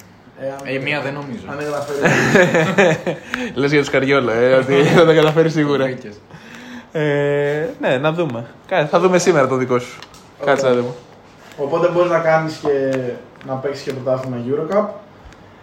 αν- 0.67 0.75
Η 0.75 0.79
μία 0.79 1.01
δεν 1.01 1.13
νομίζω. 1.13 1.43
Αν 1.49 1.57
δεν 1.57 1.65
καταφέρει. 1.71 3.17
Λες 3.59 3.71
για 3.71 3.79
τους 3.79 3.89
Καριόλα, 3.89 4.33
ε, 4.33 4.53
ότι 4.53 4.81
δεν 4.81 5.05
τα 5.05 5.13
καταφέρει 5.13 5.49
σίγουρα. 5.49 5.83
Βρήκες. 5.83 6.15
Ε, 6.91 7.65
ναι, 7.81 7.97
να 7.97 8.11
δούμε. 8.11 8.45
Κάτσε, 8.67 8.85
θα 8.87 8.99
δούμε 8.99 9.17
σήμερα 9.17 9.47
το 9.47 9.55
δικό 9.55 9.79
σου. 9.79 9.99
Κάτσε 10.45 10.67
να 10.67 10.73
δούμε. 10.73 10.89
Οπότε 11.57 11.89
μπορείς 11.93 12.11
να 12.11 12.19
κάνεις 12.19 12.59
και 12.63 12.97
να 13.47 13.53
παίξεις 13.53 13.83
και 13.83 13.93
πρωτάθλημα 13.93 14.37
Eurocup. 14.47 14.85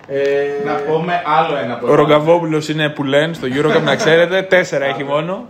Ε, 0.09 0.21
Να 0.67 0.75
πούμε 0.75 1.23
άλλο 1.41 1.57
ένα 1.57 1.75
Ο 1.75 1.79
πρόβλημα. 1.79 1.97
Ρογκαβόπουλος 1.97 2.69
είναι 2.69 2.89
που 2.89 3.05
λένε 3.05 3.33
στο 3.35 3.47
Eurocup, 3.57 3.83
να 3.83 3.97
ξέρετε. 3.97 4.43
Τέσσερα 4.43 4.85
έχει 4.85 5.05
μόνο. 5.05 5.47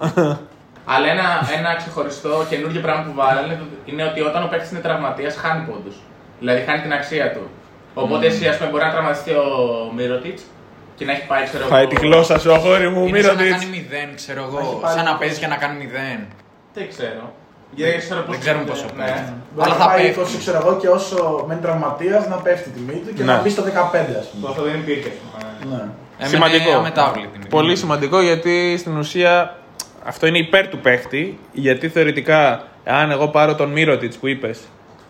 Αλλά 0.85 1.07
ένα, 1.09 1.29
ένα 1.59 1.75
ξεχωριστό 1.77 2.47
καινούργιο 2.51 2.81
πράγμα 2.81 3.03
που 3.03 3.13
βάλανε 3.15 3.61
είναι 3.85 4.05
ότι 4.05 4.21
όταν 4.21 4.43
ο 4.43 4.47
παίκτης 4.51 4.71
είναι 4.71 4.81
τραυματίας, 4.81 5.35
χάνει 5.37 5.67
πόντους. 5.69 5.97
Δηλαδή 6.39 6.61
χάνει 6.67 6.81
την 6.83 6.93
αξία 6.93 7.33
του. 7.33 7.45
Οπότε 7.95 8.27
εσύ, 8.27 8.47
ας 8.49 8.57
πούμε, 8.57 8.71
μπορεί 8.71 8.85
να 8.85 8.91
τραυματιστεί 8.91 9.31
ο 9.31 9.47
Μύρωτιτς 9.97 10.43
και 10.97 11.05
να 11.05 11.13
έχει 11.13 11.27
πάει, 11.27 11.45
ξέρω 11.45 11.65
Φάει 11.67 11.87
τη 11.87 11.95
γλώσσα 11.95 12.39
σου, 12.39 12.53
αγόρι 12.55 12.89
μου, 12.89 13.07
Είναι 13.07 13.21
σαν 13.21 13.37
να 13.37 13.43
μοίρα 13.43 13.55
κάνει 13.57 13.67
μηδέν, 13.77 14.09
ξέρω 14.15 14.41
Έχει 14.49 14.57
εγώ. 14.57 14.73
πάλι 14.83 14.95
Σαν 14.97 15.05
να 15.05 15.11
το- 15.11 15.17
παίζει 15.21 15.39
και 15.41 15.47
να 15.47 15.57
κάνει 15.57 15.77
μηδέν. 15.85 16.21
Δεν 16.75 16.89
ξέρω. 16.89 17.25
Γιατί 17.75 17.91
δεν 17.93 18.01
ξέρω 18.01 18.21
πώς 18.21 18.31
Δεν 18.35 18.41
ξέρουμε 18.41 18.63
γίνεται. 18.65 18.81
πόσο 18.83 18.95
Ναι. 18.97 19.05
παίζει. 19.05 19.33
Μπορεί 19.55 19.65
Αλλά 19.71 19.75
να 19.79 19.85
θα 19.85 19.87
πάει 19.91 20.03
πέφτει. 20.03 20.21
20, 20.21 20.39
ξέρω 20.45 20.59
εγώ, 20.63 20.73
και 20.81 20.89
όσο 20.99 21.45
μένει 21.49 21.61
τραυματίας 21.67 22.23
να 22.33 22.37
πέφτει 22.37 22.69
η 22.69 22.73
τιμή 22.77 22.99
του 23.05 23.13
και 23.17 23.23
Ναι. 23.23 23.33
να 23.33 23.41
μπει 23.41 23.51
στο 23.57 23.63
15, 23.63 24.13
ας 24.23 24.27
πούμε. 24.31 24.45
Αυτό 24.51 24.63
δεν 24.69 24.75
υπήρχε. 24.85 25.09
ας 25.15 25.19
πούμε. 25.23 25.77
Ναι. 25.77 25.83
Έμενε 26.19 26.35
Σημαντικό. 26.35 26.71
αμετάβλητη. 26.79 27.39
Πολύ 27.57 27.75
σημαντικό 27.77 28.21
γιατί 28.21 28.77
στην 28.79 28.97
ουσία 28.97 29.57
αυτό 30.05 30.27
είναι 30.27 30.39
υπέρ 30.39 30.69
του 30.69 30.79
παίχτη. 30.79 31.39
Γιατί 31.53 31.89
θεωρητικά, 31.89 32.63
αν 32.85 33.11
εγώ 33.11 33.29
πάρω 33.29 33.55
τον 33.55 33.71
Μύρωτιτς 33.71 34.17
που 34.17 34.27
είπες, 34.29 34.61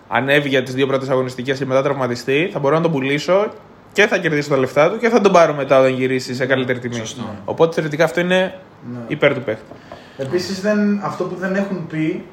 ανέβει 0.08 0.48
για 0.48 0.62
τις 0.62 0.74
δύο 0.74 0.86
πρώτες 0.86 1.08
αγωνιστικές 1.08 1.58
και 1.58 1.66
μετά 1.66 1.82
τραυματιστεί, 1.82 2.50
θα 2.52 2.58
μπορώ 2.58 2.76
να 2.76 2.82
τον 2.82 2.90
πουλήσω 2.92 3.46
και 3.92 4.06
θα 4.06 4.18
κερδίσω 4.18 4.48
τα 4.48 4.56
λεφτά 4.56 4.90
του 4.90 4.98
και 4.98 5.08
θα 5.08 5.20
τον 5.20 5.32
πάρω 5.32 5.54
μετά 5.54 5.78
όταν 5.78 5.92
γυρίσει 5.92 6.34
σε 6.34 6.46
καλύτερη 6.46 6.78
τιμή. 6.78 6.94
Σωστό. 6.94 7.22
Οπότε 7.44 7.74
θεωρητικά 7.74 8.04
αυτό 8.04 8.20
είναι 8.20 8.54
Ναι. 8.92 8.98
υπέρ 9.08 9.34
του 9.34 9.40
παίχτη. 9.42 9.62
Επίσης, 10.16 10.62
αυτό 11.02 11.24
που 11.24 11.34
δεν 11.38 11.54
έχουν 11.54 11.86
πει 11.86 12.24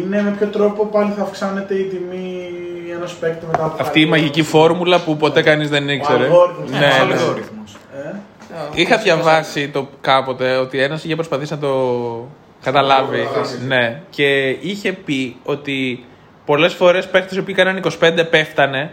είναι 0.00 0.22
με 0.22 0.30
ποιο 0.38 0.46
τρόπο 0.46 0.86
πάλι 0.86 1.12
θα 1.16 1.22
αυξάνεται 1.22 1.74
η 1.74 1.82
τιμή 1.84 2.48
ενός 2.94 3.14
παίκτη 3.14 3.46
μετά 3.46 3.64
από 3.64 3.76
Αυτή 3.82 4.00
η 4.00 4.06
μαγική 4.06 4.42
φόρμουλα 4.42 5.00
που 5.00 5.16
ποτέ 5.16 5.42
κανείς 5.42 5.68
δεν 5.68 5.88
ήξερε. 5.88 6.24
αλγόριθμος. 6.24 6.70
Ναι, 6.70 6.78
Ναι, 6.78 8.04
ναι. 8.04 8.20
Αλγόριθμος. 8.54 8.60
αλγόριθμος. 8.60 8.76
Ε, 8.76 8.80
Είχα 8.80 8.96
διαβάσει 8.96 9.68
το 9.68 9.88
κάποτε 10.00 10.56
ότι 10.56 10.80
ένας 10.82 11.04
είχε 11.04 11.14
προσπαθήσει 11.14 11.52
να 11.52 11.58
το 11.58 11.68
καταλάβει. 12.62 13.18
καταλάβει. 13.18 13.64
Ναι. 13.66 14.00
Και 14.10 14.48
είχε 14.48 14.92
πει 14.92 15.36
ότι 15.44 16.04
πολλές 16.46 16.74
φορές 16.74 17.08
παίχτες 17.08 17.36
οι 17.36 17.40
οποίοι 17.40 17.54
κάναν 17.54 17.76
25 17.76 18.24
πέφτανε. 18.30 18.90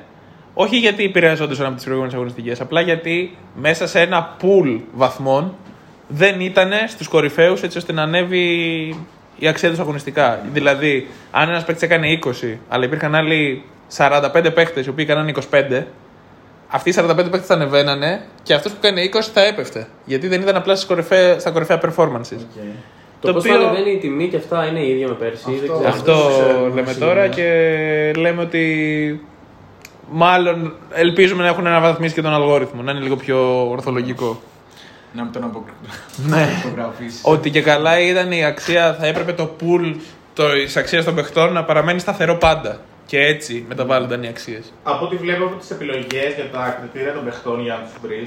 Όχι 0.54 0.78
γιατί 0.78 1.04
επηρεαζόντουσαν 1.04 1.66
από 1.66 1.76
τις 1.76 1.84
προηγούμενες 1.84 2.16
αγωνιστικές, 2.16 2.62
απλά 2.62 2.82
γιατί 2.82 3.38
μέσα 3.56 3.88
σε 3.88 4.00
ένα 4.02 4.36
pool 4.42 4.80
βαθμών 4.94 5.56
δεν 6.08 6.40
ήταν 6.40 6.72
στους 6.88 7.08
κορυφαίους 7.08 7.62
έτσι 7.64 7.78
ώστε 7.78 7.94
να 7.94 8.02
ανέβει 8.02 8.46
η 9.38 9.48
αξία 9.48 9.70
τους 9.70 9.80
αγωνιστικά. 9.80 10.40
Δηλαδή, 10.54 11.08
αν 11.32 11.50
ένας 11.50 11.64
παίκτης 11.66 11.84
έκανε 11.84 12.08
20, 12.24 12.58
αλλά 12.70 12.86
υπήρχαν 12.86 13.16
άλλοι 13.16 13.64
45 13.98 14.52
παίχτες 14.54 14.84
οι 14.86 14.90
οποίοι 14.90 15.06
έκαναν 15.10 15.28
25, 15.28 15.84
αυτοί 16.70 16.90
οι 16.90 16.94
45 16.98 17.16
παίκτες 17.16 17.46
θα 17.46 17.54
ανεβαίνανε 17.54 18.22
και 18.44 18.54
αυτός 18.54 18.72
που 18.72 18.78
κάνει 18.82 19.10
20 19.14 19.20
θα 19.34 19.46
έπεφτε. 19.46 19.88
Γιατί 20.06 20.28
δεν 20.28 20.42
ήταν 20.42 20.56
απλά 20.56 20.76
στις 20.76 20.88
κορυφαία, 20.88 21.40
στα 21.40 21.52
κορυφαία 21.52 21.80
performances. 21.82 22.38
OK. 22.40 22.58
Το, 23.22 23.28
Το 23.28 23.34
πώς 23.34 23.40
οποίο- 23.40 23.54
θα 23.54 23.68
ανεβαίνει 23.68 23.92
η 23.92 23.98
τιμή 23.98 24.28
και 24.28 24.36
αυτά 24.38 24.66
είναι 24.66 24.86
ίδια 24.86 25.08
με 25.08 25.14
πέρσι. 25.14 25.44
Αυτό- 25.50 25.52
δεν 25.52 25.62
ξέρω. 25.62 25.88
Αυτό 25.90 26.14
δεν 26.14 26.46
ξέρουμε 26.46 26.76
λέμε 26.76 26.92
σίγουρα. 26.92 27.08
τώρα 27.14 27.28
και 27.28 27.44
λέμε 28.18 28.42
ότι 28.42 29.26
μάλλον 30.12 30.74
ελπίζουμε 30.94 31.44
να 31.44 31.50
έχουν 31.50 31.68
αναβαθμίσει 31.68 32.14
και 32.14 32.22
τον 32.22 32.34
αλγόριθμο, 32.34 32.82
να 32.82 32.92
είναι 32.92 33.00
λίγο 33.00 33.16
πιο 33.16 33.70
ορθολογικό. 33.70 34.42
Να 35.14 35.24
μην 35.24 35.32
τον 35.32 35.52
Ναι. 36.28 36.48
απογραφήσει. 36.66 37.20
ότι 37.22 37.50
και 37.50 37.62
καλά 37.62 38.00
ήταν 38.00 38.32
η 38.32 38.46
αξία, 38.46 38.98
θα 39.00 39.06
έπρεπε 39.08 39.34
το 39.34 39.56
pool 39.62 39.96
της 40.64 40.78
αξίας 40.78 41.06
των 41.06 41.16
παιχτών 41.16 41.54
να 41.54 41.64
παραμένει 41.64 42.00
σταθερό 42.00 42.36
πάντα. 42.36 42.80
Και 43.10 43.20
έτσι 43.34 43.66
μεταβάλλονταν 43.68 44.24
οι 44.24 44.28
αξίες. 44.28 44.74
Από 44.84 45.06
ό,τι 45.06 45.16
βλέπω 45.16 45.44
από 45.46 45.56
τις 45.56 45.70
επιλογές 45.72 46.32
για 46.36 46.48
τα 46.52 46.64
κριτήρια 46.80 47.14
των 47.14 47.24
παιχτών 47.24 47.62
για 47.62 47.74
να 47.74 47.80
τους 47.84 47.94
βρει, 48.02 48.22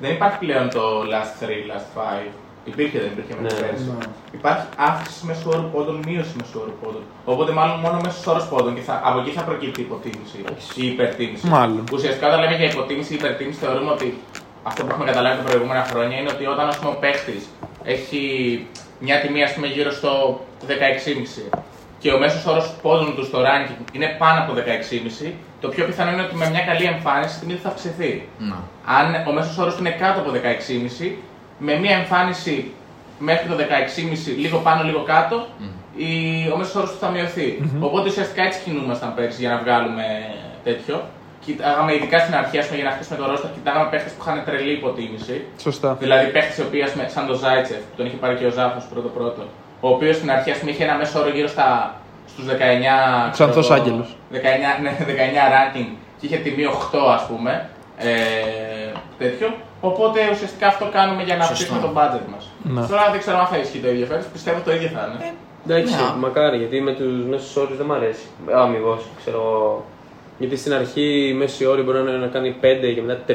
δεν 0.00 0.10
υπάρχει 0.16 0.38
πλέον 0.38 0.70
το 0.70 0.84
last 1.12 1.32
3, 1.42 1.46
last 1.70 1.88
5. 1.94 2.30
Υπήρχε, 2.64 2.98
δεν 2.98 3.10
υπήρχε 3.12 3.32
με 3.34 3.40
Ναι. 3.40 3.48
την 3.48 3.58
πέρσι. 3.60 3.84
Ναι. 3.98 4.06
Υπάρχει 4.38 4.66
αύξηση 4.76 5.26
μέσου 5.26 5.48
όρου 5.54 5.66
πόντων, 5.72 5.96
μείωση 6.06 6.34
μέσου 6.40 6.58
όρου 6.62 6.74
πόντων. 6.82 7.02
Οπότε, 7.24 7.52
μάλλον 7.58 7.78
μόνο 7.84 7.96
μέσο 8.04 8.30
όρος 8.30 8.46
πόντων 8.52 8.74
και 8.74 8.80
θα, 8.88 8.94
από 9.08 9.18
εκεί 9.20 9.30
θα 9.38 9.42
προκύπτει 9.48 9.80
η 9.80 9.84
υποτίμηση 9.88 10.36
ή 10.80 10.82
η 10.86 10.88
υπερτίμηση. 10.94 11.46
Μάλλον. 11.46 11.84
Ουσιαστικά, 11.92 12.26
όταν 12.28 12.40
λέμε 12.40 12.56
για 12.56 12.68
υποτίμηση 12.74 13.12
ή 13.12 13.16
υπερτίμηση, 13.22 13.58
θεωρούμε 13.64 13.90
ότι 13.96 14.08
αυτό 14.62 14.80
που 14.84 14.90
έχουμε 14.90 15.06
καταλάβει 15.10 15.36
τα 15.42 15.44
προηγούμενα 15.48 15.84
χρόνια 15.90 16.16
είναι 16.20 16.30
ότι 16.34 16.44
όταν 16.54 16.66
ας 16.72 16.76
πούμε, 16.78 16.90
ο 16.90 16.96
παίχτης 17.04 17.42
έχει 17.94 18.20
μια 18.98 19.20
τιμή 19.20 19.42
ας 19.42 19.52
πούμε, 19.54 19.66
γύρω 19.66 19.90
στο 19.90 20.40
16,5 20.66 21.48
και 22.06 22.12
ο 22.12 22.18
μέσος 22.18 22.46
όρος 22.46 22.66
πόντων 22.82 23.14
του 23.14 23.24
στο 23.24 23.38
ranking 23.46 23.80
είναι 23.92 24.08
πάνω 24.18 24.38
από 24.42 24.52
16,5, 25.26 25.32
το 25.60 25.68
πιο 25.68 25.84
πιθανό 25.84 26.10
είναι 26.12 26.22
ότι 26.22 26.34
με 26.34 26.50
μια 26.50 26.64
καλή 26.70 26.84
εμφάνιση 26.84 27.36
η 27.36 27.40
τιμή 27.40 27.54
του 27.54 27.62
θα 27.62 27.68
αυξηθεί. 27.68 28.28
Να. 28.38 28.58
Αν 28.98 29.06
ο 29.28 29.32
μέσος 29.32 29.58
όρος 29.58 29.74
του 29.74 29.80
είναι 29.84 29.94
κάτω 30.02 30.20
από 30.20 30.30
16,5, 30.30 31.10
με 31.58 31.72
μια 31.82 31.96
εμφάνιση 31.96 32.54
μέχρι 33.18 33.46
το 33.48 33.54
16,5, 33.56 34.36
λίγο 34.44 34.58
πάνω, 34.58 34.82
λίγο 34.88 35.02
κάτω, 35.12 35.46
η, 35.96 36.10
ο 36.52 36.56
μέσος 36.56 36.74
όρος 36.74 36.90
του 36.92 36.98
θα 37.04 37.08
μειωθει 37.08 37.48
Οπότε 37.80 38.08
ουσιαστικά 38.08 38.42
έτσι 38.42 38.58
κινούμασταν 38.64 39.14
πέρσι 39.14 39.40
για 39.40 39.50
να 39.50 39.58
βγάλουμε 39.62 40.04
τέτοιο. 40.64 40.96
Κοιτάγαμε 41.44 41.94
ειδικά 41.94 42.18
στην 42.18 42.34
αρχή, 42.34 42.58
ας 42.58 42.66
πούμε, 42.66 42.78
για 42.80 42.88
να 42.88 42.94
χτίσουμε 42.94 43.16
το 43.20 43.26
ρόστερ, 43.30 43.50
κοιτάγαμε 43.52 43.86
παίχτες 43.90 44.12
που 44.12 44.22
είχαν 44.22 44.44
τρελή 44.44 44.72
υποτίμηση. 44.72 45.44
Σωστά. 45.66 45.90
Δηλαδή 46.02 46.26
παίχτες 46.34 46.56
οι 46.58 46.62
οποίοι, 46.62 46.82
ας 46.82 46.90
πούμε, 46.92 47.08
σαν 47.14 47.26
το 47.26 47.34
Ζάιτσεφ, 47.34 47.80
που 47.88 47.96
τον 47.96 48.06
είχε 48.06 48.16
πάρει 48.16 48.34
και 48.38 48.46
ο 48.46 48.50
Ζάφος 48.50 48.84
πρώτο-πρώτο, 48.92 49.42
ο 49.80 49.88
οποίος 49.88 50.16
στην 50.16 50.30
αρχή 50.30 50.50
ας 50.50 50.58
πούμε, 50.58 50.70
είχε 50.70 50.84
ένα 50.84 50.94
μέσο 50.96 51.20
όρο 51.20 51.28
γύρω 51.28 51.48
στα, 51.48 51.94
στους 52.28 52.44
19. 52.44 52.48
ξέρω 52.48 53.30
Ξανθός 53.32 53.70
εγώ, 53.70 53.74
άγγελος. 53.80 54.16
19, 54.32 54.36
ναι, 54.82 54.96
19 55.08 55.10
ranking 55.54 55.88
και 56.20 56.26
είχε 56.26 56.36
τιμή 56.36 56.64
8 56.92 56.98
ας 57.14 57.26
πούμε. 57.26 57.68
Ε, 57.98 58.08
τέτοιο. 59.18 59.54
Οπότε 59.80 60.18
ουσιαστικά 60.32 60.66
αυτό 60.66 60.88
κάνουμε 60.92 61.22
για 61.22 61.36
να 61.36 61.44
Σωστό. 61.44 61.52
αυξήσουμε 61.52 61.80
το 61.80 62.00
budget 62.00 62.26
μας. 62.32 62.50
Ναι. 62.62 62.86
Τώρα 62.86 63.10
δεν 63.10 63.20
ξέρω 63.20 63.38
αν 63.38 63.46
θα 63.46 63.56
ισχύει 63.58 63.78
το 63.78 63.88
ίδιο 63.90 64.06
φέτο. 64.06 64.24
Πιστεύω 64.32 64.60
το 64.64 64.72
ίδιο 64.74 64.88
θα 64.88 65.10
είναι. 65.20 65.32
Εντάξει, 65.68 65.94
Ναι. 65.94 66.16
μακάρι 66.18 66.56
γιατί 66.56 66.80
με 66.80 66.92
τους 66.92 67.24
μέσους 67.30 67.56
όρους 67.56 67.76
δεν 67.76 67.86
μ' 67.86 67.92
αρέσει. 67.92 68.26
Αμυγός, 68.54 69.02
ξέρω. 69.18 69.42
Γιατί 70.38 70.56
στην 70.56 70.72
αρχή 70.74 71.28
η 71.28 71.32
μέση 71.32 71.66
όρη 71.66 71.82
μπορεί 71.82 71.98
να, 72.02 72.10
να 72.12 72.26
κάνει 72.26 72.56
5 72.60 72.92
και 72.94 73.02
μετά 73.02 73.20
30, 73.26 73.32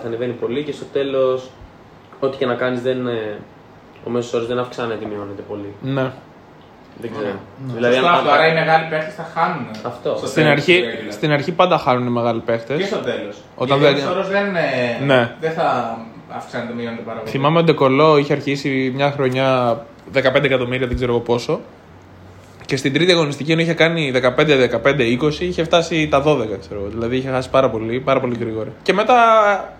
θα 0.00 0.06
ανεβαίνει 0.06 0.32
πολύ 0.32 0.62
και 0.62 0.72
στο 0.72 0.84
τέλος, 0.92 1.50
ό,τι 2.20 2.36
και 2.36 2.46
να 2.46 2.54
κάνεις, 2.54 2.80
δεν, 2.82 3.06
ε, 3.06 3.38
ο 4.04 4.10
μέσος 4.10 4.32
όρος 4.32 4.46
δεν 4.46 4.58
αυξάνεται 4.58 5.04
ή 5.04 5.08
μειώνεται 5.08 5.42
πολύ. 5.48 5.72
Ναι. 5.82 6.10
Δεν 7.00 7.10
ξέρω. 7.10 7.26
Δηλαδή, 7.66 7.74
Δηλαδή, 7.94 7.96
αν, 7.96 8.14
αυτό, 8.14 8.30
άρα 8.30 8.46
οι 8.48 8.54
μεγάλοι 8.54 8.86
παίχτες 8.90 9.14
θα 9.14 9.26
χάνουν. 9.34 9.66
Αυτό. 9.86 10.14
στο 10.16 10.26
Στην 10.26 10.42
τέλος 10.42 10.50
αρχή, 10.58 10.80
του 10.80 10.86
regular. 10.88 11.12
στην 11.12 11.30
αρχή 11.30 11.52
πάντα 11.52 11.78
χάνουν 11.78 12.06
οι 12.06 12.10
μεγάλοι 12.10 12.40
παίχτες. 12.40 12.78
Και 12.78 12.84
στο 12.84 12.96
τέλος. 12.96 13.36
Όταν 13.56 13.78
Γιατί 13.78 14.00
δεν- 14.00 14.08
ο 14.08 14.10
όρος 14.10 14.28
δεν, 14.28 14.56
ε, 14.56 15.04
Ναι. 15.04 15.34
δεν 15.40 15.52
θα 15.52 15.98
αυξάνεται, 16.36 16.72
μειώνεται 16.72 17.02
πάρα 17.02 17.18
πολύ. 17.18 17.30
Θυμάμαι 17.30 17.58
ότι 17.58 17.70
ο 17.70 17.72
Ντεκολό 17.74 18.16
είχε 18.16 18.32
αρχίσει 18.32 18.92
μια 18.94 19.10
χρονιά 19.10 19.78
15 20.12 20.44
εκατομμύρια, 20.46 20.86
δεν 20.86 20.96
ξέρω 20.96 21.12
εγώ 21.12 21.20
πόσο. 21.20 21.60
Και 22.66 22.76
στην 22.76 22.92
τρίτη 22.92 23.12
αγωνιστική, 23.12 23.52
ενώ 23.52 23.60
είχε 23.60 23.74
κάνει 23.74 24.10
15-15-20, 24.10 25.44
είχε 25.44 25.64
φτάσει 25.64 26.08
τα 26.08 26.20
12, 26.22 26.56
ξέρω 26.60 26.80
εγώ. 26.80 26.88
Δηλαδή 26.88 27.16
είχε 27.16 27.28
χάσει 27.30 27.50
πάρα 27.50 27.70
πολύ, 27.70 28.00
πάρα 28.00 28.20
πολύ 28.20 28.36
γρήγορα. 28.40 28.68
Και 28.82 28.92
μετά 28.92 29.14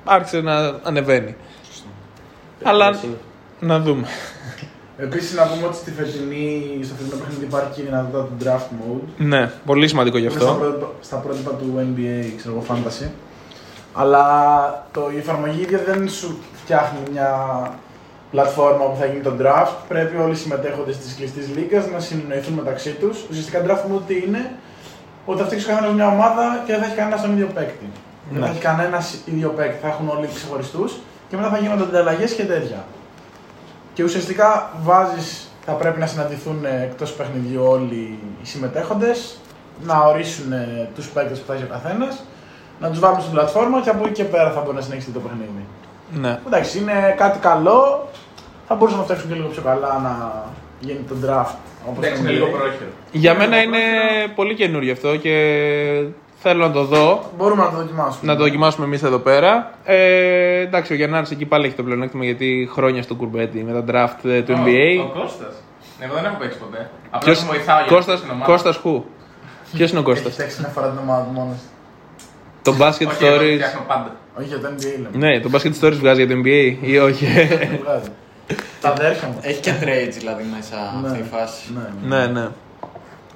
άρχισε 0.05 0.41
να 0.41 0.75
ανεβαίνει. 0.83 1.37
Αλλά 2.63 2.87
Έτσι 2.89 3.07
είναι. 3.07 3.17
Να 3.63 3.79
δούμε. 3.81 4.07
Επίσης 4.97 5.35
να 5.35 5.47
πούμε 5.47 5.67
ότι 5.67 5.77
στη 5.77 5.91
φετινή, 5.91 6.79
στο 6.85 6.95
φετινό 6.95 7.17
παιχνίδι 7.21 7.45
υπάρχει 7.45 7.71
και 7.75 7.81
η 7.81 7.85
δυνατότητα 7.85 8.23
του 8.25 8.37
draft 8.45 8.69
mode. 8.81 9.09
Ναι, 9.17 9.51
πολύ 9.67 9.89
σημαντικό 9.89 10.19
γι' 10.19 10.25
Είναι 10.25 10.35
Στα 10.41 10.45
αυτό. 10.51 10.59
πρότυπα, 10.61 10.87
στα 11.01 11.17
πρότυπα 11.17 11.51
του 11.51 11.67
NBA, 11.79 12.33
ξέρω 12.37 12.55
εγώ, 12.55 12.65
fantasy. 12.69 13.09
Αλλά 13.95 14.25
το, 14.93 15.11
η 15.15 15.19
εφαρμογή 15.19 15.61
ίδια 15.61 15.81
δεν 15.87 16.09
σου 16.09 16.39
φτιάχνει 16.63 16.99
μια 17.13 17.29
πλατφόρμα 18.31 18.85
που 18.85 18.97
θα 19.01 19.07
γίνει 19.07 19.21
το 19.23 19.33
draft. 19.41 19.73
Πρέπει 19.89 20.17
όλοι 20.17 20.33
οι 20.33 20.37
συμμετέχοντες 20.37 20.97
της 20.99 21.15
κλειστής 21.15 21.49
λίγας 21.57 21.85
να 21.91 21.99
συνεννοηθούν 22.01 22.55
μεταξύ 22.55 22.91
τους. 22.91 23.17
Ουσιαστικά 23.31 23.59
draft 23.67 23.85
mode 23.95 24.01
τι 24.07 24.15
είναι, 24.27 24.51
ότι 25.27 25.39
θα 25.41 25.45
φτιάξει 25.47 25.67
κανένας 25.67 25.93
μια 25.95 26.07
ομάδα 26.07 26.63
και 26.67 26.73
δεν 26.73 26.81
θα 26.81 26.87
έχει 26.87 26.97
κανένας 26.97 27.21
τον 27.23 27.33
ίδιο 27.33 27.49
παίκτη. 27.55 27.87
Δεν 28.31 28.41
Ναι. 28.41 28.47
θα 28.47 28.53
έχει 28.53 28.61
κανένας 28.61 29.17
ίδιο 29.25 29.49
παίκτη, 29.49 29.79
θα 29.83 29.89
έχουν 29.89 30.09
όλοι 30.17 30.27
ξεχωριστούς 30.35 30.93
και 31.29 31.37
μετά 31.37 31.49
θα 31.49 31.59
γίνονται 31.59 31.83
ανταλλαγές 31.83 32.33
και 32.33 32.45
τέτοια. 32.45 32.85
Και 33.95 34.03
ουσιαστικά 34.03 34.71
βάζεις, 34.83 35.49
θα 35.65 35.73
πρέπει 35.73 36.01
να 36.01 36.07
συναντηθούν 36.07 36.65
εκτός 36.83 37.13
παιχνιδιού 37.13 37.63
όλοι 37.65 38.19
οι 38.43 38.47
συμμετέχοντες, 38.47 39.37
να 39.85 39.99
ορίσουν 40.01 40.53
τους 40.95 41.07
παίκτες 41.09 41.39
που 41.39 41.47
θα 41.47 41.55
έχει 41.55 41.63
ο 41.63 41.69
καθένας, 41.71 42.25
να 42.81 42.91
τους 42.91 42.99
βάλουν 42.99 43.21
στην 43.21 43.33
πλατφόρμα 43.33 43.81
και 43.81 43.91
από 43.91 44.05
εκεί 44.05 44.13
και 44.13 44.25
πέρα 44.25 44.51
θα 44.51 44.61
μπορεί 44.61 44.77
να 44.77 44.83
συνεχίσει 44.83 45.11
το 45.11 45.21
παιχνίδι. 45.21 45.67
Ναι. 46.15 46.39
Εντάξει, 46.47 46.79
είναι 46.79 47.15
κάτι 47.19 47.39
καλό. 47.39 48.09
Θα 48.69 48.75
μπορούσαμε 48.75 49.01
να 49.01 49.05
φτιάξουμε 49.05 49.33
και 49.33 49.41
λίγο 49.41 49.53
πιο 49.53 49.63
καλά 49.63 50.01
να 50.03 50.45
γίνει 50.81 51.05
το 51.09 51.15
draft. 51.25 51.57
Όπως 51.89 52.05
Εντάξει, 52.05 52.23
το 52.23 52.29
είναι 52.29 52.39
λίγο 52.39 52.47
NBA. 52.47 52.59
πρόχειρο. 52.59 52.91
Για 53.13 53.35
μένα 53.35 53.63
είναι 53.63 53.79
πολύ 54.35 54.55
καινούριο 54.55 54.93
αυτό 54.93 55.17
και 55.17 55.35
θέλω 56.43 56.67
να 56.67 56.73
το 56.73 56.85
δω. 56.85 57.31
Μπορούμε 57.39 57.63
να 57.63 57.71
το 57.71 57.77
δοκιμάσουμε. 57.77 58.33
Να 58.33 58.37
το 58.39 58.43
δοκιμάσουμε 58.45 58.87
εμείς 58.87 59.03
εδώ 59.03 59.19
πέρα. 59.19 59.71
Ε, 59.85 60.61
εντάξει, 60.61 60.93
ο 60.93 60.97
Γιάννη 60.97 61.23
εκεί 61.31 61.45
πάλι 61.45 61.67
έχει 61.67 61.75
το 61.75 61.83
πλεονέκτημα 61.83 62.25
γιατί 62.25 62.69
χρόνια 62.73 63.03
στο 63.03 63.15
κουρμπέτι 63.15 63.59
με 63.65 63.83
τα 63.83 63.85
draft 63.91 64.29
ε, 64.31 64.43
του 64.43 64.55
Ο- 64.57 64.63
NBA. 64.65 65.05
Ο 65.17 65.19
Κώστας. 65.21 65.55
Εγώ 65.99 66.15
δεν 66.15 66.25
έχω 66.25 66.37
παίξει 66.39 66.59
ποτέ. 66.59 66.91
Απλά 67.07 67.19
Ποιος, 67.19 67.39
τον 67.39 67.47
βοηθάω 67.49 67.79
για 67.79 67.87
Κώστας, 67.97 68.15
να 68.21 68.21
την 68.27 68.31
ομάδα. 68.35 68.51
Κώστας 68.53 68.77
Χου. 68.77 69.05
Ποιος 69.73 69.91
είναι 69.91 69.99
ο 69.99 70.03
Έχει 70.03 70.11
Κώστας; 70.11 70.33
φτιάξει 70.33 70.61
μια 70.61 70.69
φορά 70.69 70.89
την 70.89 70.99
ομάδα 70.99 71.23
του 71.25 71.31
μόνο. 71.33 71.55
Το 72.63 72.73
Basket 72.81 72.89
Όχι, 72.89 73.25
εγώ 73.25 73.37
το 73.37 73.43
Stories. 73.45 73.55
φτιάχνω 73.55 73.85
πάντα. 73.89 74.17
Όχι 74.39 74.47
για 74.49 74.59
το 74.61 74.69
NBA 74.77 74.93
λέμε. 75.03 75.27
Ναι, 75.27 75.41
το 75.41 75.51
Basket 75.53 75.73
Stories 75.81 75.99
βγάζει 76.03 76.25
για 76.25 76.35
το 76.35 76.41
NBA 76.45 76.77
ή 76.81 76.99
όχι; 76.99 77.25
Δεν 77.59 77.79
βγάζει. 77.85 78.09
Τα 78.81 78.89
αδέρφια 78.89 79.29
μου. 79.29 79.39
Έχει 79.41 79.61
και 79.61 79.73
trades 79.83 80.13
δηλαδή 80.19 80.45
μέσα 80.57 80.77
Ναι. 81.03 81.07
αυτή 81.09 81.19
η 81.19 81.27
φάση. 81.33 81.63
Ναι. 82.09 82.17
ναι, 82.17 82.27
ναι. 82.27 82.49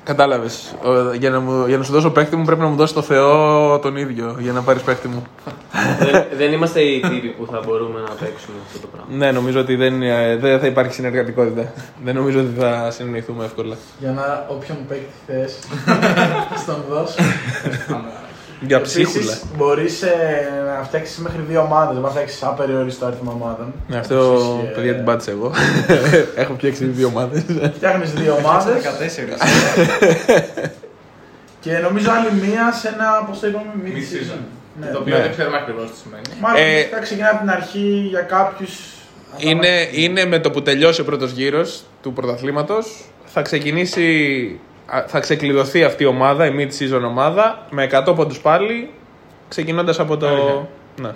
Κατάλαβες. 0.07 0.75
Για, 1.19 1.31
να 1.31 1.40
μου- 1.40 1.66
για 1.66 1.79
να 1.79 1.85
σου 1.85 1.92
δώσω 1.92 2.11
παίχτη 2.11 2.37
μου 2.37 2.45
πρέπει 2.45 2.61
να 2.61 2.66
μου 2.66 2.77
δώσεις 2.77 2.95
το 2.95 3.03
Θεό 3.03 3.79
τον 3.79 3.97
ίδιο 3.97 4.37
για 4.38 4.53
να 4.53 4.62
πάρεις 4.62 4.83
παίχτη 4.83 5.09
μου. 5.09 5.27
δεν, 5.99 6.25
δεν 6.37 6.53
είμαστε 6.53 6.81
οι 6.81 7.01
τύποι 7.01 7.29
που 7.29 7.47
θα 7.51 7.61
μπορούμε 7.66 8.01
να 8.01 8.09
παίξουμε 8.14 8.57
αυτό 8.66 8.79
το 8.79 8.87
πράγμα. 8.87 9.14
Ναι, 9.16 9.31
νομίζω 9.33 9.61
ότι 9.61 9.75
δεν, 9.77 10.03
ε, 10.03 10.37
δεν 10.37 10.61
θα 10.61 10.66
υπάρχει 10.66 10.92
συνεργατικότητα. 10.92 11.73
δεν 12.05 12.14
νομίζω 12.14 12.40
ότι 12.40 12.53
θα 12.59 12.90
συνεννοηθούμε 12.90 13.45
εύκολα. 13.45 13.77
Για 13.99 14.11
να 14.11 14.47
όποιον 14.49 14.77
παίκτη 14.88 15.12
θες, 15.27 15.59
στον 16.62 16.77
δώσω. 16.88 17.14
Για 18.66 18.81
ψίχουλα. 18.81 19.38
μπορείς 19.57 20.02
να 20.79 20.83
φτιάξεις 20.85 21.18
μέχρι 21.18 21.40
δύο 21.48 21.61
ομάδες. 21.61 21.94
Δεν 21.94 22.02
να 22.02 22.09
φτιάξεις 22.11 22.42
απεριόριστο 22.42 23.07
αριθμό 23.07 23.38
ομάδων. 23.40 23.72
Ναι, 23.88 23.96
αυτό 23.98 24.14
Επίσης, 24.14 24.70
ε, 24.70 24.72
παιδιά 24.74 24.94
την 24.94 25.05
πάτησα 25.05 25.31
εγώ. 25.31 25.52
Έχω 26.42 26.55
φτιάξει 26.55 26.85
δύο 26.85 27.07
ομάδες. 27.07 27.42
Φτιάχνεις 27.74 28.12
δύο 28.12 28.35
ομάδες 28.35 28.74
14. 28.83 29.37
και 31.61 31.79
νομίζω 31.79 32.11
άλλη 32.11 32.46
μία 32.46 32.72
σε 32.72 32.88
ένα. 32.88 33.24
Πώς 33.29 33.40
το 33.40 33.46
είπαμε, 33.46 33.66
mid 33.85 33.88
Mid-season. 33.88 34.35
season. 34.35 34.38
Ναι. 34.81 34.87
Το 34.87 34.98
οποίο 34.98 35.16
Ναι. 35.16 35.22
δεν 35.22 35.31
ξέρουμε 35.31 35.57
ακριβώς 35.57 35.90
τι 35.90 35.96
σημαίνει. 35.96 36.22
Μάλλον 36.40 36.61
Ε, 36.61 36.79
ε, 36.79 37.00
ξεκινάει 37.02 37.31
από 37.31 37.38
την 37.40 37.50
αρχή 37.50 38.07
για 38.11 38.20
κάποιους. 38.20 38.72
είναι, 39.38 39.88
είναι 39.92 40.24
με 40.24 40.38
το 40.38 40.50
που 40.50 40.62
τελειώσει 40.62 41.00
ο 41.00 41.05
πρώτος 41.05 41.31
γύρος 41.31 41.83
του 42.02 42.12
πρωταθλήματος 42.12 43.05
θα 43.24 43.42
ξεκινήσει, 43.42 44.07
α, 44.74 44.75
θα 45.07 45.20
ξεκλειδωθεί 45.20 45.85
αυτή 45.85 46.03
η 46.03 46.07
ομάδα, 46.07 46.46
η 46.46 46.53
mid-season 46.59 47.03
ομάδα, 47.07 47.66
με 47.70 47.88
100 47.92 48.12
πόντους 48.16 48.40
πάλι, 48.40 48.90
ξεκινώντας 49.49 49.99
από 49.99 50.16
το... 50.16 50.27
Αλήθεια. 50.29 50.68
Ναι. 51.01 51.11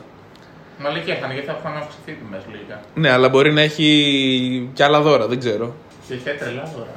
Μα 0.78 0.90
λέει 0.90 1.02
και 1.02 1.12
θα 1.14 1.24
είναι, 1.24 1.35
γιατί 1.35 1.48
θα 1.48 1.56
έχουν 1.59 1.76
αυξηθεί 1.76 2.12
τιμέ 2.12 2.40
λογικά. 2.50 2.80
ναι, 2.94 3.11
αλλά 3.11 3.28
μπορεί 3.28 3.52
να 3.52 3.61
έχει 3.61 4.70
και 4.72 4.85
άλλα 4.85 5.00
δώρα, 5.00 5.26
δεν 5.26 5.38
ξέρω. 5.38 5.74
Και 6.09 6.14
είχε 6.14 6.30
τρελά 6.30 6.70
τώρα. 6.74 6.90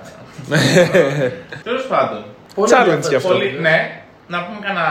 Τέλος 1.63 1.85
πάντων. 1.87 2.23
Challenge 2.55 3.09
γι' 3.09 3.15
αυτό. 3.15 3.27
Πολύ, 3.27 3.57
ναι, 3.59 4.02
να 4.33 4.43
πούμε 4.45 4.59
κανένα 4.61 4.87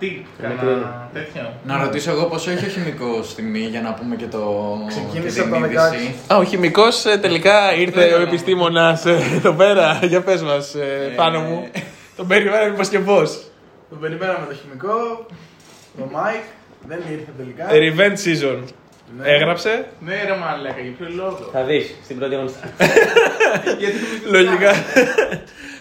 tip, 0.00 0.16
κανένα 0.42 0.60
κρίνω. 0.60 1.08
τέτοιο. 1.12 1.52
Να 1.64 1.82
ρωτήσω 1.84 2.10
εγώ 2.10 2.24
πόσο 2.24 2.50
έχει 2.50 2.64
ο 2.64 2.68
χημικός 2.68 3.30
στη 3.30 3.42
μη 3.42 3.58
για 3.58 3.80
να 3.80 3.92
πούμε 3.94 4.16
και 4.16 4.26
το. 4.26 4.42
Ξεκίνησε 4.88 5.40
και 5.40 5.46
την 5.46 5.54
από 5.54 5.64
το 5.64 5.70
είδηση. 5.70 6.14
16. 6.28 6.32
Α, 6.32 6.36
ο 6.36 6.44
χημικός 6.44 7.04
ε, 7.04 7.16
τελικά 7.18 7.74
ήρθε 7.74 8.14
ο 8.14 8.20
επιστήμονας 8.20 9.06
ε, 9.06 9.18
εδώ 9.34 9.52
πέρα. 9.52 9.98
Για 10.10 10.20
πες 10.22 10.42
μας, 10.42 10.74
ε, 10.74 11.12
πάνω 11.16 11.40
μου. 11.40 11.68
Τον 12.16 12.26
περιμέναμε 12.26 12.74
πως 12.76 12.88
και 12.88 12.98
πώς. 12.98 13.42
Τον 13.90 14.00
περιμέναμε 14.00 14.46
το 14.48 14.54
χημικό, 14.54 15.26
το 15.96 16.10
Mike, 16.14 16.48
δεν 16.88 16.98
ήρθε 17.10 17.32
τελικά. 17.36 17.64
Revenge 17.70 18.18
season. 18.26 18.58
Ναι. 19.18 19.28
Έγραψε. 19.28 19.86
Ναι, 20.00 20.14
ρε 20.26 20.36
μαλάκα, 20.36 20.80
για 20.80 20.92
ποιο 20.98 21.06
λόγο; 21.14 21.48
Θα 21.52 21.62
δεις 21.64 21.94
στην 22.04 22.18
πρώτη 22.18 22.34
αγωνιστική. 22.34 22.68
Γιατί 23.80 23.96
το 24.24 24.30
Λογικά. 24.30 24.72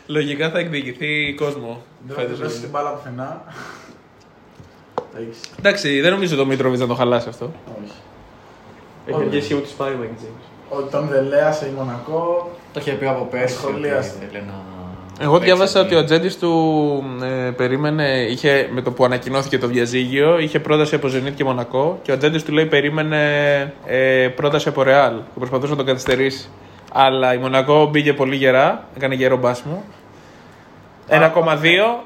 Λογικά 0.07 0.49
θα 0.49 0.59
εκδικηθεί 0.59 1.33
κόσμο. 1.37 1.81
Δεν 2.07 2.15
θα 2.15 2.21
φέτος. 2.21 2.37
του 2.37 2.43
δώσει 2.43 2.59
την 2.59 2.69
μπάλα 2.69 2.89
πουθενά. 2.89 3.41
Τα 5.13 5.19
έχεις. 5.19 5.39
Εντάξει, 5.59 6.01
δεν 6.01 6.11
νομίζω 6.11 6.35
το 6.35 6.45
Μήτροβιτ 6.45 6.79
να 6.79 6.87
το 6.87 6.93
χαλάσει 6.95 7.29
αυτό. 7.29 7.51
Όχι. 7.83 7.93
Έχει 9.05 9.29
βγει 9.29 9.41
σχήμα 9.41 9.59
του 9.61 9.69
πάει 9.77 9.91
ο 9.91 9.95
Mike 10.01 10.23
James. 10.23 10.77
Ότι 10.77 10.91
τον 10.91 11.07
δελέασε 11.07 11.65
η 11.65 11.71
Μονακό. 11.77 12.51
Το 12.73 12.79
είχε 12.79 12.91
πει 12.91 13.05
από 13.07 13.23
πέρσι. 13.31 13.55
ότι 13.55 13.67
Σχολίασε. 13.67 14.11
ήθελε 14.23 14.43
να 14.45 14.53
Εγώ 15.19 15.31
παίξει 15.31 15.45
διάβασα 15.45 15.79
αυτή. 15.79 15.93
ότι 15.93 15.95
ο 15.95 16.03
ατζέντης 16.05 16.37
του 16.37 17.03
ε, 17.23 17.51
περίμενε, 17.51 18.21
είχε, 18.29 18.69
με 18.71 18.81
το 18.81 18.91
που 18.91 19.05
ανακοινώθηκε 19.05 19.57
το 19.57 19.67
διαζύγιο, 19.67 20.39
είχε 20.39 20.59
πρόταση 20.59 20.95
από 20.95 21.07
Zenit 21.07 21.31
και 21.35 21.43
Μονακό 21.43 21.99
και 22.01 22.11
ο 22.11 22.13
ατζέντης 22.13 22.43
του 22.43 22.51
λέει 22.51 22.65
περίμενε 22.65 23.21
ε, 23.85 24.27
πρόταση 24.27 24.69
από 24.69 24.83
Ρεάλ 24.83 25.13
και 25.15 25.39
προσπαθούσε 25.39 25.71
να 25.71 25.77
τον 25.77 25.85
καθυστερήσει. 25.85 26.49
Αλλά 26.93 27.33
η 27.33 27.37
Μονακό 27.37 27.85
μπήκε 27.85 28.13
πολύ 28.13 28.35
γερά, 28.35 28.87
έκανε 28.95 29.15
γερό 29.15 29.37
μπάσιμο. 29.37 29.83
1,2 31.09 32.03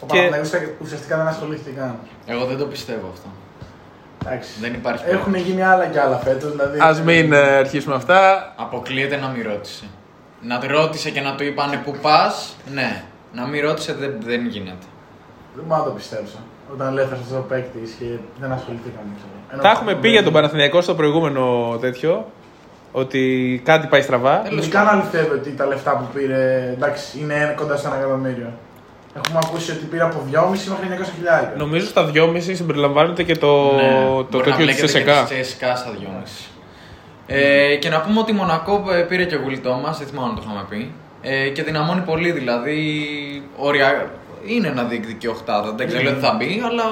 Ο 0.00 0.06
Και- 0.06 0.18
Παναθηναϊκός 0.18 0.50
ουσιαστικά 0.82 1.16
δεν 1.16 1.26
ασχολήθηκε 1.26 1.70
καν. 1.70 1.96
Εγώ 2.26 2.44
δεν 2.44 2.58
το 2.58 2.64
πιστεύω 2.64 3.08
αυτό. 3.12 3.28
Εντάξει. 4.26 4.50
Δεν 4.60 4.74
υπάρχει 4.74 5.04
Έχουν 5.08 5.34
γίνει 5.34 5.62
άλλα 5.62 5.86
κι 5.86 5.98
άλλα 5.98 6.16
φέτος. 6.16 6.50
Δηλαδή, 6.50 6.78
Α 6.78 7.02
μην 7.04 7.32
ε, 7.32 7.38
αρχίσουμε 7.38 7.94
αυτά. 7.94 8.52
Αποκλείεται 8.56 9.16
να 9.16 9.28
μην 9.28 9.42
ρώτησε. 9.48 9.84
Να 10.42 10.58
τη 10.58 10.66
ρώτησε 10.66 11.10
και 11.10 11.20
να 11.20 11.34
του 11.34 11.44
είπανε 11.44 11.76
που 11.84 11.96
πας, 12.02 12.56
ναι. 12.72 13.02
Να 13.32 13.46
μην 13.46 13.60
ρώτησε 13.64 13.92
δεν, 13.94 14.14
δεν 14.24 14.46
γίνεται. 14.46 14.86
Δεν 15.54 15.64
μπορώ 15.66 15.80
να 15.80 15.86
το 15.86 15.92
πιστέψω. 15.94 16.36
Όταν 16.72 16.86
ελεύθερο 16.88 17.20
αυτό 17.22 17.36
ο 17.38 17.40
παίκτη 17.40 17.78
και 17.98 18.04
δεν 18.40 18.52
ασχοληθήκαν. 18.52 19.02
ξέρω. 19.16 19.30
Ενώ 19.52 19.62
Τα 19.62 19.70
έχουμε 19.70 19.94
πει 19.94 20.08
για 20.08 20.22
τον 20.22 20.32
δεν- 20.32 20.40
Παναθηναϊκό 20.42 20.80
στο 20.80 20.94
προηγούμενο 20.94 21.76
τέτοιο. 21.80 22.26
Ότι 23.02 23.62
κάτι 23.64 23.86
πάει 23.86 24.00
στραβά. 24.00 24.38
Τέλος 24.38 24.60
Δεν 24.60 24.70
καν 24.70 24.88
αληθεύει 24.88 25.34
ότι 25.34 25.50
τα 25.50 25.66
λεφτά 25.66 25.90
που 25.96 26.18
πήρε 26.18 26.70
εντάξει, 26.72 27.18
είναι 27.20 27.54
κοντά 27.56 27.76
στο 27.76 27.88
ένα 27.88 27.96
εκατομμύριο. 27.96 28.52
Έχουμε 29.16 29.38
ακούσει 29.44 29.70
ότι 29.70 29.84
πήρε 29.84 30.02
από 30.02 30.22
2,5 30.32 30.40
μέχρι 30.50 31.04
900 31.04 31.12
χιλιάρικα. 31.16 31.52
Νομίζω 31.56 31.86
στα 31.86 32.10
2,5 32.14 32.40
συμπεριλαμβάνεται 32.40 33.22
και 33.22 33.36
το, 33.36 33.72
Ναι, 33.74 33.82
το 34.04 34.26
μπορεί 34.30 34.50
να 34.50 34.56
τέτοιο 34.56 34.56
της 34.56 34.64
μπλέκεται 34.64 34.80
και 34.80 34.86
ΣΕΚΑ. 34.86 35.24
της 35.24 35.56
CSKA 35.60 35.72
στα 35.76 35.90
2,5. 35.92 36.48
Ε, 37.26 37.76
και 37.76 37.88
να 37.88 38.00
πούμε 38.00 38.18
ότι 38.20 38.30
η 38.30 38.34
Μονακό 38.34 38.84
ε, 38.92 39.00
πήρε 39.00 39.24
και 39.24 39.36
γουλτό 39.36 39.80
μας, 39.84 39.98
δεν 39.98 40.06
θυμάμαι 40.06 40.28
αν 40.28 40.34
το 40.34 40.42
είχαμε 40.44 40.64
πει. 40.68 40.92
Ε, 41.22 41.48
και 41.48 41.62
δυναμώνει 41.62 42.00
πολύ, 42.00 42.30
δηλαδή. 42.30 42.78
Όρια, 43.56 44.10
είναι 44.46 44.68
να 44.68 44.82
διεκδικεί 44.82 45.26
οχτάδα. 45.26 45.72
Δεν 45.72 45.86
ξέρω 45.86 46.12
τι 46.12 46.20
θα 46.20 46.34
μπει, 46.38 46.62
αλλά 46.66 46.84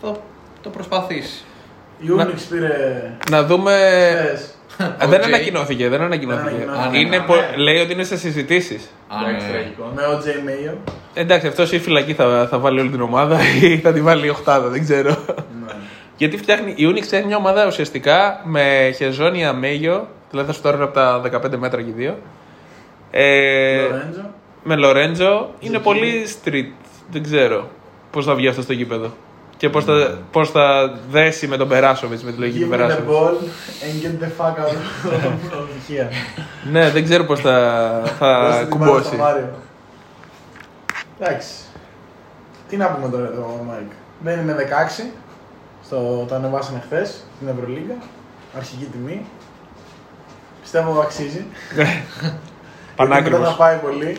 θα 0.00 0.16
το 0.62 0.68
προσπαθήσει. 0.68 1.44
Η 1.98 2.06
Unix 2.18 2.40
πήρε. 2.50 3.16
Να 3.30 3.42
δούμε. 3.42 3.72
χθες. 4.24 4.52
Α, 4.82 5.06
δεν 5.08 5.20
OJ. 5.20 5.24
ανακοινώθηκε, 5.24 5.88
δεν 5.88 6.00
ανακοινώθηκε. 6.00 6.50
Δεν 6.58 6.68
ανακοινώθηκε. 6.68 6.98
Είναι, 6.98 7.16
Α, 7.16 7.22
πο- 7.24 7.34
ναι. 7.34 7.56
λέει 7.56 7.78
ότι 7.80 7.92
είναι 7.92 8.04
σε 8.04 8.16
συζητήσεις. 8.16 8.90
Α, 9.08 9.28
Εντάξει, 9.28 9.46
ναι. 9.46 9.52
τραγικό. 9.52 9.92
Με 9.94 10.02
ο 10.02 10.22
J. 10.24 10.26
Mayo. 10.26 10.76
Εντάξει, 11.14 11.46
αυτός 11.46 11.72
ή 11.72 11.78
φυλακή 11.78 12.14
θα, 12.14 12.46
θα 12.50 12.58
βάλει 12.58 12.80
όλη 12.80 12.90
την 12.90 13.00
ομάδα 13.00 13.38
ή 13.62 13.78
θα 13.78 13.92
τη 13.92 14.00
βάλει 14.00 14.26
η 14.26 14.28
οχτάδα, 14.28 14.68
δεν 14.68 14.82
ξέρω. 14.84 15.10
Ναι. 15.66 15.72
Γιατί 16.16 16.36
φτιάχνει, 16.36 16.72
η 16.76 16.84
Unix 16.94 17.02
φτιάχνει 17.02 17.26
μια 17.26 17.36
ομάδα 17.36 17.66
ουσιαστικά 17.66 18.40
με 18.44 18.92
χεζόνια 18.96 19.52
μέγιο, 19.52 20.08
δηλαδή 20.30 20.46
θα 20.48 20.54
σου 20.54 20.62
τώρα 20.62 20.82
από 20.84 20.94
τα 20.94 21.22
15 21.52 21.56
μέτρα 21.58 21.82
και 21.82 21.92
δύο. 21.96 22.18
Ε, 23.10 23.80
Λορέντζο. 23.82 24.30
με 24.62 24.76
Λορέντζο 24.76 25.50
είναι 25.60 25.78
πολύ 25.78 26.26
street. 26.44 26.72
Δεν 27.10 27.22
ξέρω 27.22 27.68
πώς 28.10 28.24
θα 28.24 28.34
βγει 28.34 28.48
αυτό 28.48 28.62
στο 28.62 28.72
γήπεδο. 28.72 29.12
Και 29.58 29.68
πώς 29.68 29.84
θα, 29.84 30.18
πώς 30.32 30.50
θα 30.50 30.94
δέσει 31.10 31.46
με 31.46 31.56
τον 31.56 31.68
Περάσοβιτς, 31.68 32.22
με 32.22 32.30
τη 32.32 32.38
λογική 32.38 32.58
του 32.64 32.70
Give 32.70 32.74
me 32.74 32.74
the 32.74 32.78
Περάσοβιτς. 32.78 33.10
ball 33.12 33.34
and 33.84 34.04
get 34.04 34.24
the 34.24 34.30
fuck 34.40 34.58
out 34.58 34.68
of 34.68 35.52
the 35.52 35.92
here. 35.92 36.08
Ναι, 36.72 36.90
δεν 36.90 37.04
ξέρω 37.04 37.24
πώς 37.24 37.40
θα, 37.40 37.90
Δώστε 38.00 38.14
θα 38.18 38.26
την 38.28 38.28
μπάλα 38.38 38.54
στο 38.56 38.66
κουμπώσει. 38.76 39.16
Μάριο. 39.16 39.48
Εντάξει. 41.20 41.48
Τι 42.68 42.76
να 42.76 42.86
πούμε 42.86 43.08
τώρα 43.08 43.26
εδώ, 43.26 43.64
Μάικ. 43.68 43.90
Μπαίνει 44.20 44.42
με 44.42 44.54
16. 45.02 45.10
Στο, 45.84 46.24
το 46.28 46.34
ανεβάσανε 46.34 46.82
χθες 46.86 47.24
στην 47.36 47.48
Ευρωλίγκα. 47.48 47.94
Αρχική 48.56 48.84
τιμή. 48.84 49.26
Πιστεύω 50.60 51.00
αξίζει. 51.00 51.44
Γιατί 51.74 51.90
μετά 52.96 52.96
Πανάκριβο. 52.96 53.44
θα 53.44 53.54
πάει 53.56 53.76
πολύ. 53.76 54.16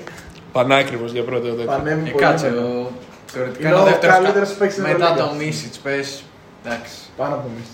Πανάκριβος 0.52 1.12
για 1.12 1.24
πρώτο 1.24 1.48
τέτοιο. 1.48 1.66
Πανέμει 1.66 2.10
Ε, 2.10 2.12
πολύ. 2.12 2.24
κάτσε, 2.26 2.50
μετά. 2.50 2.62
ο... 2.62 2.92
θεωρητικά 3.34 3.68
Είναι 3.68 3.70
είναι 3.78 3.78
ο 3.78 3.88
ο 3.88 3.90
δεύτερος 3.92 4.16
καλύτερος 4.16 4.50
κα- 4.50 4.56
παίκτης 4.60 4.76
στην 4.78 4.86
Μετά 4.92 5.06
Ευρωλίγκα. 5.06 5.28
το 5.28 5.36
Μίσιτς, 5.40 5.78
πες. 5.78 6.24
Εντάξει. 6.66 6.96
Πάνω 7.18 7.34
από 7.36 7.48
εμείς. 7.54 7.68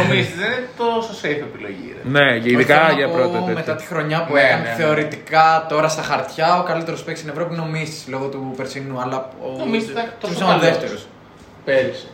Ο 0.00 0.02
Μίστη 0.14 0.34
δεν 0.42 0.50
είναι 0.52 0.68
τόσο 0.76 1.10
safe 1.22 1.42
επιλογή. 1.48 1.88
Ρε. 1.96 2.02
Ναι, 2.16 2.26
και 2.38 2.46
Όχι, 2.46 2.54
ειδικά 2.54 2.74
θέλω 2.76 2.86
να 2.86 2.92
για 3.00 3.08
πω, 3.08 3.14
πρώτο 3.14 3.38
τέτοιο. 3.38 3.54
Μετά 3.54 3.74
τη 3.76 3.84
χρονιά 3.90 4.18
που 4.24 4.32
Ναι, 4.34 4.40
έκανε, 4.40 4.62
ναι, 4.62 4.68
ναι. 4.68 4.74
θεωρητικά 4.82 5.66
τώρα 5.68 5.88
στα 5.88 6.02
χαρτιά 6.02 6.48
ο 6.60 6.62
καλύτερος 6.62 7.02
παίκτη 7.04 7.20
στην 7.20 7.30
Ευρώπη 7.34 7.50
είναι 7.54 7.62
ο 7.62 7.70
Μίσιτς 7.74 8.04
λόγω 8.08 8.26
του 8.26 8.54
περσινού. 8.56 9.00
Αλλά 9.00 9.16
ο 9.42 9.62
Ο 9.62 9.66
Μίσιτς 9.66 9.90
ήταν 9.90 10.04
τόσο 10.20 10.34
Τσίμψον 10.34 10.46
είναι 10.56 10.58
καλός. 10.64 10.78
δεύτερος. 10.78 11.06
Πέρυσι. 11.64 12.06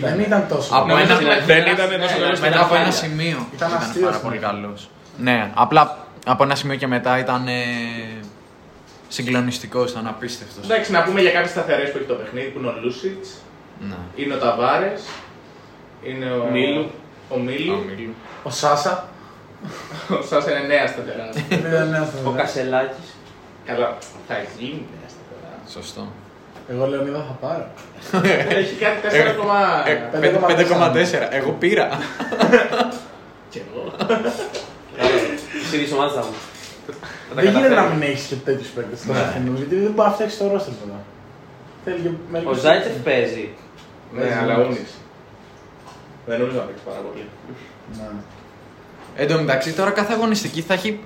Δεν 0.00 0.20
ήταν 0.20 0.44
τόσο. 0.48 0.74
Από 0.74 0.86
Νομίζω 0.86 1.04
ένα- 1.04 1.14
ότι 1.34 1.44
δεν 1.52 1.58
ήταν 1.66 1.86
ήταν 1.90 2.00
τόσο 2.00 2.18
καλός 2.18 2.40
Μετά 2.40 2.60
από 2.60 2.74
ένα 2.74 2.90
σημείο 2.90 3.46
Ήταν 3.54 3.68
ήταν 3.68 3.80
αστείος, 3.82 4.04
πάρα 4.04 4.16
ναι. 4.16 4.22
πολύ 4.22 4.38
καλός. 4.38 4.90
Ναι, 5.18 5.50
απλά 5.54 5.96
από 6.26 6.42
ένα 6.44 6.54
σημείο 6.54 6.76
και 6.76 6.86
μετά 6.86 7.18
ήταν 7.18 7.46
ε, 7.46 7.52
συγκλονιστικό, 9.14 9.84
ήταν 9.84 10.06
απίστευτο. 10.06 10.60
Εντάξει, 10.64 10.92
να 10.92 11.02
πούμε 11.02 11.20
για 11.20 11.30
κάποιες 11.30 11.50
σταθερές 11.50 11.90
που 11.90 11.96
έχει 11.98 12.06
το 12.06 12.14
παιχνίδι 12.14 12.48
που 12.48 12.58
είναι 12.58 12.68
ο 12.68 12.74
Λούσιτς, 12.82 13.28
Ναι. 13.88 13.94
είναι 14.16 14.34
ο 14.34 14.38
Ταβάρες, 14.38 15.02
είναι 16.02 16.30
ο 16.30 16.44
Μίλου. 16.50 16.90
Ο 17.28 17.38
Μίλου. 17.38 17.84
Ο 18.42 18.50
Σάσα. 18.50 19.08
Ο 20.20 20.22
Σάσα 20.22 20.50
είναι 20.50 20.66
νέας 20.66 20.90
σταθεράς. 20.90 21.34
Δεν 21.48 21.58
ήταν 21.58 21.88
νέο 21.90 22.08
Ο 22.26 22.30
Κασελάκης. 22.30 23.08
Καλά, 23.64 23.96
θα 24.28 24.34
γίνει 24.58 24.86
νέα 24.98 25.08
σταθερά. 25.14 25.52
Σωστό. 25.70 26.12
Εγώ 26.70 26.86
λέω 26.86 27.02
Νίδα 27.02 27.24
θα 27.28 27.46
πάρω. 27.46 27.66
Έχει 28.60 28.74
κάτι 28.74 28.98
4,1. 29.02 29.86
Ε, 29.86 31.28
5,4. 31.28 31.28
Εγώ 31.30 31.50
πήρα. 31.52 31.88
Κι 33.50 33.62
εγώ. 33.68 33.92
Εσύ 35.64 35.78
της 35.82 35.92
ομάδας 35.92 36.12
θα 36.14 36.20
μου. 36.20 36.34
Θα 36.92 37.34
τα 37.34 37.40
Δεν 37.42 37.44
γίνεται 37.44 37.68
να 37.68 37.74
καταφέρει. 37.74 37.98
μην 37.98 38.08
έχεις 38.10 38.24
και 38.30 38.34
τέτοιους 38.34 38.68
παίκτες 38.68 39.00
τόσο 39.06 39.20
φθηνού, 39.30 39.52
γιατί 39.56 39.74
δεν 39.74 39.92
μπορεί 39.94 40.08
να 40.08 40.14
φτιάξει 40.14 40.36
το 40.38 40.44
ρόστερ 40.52 40.74
τώρα. 40.82 40.98
Θέλει 41.84 41.98
και 42.04 42.08
Ο 42.08 42.12
μερικούς- 42.30 42.60
Ζάιτσεφ 42.60 42.92
παίζει. 43.06 43.48
Ναι, 44.12 44.38
αλλά 44.42 44.54
ούνις. 44.64 44.90
Δεν 46.26 46.38
νομίζω 46.40 46.58
να 46.58 46.64
παίξει 46.64 46.82
πάρα 46.84 47.00
πολύ. 47.06 47.24
Ναι. 47.98 48.08
Εν 49.16 49.28
τω 49.28 49.34
μεταξύ, 49.38 49.72
τώρα 49.72 49.90
κάθε 49.90 50.12
αγωνιστική 50.12 50.60
θα 50.62 50.74
έχει 50.74 51.00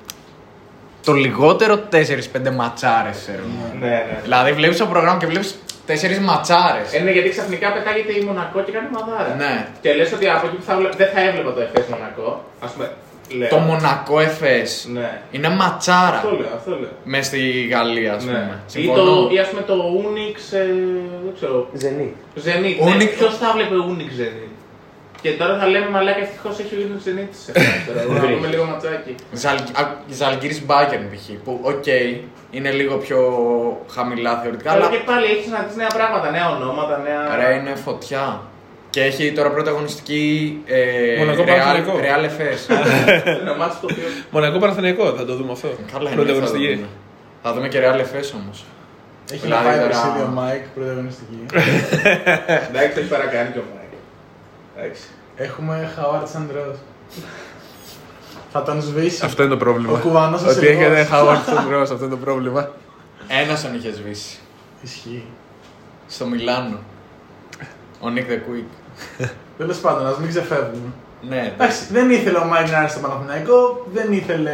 το 1.05 1.13
λιγότερο 1.13 1.79
4-5 1.79 2.51
ματσάρες. 2.51 3.29
Ναι, 3.81 3.87
ναι. 3.87 4.19
Δηλαδή, 4.23 4.53
βλέπεις 4.53 4.77
το 4.79 4.87
πρόγραμμα 4.87 5.19
και 5.19 5.27
βλέπεις 5.27 5.59
4 5.87 6.19
ματσάρες. 6.21 6.93
Ε, 6.95 6.99
ναι, 6.99 7.11
γιατί 7.11 7.29
ξαφνικά 7.29 7.73
πετάγεται 7.73 8.13
η 8.13 8.21
Μονακό 8.25 8.61
και 8.61 8.73
κάνει 8.73 8.89
μαδάρα. 8.93 9.35
Ναι. 9.35 9.69
Και 9.81 9.93
λες 9.95 10.13
ότι 10.13 10.29
από 10.29 10.47
εκεί 10.47 10.57
που 10.57 10.63
θα 10.63 10.77
βλέ- 10.77 10.97
δεν 10.97 11.09
θα 11.15 11.21
έβλεπα 11.21 11.53
το 11.53 11.61
FS 11.73 11.85
Μονακό. 11.91 12.45
Α 12.61 12.67
πούμε. 12.67 12.91
Λέω. 13.37 13.49
Το 13.49 13.57
Μονακό 13.59 14.21
Εφές 14.21 14.89
Ναι. 14.93 15.21
είναι 15.31 15.49
ματσάρα 15.49 16.17
Αυτό 16.17 16.31
λέω, 16.31 16.49
αυτό 16.57 16.71
λέω. 16.71 16.89
μες 17.05 17.27
στη 17.27 17.69
Γαλλία, 17.71 18.15
ας 18.15 18.25
πούμε. 18.25 18.39
Ναι. 18.39 18.55
Ή, 18.67 18.71
Συμφωνώ. 18.71 19.05
το, 19.05 19.31
ή 19.35 19.39
ας 19.39 19.49
πούμε 19.49 19.63
το 19.63 19.75
Unix, 20.05 20.57
ε, 20.57 20.65
δεν 21.25 21.35
ξέρω, 21.35 21.69
Ζενή. 21.73 22.15
Zenit. 22.45 22.85
Unix- 22.89 22.97
Ναι, 22.97 23.05
ποιος 23.05 23.37
θα 23.39 23.53
βλέπε 23.55 23.75
Unix 23.91 24.21
Zenit. 24.23 24.49
Και 25.23 25.31
τώρα 25.31 25.59
θα 25.59 25.67
λέμε 25.67 25.89
μαλάκα 25.89 26.21
ευτυχώς 26.21 26.59
έχει 26.59 26.75
ο 26.75 26.79
Unix 26.87 26.97
Zenit 27.09 27.29
σε 27.31 27.53
εμάς 27.55 27.85
τώρα. 27.87 28.05
Να 28.15 28.21
βρήκε. 28.21 28.35
πούμε 28.35 28.47
λίγο 28.49 28.65
ματσάκι. 28.65 29.15
Ζαλγκίρις 30.11 30.63
Μπάγερν 30.67 31.11
π.χ. 31.11 31.31
που, 31.45 31.61
οκ, 31.63 31.87
είναι 32.51 32.71
λίγο 32.71 32.97
πιο 32.97 33.19
χαμηλά 33.95 34.39
θεωρητικά, 34.43 34.73
Αλλά 34.73 34.87
αλλά 34.87 34.97
και 34.97 35.03
πάλι 35.05 35.25
έχεις 35.25 35.51
να 35.51 35.59
δεις 35.67 35.77
νέα 35.77 35.87
πράγματα, 35.87 36.31
νέα 36.31 36.51
ονόματα, 36.51 36.99
νέα... 36.99 37.37
ρε 37.37 37.55
είναι 37.55 37.75
φωτιά. 37.75 38.41
Και 38.99 39.05
έχει 39.05 39.33
τώρα 39.33 39.51
πρώτη 39.51 39.69
αγωνιστική 39.69 40.59
ε, 40.67 41.19
Μονακό 41.19 41.43
Real, 41.43 41.47
Παναθηναϊκό. 41.47 41.93
Real 41.99 42.25
Εφές. 42.25 42.67
Ένα 43.41 43.57
ματς 43.57 43.79
το 43.81 43.87
οποίο... 43.91 44.05
Μονακό 44.31 44.59
Παναθηναϊκό, 44.59 45.05
θα 45.17 45.25
το 45.25 45.37
δούμε 45.37 45.53
αυτό. 45.53 45.69
Καλά, 45.93 46.11
Πρώτη 46.11 46.31
είναι, 46.31 46.39
θα 46.41 46.45
αγωνιστική. 46.47 46.75
δούμε. 46.75 46.87
Θα 47.43 47.53
δούμε 47.53 47.69
και 47.69 47.79
Real 47.83 47.99
Εφές 47.99 48.33
όμως. 48.33 48.65
Έχει 49.33 49.41
Δηλαδή, 49.41 49.65
να 49.65 49.71
πάει 49.71 49.79
τώρα- 49.81 49.91
ταξίδι 49.93 50.21
ο 50.25 50.27
Μάικ, 50.35 50.63
πρωταγωνιστική. 50.75 51.39
Εντάξει, 52.69 52.93
το 52.95 53.01
έχει 53.01 53.09
παρακάνει 53.09 53.51
και 53.53 53.59
ο 53.59 53.65
Μάικ. 53.75 53.93
Εντάξει. 54.77 55.03
Έχουμε 55.37 55.93
Χαουάρτ 55.97 56.29
Σαντρό. 56.29 56.75
Θα 58.53 58.63
τον 58.63 58.83
σβήσει. 58.83 59.25
Αυτό 59.25 59.43
είναι 59.43 59.51
το 59.51 59.57
πρόβλημα. 59.57 59.93
Ο 59.93 60.01
κουβανός 60.01 60.43
ο 60.43 60.49
Ότι 60.49 60.55
Σερβός. 60.55 60.85
έχετε 60.85 61.05
Χάουαρτ 61.05 61.43
στον 61.49 61.65
Γκρό, 61.69 61.81
αυτό 61.81 61.95
είναι 61.95 62.09
το 62.09 62.17
πρόβλημα. 62.17 62.71
Ένας 63.43 63.63
τον 63.63 63.75
είχε 63.75 63.93
σβήσει. 63.93 64.39
Ισχύει. 64.83 65.25
Στο 66.09 66.27
Μιλάνο. 66.27 66.79
Ο 68.01 68.09
Νίκ 68.11 68.27
The 68.31 68.33
Quick. 68.35 68.69
Τέλος 69.59 69.77
πάντων, 69.79 70.07
ας 70.07 70.19
μην 70.19 70.29
ξεφεύγουμε. 70.29 70.89
Ναι, 71.29 71.53
Εντάξει, 71.55 71.79
δεν 71.91 72.11
ήθελε 72.11 72.39
ο 72.39 72.45
Μάικ 72.45 72.69
να 72.71 72.79
έρθει 72.83 72.91
στο 72.99 73.01
Παναθηναϊκό, 73.09 73.87
δεν 73.95 74.13
ήθελε 74.13 74.53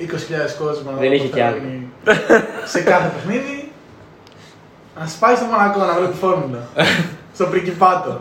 20.000 0.00 0.04
κόσμο 0.58 0.90
να 0.90 0.96
Δεν 0.98 1.10
δει 1.10 1.16
είχε 1.16 1.28
το 1.28 1.34
κι 1.36 1.40
άλλο. 1.40 1.52
φέρνει 1.56 1.88
σε 2.64 2.80
κάθε 2.80 3.12
παιχνίδι. 3.14 3.70
Α 4.94 5.04
πάει 5.20 5.34
στο 5.36 5.44
Μονακό 5.44 5.78
να 5.84 5.92
βλέπει 5.98 6.16
φόρμουλα. 6.16 6.68
στο 7.34 7.44
Πριγκιπάτο. 7.46 8.20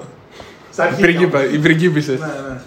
Στα 0.71 0.83
αρχίδια. 0.83 1.05
Πριγκίπα- 1.05 1.51
Οι 1.53 1.57
πριγκίπισσες. 1.57 2.19
Ναι, 2.19 2.25
ναι. 2.25 2.57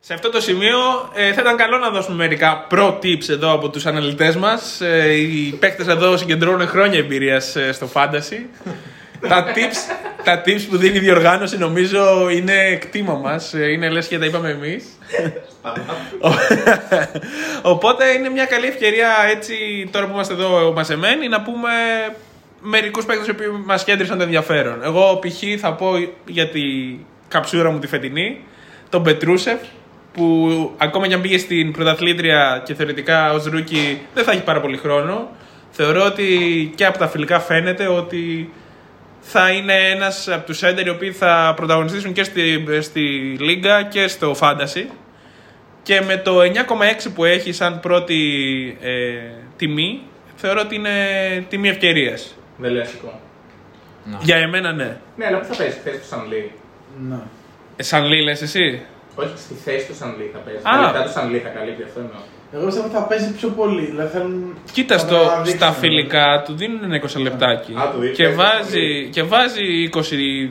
Σε 0.00 0.14
αυτό 0.14 0.30
το 0.30 0.40
σημείο 0.40 0.76
ε, 1.14 1.32
θα 1.32 1.40
ήταν 1.40 1.56
καλό 1.56 1.78
να 1.78 1.90
δώσουμε 1.90 2.16
μερικά 2.16 2.66
pro 2.70 2.92
tips 3.02 3.28
εδώ 3.28 3.52
από 3.52 3.68
τους 3.68 3.86
αναλυτές 3.86 4.36
μας. 4.36 4.80
Ε, 4.80 5.12
οι 5.12 5.56
παίκτες 5.60 5.86
εδώ 5.86 6.16
συγκεντρώνουν 6.16 6.68
χρόνια 6.68 6.98
εμπειρίας 6.98 7.56
ε, 7.56 7.72
στο 7.72 7.88
fantasy. 7.92 8.66
τα, 9.28 9.44
tips, 9.54 9.97
τα 10.24 10.42
tips 10.46 10.66
που 10.70 10.76
δίνει 10.76 10.96
η 10.96 11.00
διοργάνωση 11.00 11.58
νομίζω 11.58 12.28
είναι 12.30 12.76
κτήμα 12.76 13.14
μας. 13.14 13.54
Ε, 13.54 13.70
είναι 13.70 13.88
λες 13.88 14.06
και 14.06 14.18
τα 14.18 14.24
είπαμε 14.24 14.50
εμείς. 14.50 14.84
Οπότε 17.62 18.08
είναι 18.08 18.28
μια 18.28 18.44
καλή 18.44 18.66
ευκαιρία 18.66 19.08
έτσι 19.30 19.54
τώρα 19.90 20.06
που 20.06 20.12
είμαστε 20.12 20.34
εδώ 20.34 20.72
μαζεμένοι 20.72 21.28
να 21.28 21.42
πούμε 21.42 21.70
μερικούς 22.60 23.04
παίκτες 23.04 23.26
που 23.26 23.42
μας 23.64 23.84
κέντρισαν 23.84 24.16
το 24.16 24.22
ενδιαφέρον. 24.22 24.82
Εγώ 24.82 25.18
π.χ. 25.18 25.60
θα 25.60 25.74
πω 25.74 25.92
για 26.26 26.48
τη 26.48 26.60
καψούρα 27.28 27.70
μου 27.70 27.78
τη 27.78 27.86
φετινή, 27.86 28.40
τον 28.88 29.02
Πετρούσεφ, 29.02 29.60
που 30.12 30.48
ακόμα 30.76 31.06
και 31.06 31.14
αν 31.14 31.20
πήγε 31.20 31.38
στην 31.38 31.72
πρωταθλήτρια 31.72 32.62
και 32.64 32.74
θεωρητικά 32.74 33.32
ως 33.32 33.44
rookie 33.44 34.00
δεν 34.14 34.24
θα 34.24 34.32
έχει 34.32 34.42
πάρα 34.42 34.60
πολύ 34.60 34.76
χρόνο. 34.76 35.28
Θεωρώ 35.70 36.04
ότι 36.04 36.26
και 36.74 36.86
από 36.86 36.98
τα 36.98 37.08
φιλικά 37.08 37.40
φαίνεται 37.40 37.86
ότι 37.86 38.52
θα 39.30 39.50
είναι 39.52 39.74
ένας 39.90 40.28
από 40.28 40.46
τους 40.46 40.62
έντερ 40.62 40.86
οι 40.86 40.90
οποίοι 40.90 41.12
θα 41.12 41.52
πρωταγωνιστήσουν 41.56 42.12
και 42.12 42.24
στη, 42.24 42.64
στη 42.80 43.00
Λίγκα 43.40 43.82
και 43.82 44.08
στο 44.08 44.36
Fantasy. 44.40 44.84
Και 45.82 46.00
με 46.00 46.16
το 46.16 46.40
9,6 46.40 46.44
που 47.14 47.24
έχει 47.24 47.52
σαν 47.52 47.80
πρώτη 47.80 48.16
ε, 48.80 49.18
τιμή, 49.56 50.02
θεωρώ 50.36 50.60
ότι 50.60 50.74
είναι 50.74 50.94
τιμή 51.48 51.68
ευκαιρίας. 51.68 52.34
Δεν 52.56 52.72
λέω 52.72 52.84
σηκώ. 52.84 53.20
Για 54.20 54.36
εμένα 54.36 54.72
ναι. 54.72 54.96
Ναι, 55.16 55.26
αλλά 55.26 55.38
πού 55.38 55.44
θα 55.44 55.56
παίζεις, 55.56 55.80
θέση 55.84 55.98
του 55.98 56.06
Σανλή. 56.06 56.52
ναι. 57.08 57.18
Ε, 57.76 57.82
σαν 57.82 58.04
Λί 58.04 58.22
λες 58.22 58.42
εσύ; 58.42 58.82
Όχι, 59.14 59.32
στη 59.36 59.54
θέση 59.54 59.86
του 59.86 59.94
Σανλή 59.94 60.30
θα 60.32 60.38
παίζεις. 60.38 60.64
Α. 60.64 60.86
Μετά 60.86 61.02
του 61.02 61.10
Σανλή 61.10 61.38
θα 61.38 61.48
καλύπτει 61.48 61.82
αυτό 61.82 62.00
εννοώ. 62.00 62.20
Εγώ 62.52 62.64
πιστεύω 62.64 62.86
ότι 62.86 62.94
θα 62.96 63.02
παίζει 63.02 63.32
πιο 63.32 63.48
πολύ. 63.48 63.84
Δηλαδή 63.86 64.10
θέλουν 64.16 64.54
Κοίτα, 64.72 64.94
θα 64.98 65.00
στο, 65.06 65.16
τον 65.16 65.26
αναδείξουν. 65.28 65.56
στα 65.56 65.72
φιλικά 65.72 66.42
του 66.46 66.54
δίνουν 66.54 66.80
ένα 66.84 67.00
20 67.02 67.20
λεπτάκι. 67.22 67.72
Α, 67.78 67.90
του 67.92 67.98
δίνει 68.00 68.12
και, 68.12 68.22
πέντε, 68.22 68.34
βάζει, 68.36 69.08
και 69.12 69.22
βάζει 69.22 69.88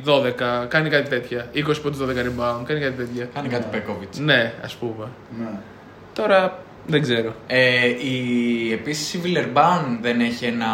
20-12, 0.06 0.66
κάνει 0.68 0.90
κάτι 0.90 1.10
τέτοια. 1.10 1.46
20 1.54 1.82
πόντους 1.84 2.00
12 2.00 2.04
rebound, 2.04 2.64
κάνει 2.66 2.80
κάτι 2.80 2.96
τέτοια. 2.98 3.30
Κάνει 3.34 3.48
κάτι 3.48 3.66
Πέκοβιτς. 3.72 4.20
Ναι, 4.20 4.54
ας 4.64 4.74
πούμε. 4.76 5.06
Ναι. 5.40 5.50
Τώρα 6.14 6.60
δεν 6.88 7.02
ξέρω. 7.02 7.34
Ε, 7.48 7.86
η, 7.88 8.72
επίσης 8.74 9.14
η 9.14 9.18
Βιλερμπάν 9.18 10.00
δεν 10.02 10.20
έχει 10.20 10.46
ένα. 10.46 10.66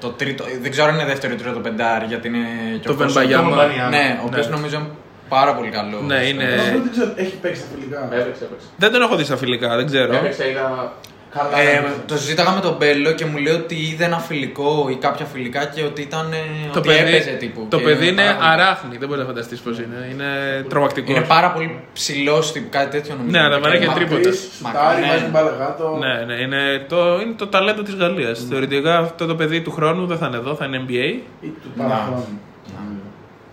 Το 0.00 0.08
τρίτο, 0.08 0.44
δεν 0.62 0.70
ξέρω 0.70 0.88
αν 0.88 0.94
είναι 0.94 1.04
δεύτερο 1.04 1.32
ή 1.32 1.36
τρίτο 1.36 1.58
πεντάρι 1.60 2.04
γιατί 2.06 2.28
είναι. 2.28 2.38
και 2.80 2.86
Το 2.86 2.92
ο 2.92 2.96
Κώσος- 2.96 3.12
Βεμπαγιάμα. 3.12 3.48
Βεμπαγιάμα. 3.48 3.88
Ναι, 3.88 4.18
ο 4.22 4.26
οποίος 4.26 4.48
Ναι. 4.48 4.54
νομίζω 4.54 4.88
Πάρα 5.28 5.54
πολύ 5.54 5.70
καλό. 5.70 6.00
Ναι, 6.06 6.14
είναι. 6.14 6.44
Εγώ 6.44 6.82
δεν 6.82 6.90
ξέρω, 6.90 7.12
έχει 7.16 7.34
παίξει 7.36 7.60
τα 7.62 7.66
φιλικά. 7.74 8.08
Έπαιξε, 8.12 8.44
έπαιξε. 8.44 8.66
Δεν 8.76 8.92
τον 8.92 9.02
έχω 9.02 9.16
δει 9.16 9.24
στα 9.24 9.36
φιλικά, 9.36 9.76
δεν 9.76 9.86
ξέρω. 9.86 10.14
Έπαιξε, 10.14 10.48
είδα. 10.50 10.92
Καλά. 11.34 11.60
Ε, 11.60 11.76
έπαιξε. 11.76 11.96
το 12.06 12.16
συζήταγα 12.18 12.50
με 12.52 12.60
τον 12.60 12.76
Μπέλο 12.78 13.12
και 13.12 13.24
μου 13.24 13.36
λέει 13.38 13.54
ότι 13.54 13.74
είδε 13.74 14.04
ένα 14.04 14.18
φιλικό 14.18 14.86
ή 14.90 14.96
κάποια 14.96 15.24
φιλικά 15.26 15.64
και 15.64 15.82
ότι 15.82 16.02
ήταν. 16.02 16.32
ε, 16.32 16.36
Το 16.72 16.78
ότι 16.78 16.88
παιδί, 16.88 17.14
έπαιζε 17.14 17.30
τύπου. 17.30 17.66
το 17.70 17.76
και 17.78 17.82
παιδί 17.84 18.08
είναι 18.08 18.22
πάρα 18.22 18.34
πολύ- 18.38 18.50
αράχνη, 18.50 18.96
δεν 18.96 19.08
μπορεί 19.08 19.20
να 19.20 19.26
φανταστείς 19.26 19.60
πώς 19.60 19.78
είναι. 19.78 20.08
Είναι 20.12 20.26
τρομακτικός. 20.68 21.16
Είναι 21.16 21.24
πάρα 21.26 21.50
πολύ 21.52 21.80
ψηλός 21.92 22.52
τύπου, 22.52 22.68
κάτι 22.70 22.90
τέτοιο 22.90 23.14
νομίζω. 23.14 23.38
Ναι, 23.38 23.44
αλλά 23.44 23.58
βαράει 23.60 23.78
και 23.78 23.86
μακρύς. 23.86 24.08
τρίποτα. 24.08 24.28
Μακρύς, 24.28 24.50
Σουτάρει, 24.58 25.00
Ναι. 25.00 25.06
βάζει 25.08 25.22
την 25.22 25.30
μπάλα 25.32 25.50
κάτω. 25.58 25.98
Ναι, 26.00 26.24
ναι, 26.34 26.40
είναι 26.42 26.84
το, 26.88 27.20
είναι 27.20 27.34
το 27.36 27.46
ταλέντο 27.46 27.82
της 27.82 27.94
Γαλλίας. 27.94 28.46
Θεωρητικά 28.50 28.98
αυτό 28.98 29.26
το 29.26 29.34
παιδί 29.34 29.60
του 29.60 29.70
χρόνου 29.70 30.06
δεν 30.06 30.18
θα 30.18 30.26
είναι 30.26 30.36
εδώ, 30.36 30.54
θα 30.54 30.64
είναι 30.64 30.84
NBA. 30.88 31.08
Ή 31.40 31.46
του 31.62 31.70
παραχρόνου. 31.76 32.40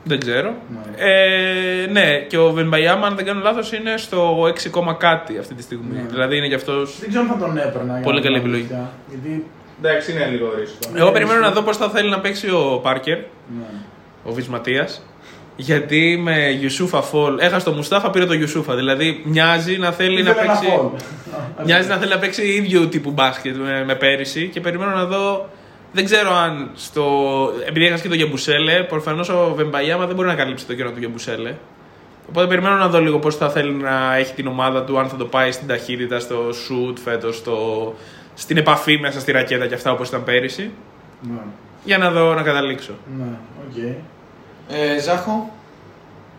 Δεν 0.08 0.20
ξέρω. 0.20 0.53
Ναι. 0.70 1.12
Ε, 1.12 1.88
ναι, 1.91 2.20
και 2.20 2.38
ο 2.38 2.51
Βεμπαϊάμα, 2.51 3.08
αν 3.08 3.16
δεν 3.16 3.26
κάνω 3.26 3.41
λάθος, 3.43 3.72
είναι 3.74 3.97
στο 3.97 4.38
6, 4.47 4.95
κάτι 4.97 5.38
αυτή 5.38 5.53
τη 5.53 5.62
στιγμή. 5.62 5.95
Ναι. 5.95 6.06
Δηλαδή 6.10 6.38
είναι 6.38 6.47
κι 6.47 6.53
αυτός. 6.53 6.95
Δεν 6.99 7.10
ξέρω 7.10 7.24
αν 7.24 7.30
θα 7.39 7.45
τον 7.45 7.58
έπαιρνα. 7.58 7.93
για 7.93 8.01
Πολύ 8.03 8.18
να 8.18 8.24
καλή 8.24 8.36
πω 8.39 8.41
επιλογή. 8.41 8.62
αλήθεια. 8.70 8.91
Γιατί. 9.10 9.45
Εντάξει, 9.84 10.12
είναι 10.12 10.26
λίγο 10.26 10.49
δύσκολο. 10.60 10.97
Εγώ 11.01 11.12
περιμένω 11.12 11.39
να 11.39 11.51
δω 11.51 11.62
πώς 11.62 11.78
θα 11.78 11.89
θέλει 11.89 12.10
να 12.10 12.20
παίξει 12.20 12.49
ο 12.49 12.80
Πάρκερ, 12.84 13.18
Ναι. 13.18 13.66
ο 14.24 14.32
Βυσματία. 14.34 14.88
Γιατί 15.58 16.20
με 16.24 16.49
Γιουσούφα 16.49 17.01
Φολ 17.01 17.39
έχασε 17.39 17.66
το 17.66 17.72
Μουστάφα, 17.72 18.10
πήρε 18.10 18.26
το 18.26 18.34
Γιουσούφα. 18.34 18.76
Δηλαδή 18.76 19.22
μοιάζει 19.26 19.78
να 19.78 19.91
θέλει 19.91 20.24
να 20.24 20.30
Ήθελε 20.30 20.45
ένα 20.45 20.53
παίξει. 20.60 20.76
φόλ. 20.78 20.86
Μοιάζει 21.66 21.88
να 21.89 21.95
θέλει 21.97 22.12
να 22.12 22.18
παίξει 22.20 22.41
ίδιο 22.47 22.88
τύπου 22.88 23.12
μπάσκετ 23.12 23.56
με, 23.56 23.84
με 23.86 23.95
πέρυσι 23.95 24.49
και 24.53 24.60
περιμένω 24.62 24.91
να 24.91 25.06
δω. 25.06 25.49
Δεν 25.95 26.05
ξέρω 26.05 26.33
αν 26.33 26.69
στο. 26.75 27.03
Επειδή 27.65 27.85
έχασες 27.85 28.01
και 28.01 28.07
το 28.09 28.15
Γεμπουσέλε, 28.15 28.83
προφανώς 28.83 29.29
ο 29.29 29.53
Βεμπαγιάμα 29.55 30.05
δεν 30.05 30.15
μπορεί 30.15 30.27
να 30.27 30.35
καλύψει 30.35 30.65
το 30.65 30.73
κενό 30.75 30.91
του 30.91 30.99
Γεμπουσέλε. 30.99 31.53
Οπότε 32.29 32.47
περιμένω 32.47 32.75
να 32.75 32.87
δω 32.87 32.99
λίγο 33.01 33.19
πώς 33.19 33.35
θα 33.35 33.49
θέλει 33.49 33.71
να 33.73 34.15
έχει 34.15 34.33
την 34.33 34.47
ομάδα 34.47 34.83
του, 34.83 34.99
αν 34.99 35.07
θα 35.09 35.15
το 35.15 35.25
πάει 35.25 35.51
στην 35.51 35.67
ταχύτητα, 35.67 36.19
στο 36.19 36.49
shoot 36.49 36.95
φέτος, 37.03 37.35
στο... 37.37 37.93
στην 38.33 38.57
επαφή 38.57 38.97
μέσα 38.99 39.19
στη 39.19 39.31
ρακέτα 39.31 39.67
και 39.67 39.73
αυτά 39.73 39.91
όπως 39.91 40.07
ήταν 40.07 40.23
πέρυσι. 40.23 40.71
Ναι. 41.21 41.39
Για 41.83 41.97
να 41.97 42.11
δω 42.11 42.33
να 42.33 42.41
καταλήξω. 42.41 42.93
Ναι, 43.17 43.37
οκ. 43.69 43.77
Ε, 44.69 44.99
Ζάχο, 45.01 45.49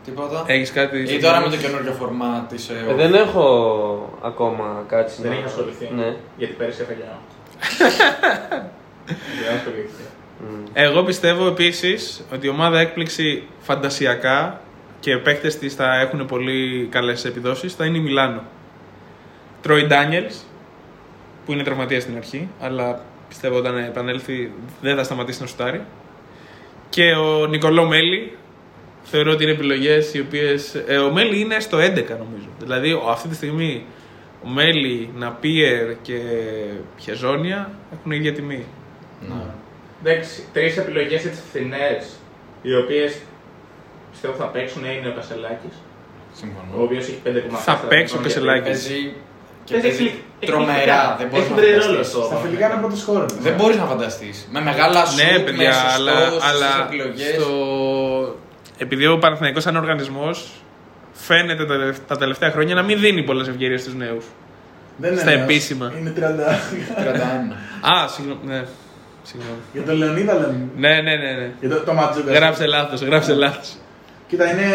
τίποτα; 0.04 0.44
Έχεις 0.46 0.72
κάτι. 0.72 0.98
Ή 1.14 1.18
τώρα 1.18 1.40
με 1.40 1.48
το 1.48 1.56
καινούργιο 1.56 1.92
φορμάτ. 1.92 2.56
Ε, 2.90 2.94
δεν 2.94 3.14
έχω 3.14 4.18
ακόμα 4.22 4.84
κάτι 4.88 5.12
Δεν 5.22 5.30
να- 5.30 5.36
έχει 5.36 5.44
ασχοληθεί. 5.46 5.90
Ναι. 5.96 6.16
Γιατί 6.36 6.52
πέρυσι 6.54 6.80
έφαγε. 6.82 7.02
Δεν 9.06 9.54
ασχολήθηκε. 9.56 10.02
Μμ. 10.40 10.62
Εγώ 10.72 11.02
πιστεύω 11.02 11.46
επίσης 11.46 12.24
ότι 12.32 12.46
η 12.46 12.48
ομάδα 12.48 12.78
έκπληξη 12.80 13.42
φαντασιακά 13.60 14.60
και 15.00 15.10
οι 15.10 15.18
παίκτες 15.18 15.58
της 15.58 15.74
θα 15.74 16.00
έχουν 16.00 16.26
πολύ 16.26 16.86
καλές 16.90 17.24
επιδόσεις 17.24 17.74
θα 17.74 17.84
είναι 17.84 17.96
η 17.96 18.00
Μιλάνο. 18.00 18.42
Τρόι 19.62 19.86
Ντάνιελς, 19.86 20.24
που 21.46 21.52
είναι 21.52 21.62
τραυματίας 21.62 22.02
στην 22.02 22.16
αρχή, 22.16 22.48
αλλά 22.60 23.04
πιστεύω 23.28 23.56
όταν 23.56 23.76
επανέλθει 23.76 24.52
δεν 24.80 24.96
θα 24.96 25.02
σταματήσει 25.04 25.40
να 25.40 25.46
σουτάρει. 25.46 25.80
Και 26.88 27.12
ο 27.12 27.46
Νικολό 27.46 27.84
Μέλι, 27.84 28.36
θεωρώ 29.02 29.30
ότι 29.32 29.42
είναι 29.42 29.52
επιλογές 29.52 30.14
οι 30.14 30.20
οποίες. 30.20 30.74
Ε, 30.86 30.96
ο 30.98 31.12
Μέλι 31.12 31.40
είναι 31.40 31.60
στο 31.60 31.78
11 31.78 32.16
νομίζω. 32.18 32.48
Δηλαδή 32.58 32.92
ο- 32.92 33.08
αυτή 33.10 33.28
τη 33.28 33.34
στιγμή 33.34 33.84
ο 34.44 34.48
Μέλι, 34.48 35.10
Ναπίερ 35.16 35.96
και 36.02 36.18
Χεζόνια 37.00 37.70
έχουν 37.92 38.10
ίδια 38.12 38.32
τιμή. 38.32 38.64
Ναι. 39.20 39.34
Εντάξει, 40.04 40.42
τρεις 40.52 40.76
επιλογές 40.76 41.24
έτσι 41.24 41.40
φθηνέ, 41.48 42.02
οι 42.62 42.74
οποίες 42.76 43.16
πιστεύω 44.10 44.34
θα 44.34 44.44
παίξουν 44.44 44.84
είναι 44.84 45.08
ο 45.08 45.12
Κασελάκης, 45.16 45.74
ο 46.32 46.36
Συμφωνώ. 46.40 46.82
οποίος 46.82 47.02
έχει 47.04 47.20
5,4. 47.24 47.58
Θα 47.64 47.74
παίξει 47.74 48.14
ο 48.16 48.20
Κασελάκης. 48.22 48.64
Παίζει 48.64 49.14
και 49.64 49.72
Παίζει 49.72 49.86
παίζει 49.88 50.02
εκπληκτικά. 50.04 50.52
τρομερά. 50.52 51.16
Δεν 51.18 51.26
μπορείς 51.28 51.44
Έχει 51.46 51.54
να 51.54 51.60
βρει 51.60 51.70
ρόλο 51.70 51.82
φανταστείς. 51.82 52.08
στο- 52.12 52.22
Στα 52.24 52.36
φιλικά 52.36 52.66
είναι 52.70 52.80
πρώτο 52.80 52.96
χώρο. 53.06 53.26
Δεν 53.40 53.54
μπορείς 53.54 53.76
να 53.76 53.84
φανταστείς. 53.84 54.48
Με 54.52 54.60
μεγάλα 54.60 55.04
σου 55.06 55.16
Ναι, 55.16 55.38
παιδιά, 55.38 55.74
αλλά, 55.94 56.12
αλλά 56.50 56.70
επιλογές. 56.86 57.34
στο... 57.42 58.36
επειδή 58.78 59.06
ο 59.06 59.18
Παναθηναϊκός 59.18 59.62
σαν 59.62 59.76
οργανισμός 59.76 60.52
φαίνεται 61.12 61.64
τα, 61.66 61.76
τελευ- 61.76 62.06
τα 62.08 62.16
τελευταία 62.16 62.50
χρόνια 62.50 62.74
να 62.74 62.82
μην 62.82 63.00
δίνει 63.00 63.22
πολλές 63.22 63.48
ευκαιρίες 63.48 63.80
στους 63.80 63.94
νέους. 63.94 64.24
Δεν 64.96 65.12
είναι 65.12 65.20
Στα 65.20 65.30
νέος. 65.30 65.42
επίσημα. 65.42 65.92
Είναι 65.98 66.10
30. 66.10 66.58
31. 66.96 67.56
Α, 67.80 68.08
συγγνώμη. 68.08 68.64
Ναι. 69.26 69.30
συγγνώμη. 69.30 69.60
Για 69.72 69.82
τον 69.82 69.96
Λεωνίδα 69.96 70.34
λέμε. 70.34 70.68
Ναι, 70.76 70.94
ναι, 71.06 71.14
ναι. 71.22 71.30
ναι. 71.40 71.50
Για 71.60 71.68
το, 71.68 71.76
το 71.88 71.92
Ματζούκα. 71.92 72.32
Γράψε 72.32 72.66
λάθος, 72.66 73.00
γράψε 73.02 73.34
λάθος. 73.34 73.68
Κοίτα, 74.28 74.44
είναι 74.52 74.68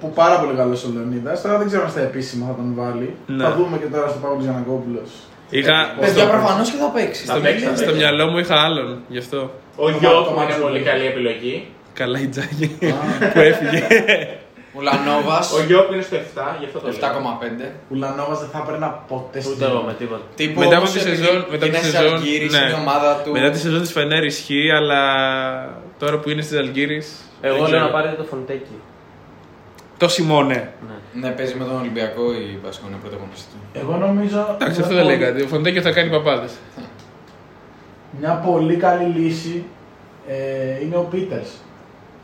που 0.00 0.10
πάρα 0.10 0.36
πολύ 0.40 0.54
καλός 0.56 0.84
ο 0.84 0.88
Λεωνίδας. 0.94 1.42
Τώρα 1.42 1.58
δεν 1.58 1.66
ξέρω 1.66 1.82
αν 1.82 1.90
στα 1.90 2.00
επίσημα 2.00 2.46
θα 2.46 2.54
τον 2.54 2.72
βάλει. 2.76 3.16
Ναι. 3.26 3.44
Θα 3.44 3.50
δούμε 3.56 3.78
και 3.78 3.86
τώρα 3.94 4.08
στο 4.08 4.18
Παύλο 4.22 4.38
Γιανακόπουλος. 4.40 5.10
Είχα, 5.50 5.94
Παιδιά, 6.00 6.14
στο, 6.22 6.30
προφανώς 6.30 6.70
και 6.70 6.76
θα 6.76 6.88
παίξει. 6.96 7.24
Θα 7.26 7.32
στο, 7.32 7.40
παίξει, 7.42 7.64
θα 7.64 7.76
στο 7.76 7.84
παίξει. 7.84 7.98
μυαλό 8.00 8.26
μου 8.30 8.38
είχα 8.38 8.56
άλλον, 8.66 8.98
γι' 9.08 9.18
αυτό. 9.18 9.40
Ο 9.76 9.90
Το 9.90 9.96
Γιώργο 10.00 10.18
Μα- 10.20 10.24
το 10.26 10.32
είναι 10.32 10.42
Ματζούκι. 10.42 10.62
πολύ 10.66 10.80
καλή 10.80 11.06
επιλογή. 11.06 11.66
Καλά 11.94 12.18
η 12.20 12.26
Τζάγη 12.26 12.78
που 13.32 13.40
έφυγε. 13.40 13.86
Ο 14.74 14.80
Λανόβα 14.80 15.38
Ο 15.58 15.64
Γιώργος 15.66 15.94
είναι 15.94 16.02
στο 16.02 16.16
7, 16.16 16.56
γι' 16.58 16.64
αυτό 16.64 16.78
το 16.78 16.86
λέω. 16.86 16.96
7,5. 16.96 17.70
Ουλανόβας 17.88 18.38
δεν 18.40 18.48
θα 18.48 18.58
έπαιρνα 18.66 18.88
ποτέ 19.08 19.40
στην 19.40 19.52
Ούτε 19.52 19.64
εγώ 19.64 19.80
με 19.88 19.94
τίποτα. 19.94 20.22
Τύπου 20.34 20.58
Μετά 20.60 20.76
από 20.76 20.86
όπως 20.86 20.92
τη 20.92 20.98
επειδή 21.00 21.16
σεζόν- 21.16 21.46
μετά 21.50 21.66
είναι 21.66 21.76
από 21.76 21.84
τη 21.84 21.90
στις 21.90 21.98
σεζόν, 22.00 22.14
Αλγύρης, 22.14 22.52
ναι. 22.52 22.58
είναι 22.58 22.70
η 22.70 22.80
ομάδα 22.84 23.10
του. 23.24 23.30
Μετά 23.32 23.50
τη 23.50 23.58
σεζόν 23.58 23.80
της 23.80 23.92
Φενέρ 23.92 24.24
ισχύει, 24.24 24.70
αλλά 24.78 25.00
τώρα 25.98 26.18
που 26.18 26.30
είναι 26.30 26.42
στις 26.42 26.58
Αλγύρης... 26.58 27.06
δεν 27.40 27.50
Εγώ 27.50 27.58
λέω 27.58 27.66
ξέρω. 27.66 27.82
να 27.84 27.90
πάρετε 27.90 28.14
το 28.22 28.24
Φοντέκι. 28.24 28.76
Το 29.96 30.08
Σιμώνε. 30.08 30.54
Ναι. 30.88 31.20
Ναι, 31.28 31.34
παίζει 31.34 31.54
με 31.54 31.64
τον 31.64 31.76
Ολυμπιακό 31.78 32.22
η 32.32 32.58
Πασχό 32.64 32.84
είναι 32.88 32.96
πρωταγωνιστής 33.00 33.44
του. 33.50 33.78
Εγώ 33.80 33.96
νομίζω. 33.96 34.40
Εντάξει, 34.54 34.76
μια 34.78 34.84
αυτό 34.84 34.94
δεν 34.96 35.04
λέει 35.04 35.16
πολύ- 35.16 35.26
κάτι. 35.26 35.42
Ο 35.42 35.46
Φοντέκιο 35.46 35.82
θα 35.82 35.90
κάνει 35.92 36.10
παπάδες. 36.10 36.52
Μια 38.20 38.32
πολύ 38.46 38.76
καλή 38.76 39.04
λύση 39.04 39.64
ε, 40.28 40.84
είναι 40.84 40.96
ο 40.96 41.00
Πίτερς. 41.10 41.48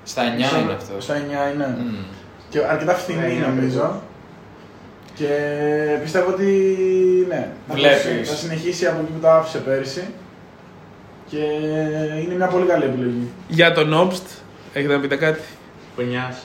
Στα 0.04 0.22
9 0.22 0.26
είναι 0.62 0.72
αυτός. 0.72 1.04
Στα 1.04 1.14
9 1.14 1.18
είναι. 1.54 1.76
Μμ. 1.80 1.94
Και 2.50 2.58
αρκετά 2.70 2.94
φθηνή 2.94 3.20
Ναι, 3.20 3.26
είναι 3.32 3.46
νομίζω. 3.46 4.02
Και 5.14 5.28
πιστεύω 6.02 6.30
ότι 6.30 6.44
ναι, 7.28 7.48
θα, 7.68 7.74
Βλέπεις. 7.74 8.02
το- 8.02 8.24
θα 8.24 8.34
συνεχίσει 8.34 8.86
από 8.86 9.00
εκεί 9.02 9.12
που 9.12 9.18
το 9.20 9.30
άφησε 9.30 9.58
πέρυσι. 9.58 10.04
Και 11.30 11.36
είναι 12.24 12.34
μια 12.36 12.46
πολύ 12.46 12.66
καλή 12.66 12.84
επιλογή. 12.84 13.28
Για 13.48 13.72
τον 13.72 13.92
Όμπστ, 13.92 14.26
έχετε 14.72 14.92
να 14.94 15.00
πείτε 15.00 15.16
κάτι; 15.16 15.40
Πονιάς. 15.96 16.36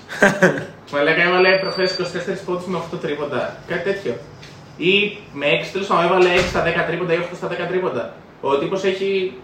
Μα 0.93 1.01
λέγα 1.04 1.24
έβαλε 1.24 1.58
προχθές 1.60 1.95
24 1.99 2.41
πόντους 2.45 2.66
με 2.66 2.78
8 2.95 2.97
τρίποντα. 3.01 3.58
Κάτι 3.68 3.84
τέτοιο. 3.84 4.14
Ή 4.78 5.18
με 5.34 5.45
6 5.45 5.70
τέλος 5.72 5.88
πάντων 5.88 6.06
έβαλε 6.06 6.30
6 6.36 6.39
στα 6.49 6.64
10 6.64 6.86
τρίποντα 6.88 7.14
ή 7.14 7.18
8 7.18 7.36
στα 7.36 7.47
10 7.47 7.68
τρίποντα. 7.70 8.14
Ο 8.41 8.58
τύπος 8.58 8.84
έχει. 8.84 9.38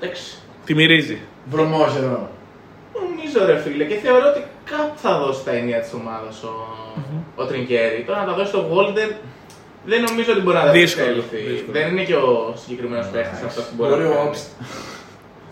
Εντάξει. 0.00 0.38
Τη 0.64 0.74
μυρίζει. 0.74 1.18
Βρωμό 1.50 1.86
εδώ. 1.96 2.30
Νομίζω 2.94 3.46
ρε 3.46 3.58
φίλε 3.60 3.84
και 3.84 3.94
θεωρώ 3.94 4.26
ότι 4.30 4.44
κάπου 4.70 4.98
θα 5.04 5.18
δώσει 5.18 5.44
τα 5.44 5.50
ενία 5.50 5.80
της 5.80 5.92
ομάδας 5.92 6.42
ο, 6.42 6.52
ο 7.36 7.44
Τρινκέρι. 7.46 8.04
Τώρα 8.06 8.20
να 8.20 8.26
τα 8.26 8.34
δώσει 8.34 8.48
στο 8.48 8.60
Γόλντερ 8.70 9.08
δεν 9.84 10.02
νομίζω 10.08 10.32
ότι 10.32 10.40
μπορεί 10.40 10.56
να 10.56 10.62
τα 10.64 10.70
Δύσκολο, 10.70 11.06
επέλθει. 11.06 11.36
δύσκολο. 11.36 11.72
Δεν 11.72 11.88
είναι 11.90 12.04
και 12.04 12.14
ο 12.14 12.54
συγκεκριμένος 12.62 13.06
παίχτης 13.12 13.42
αυτός 13.42 13.64
που 13.64 13.74
μπορεί 13.76 13.90
Μπορεί 13.90 14.02
να 14.02 14.08
ο 14.10 14.14
κάνει. 14.14 14.26
Όμπστ. 14.28 14.46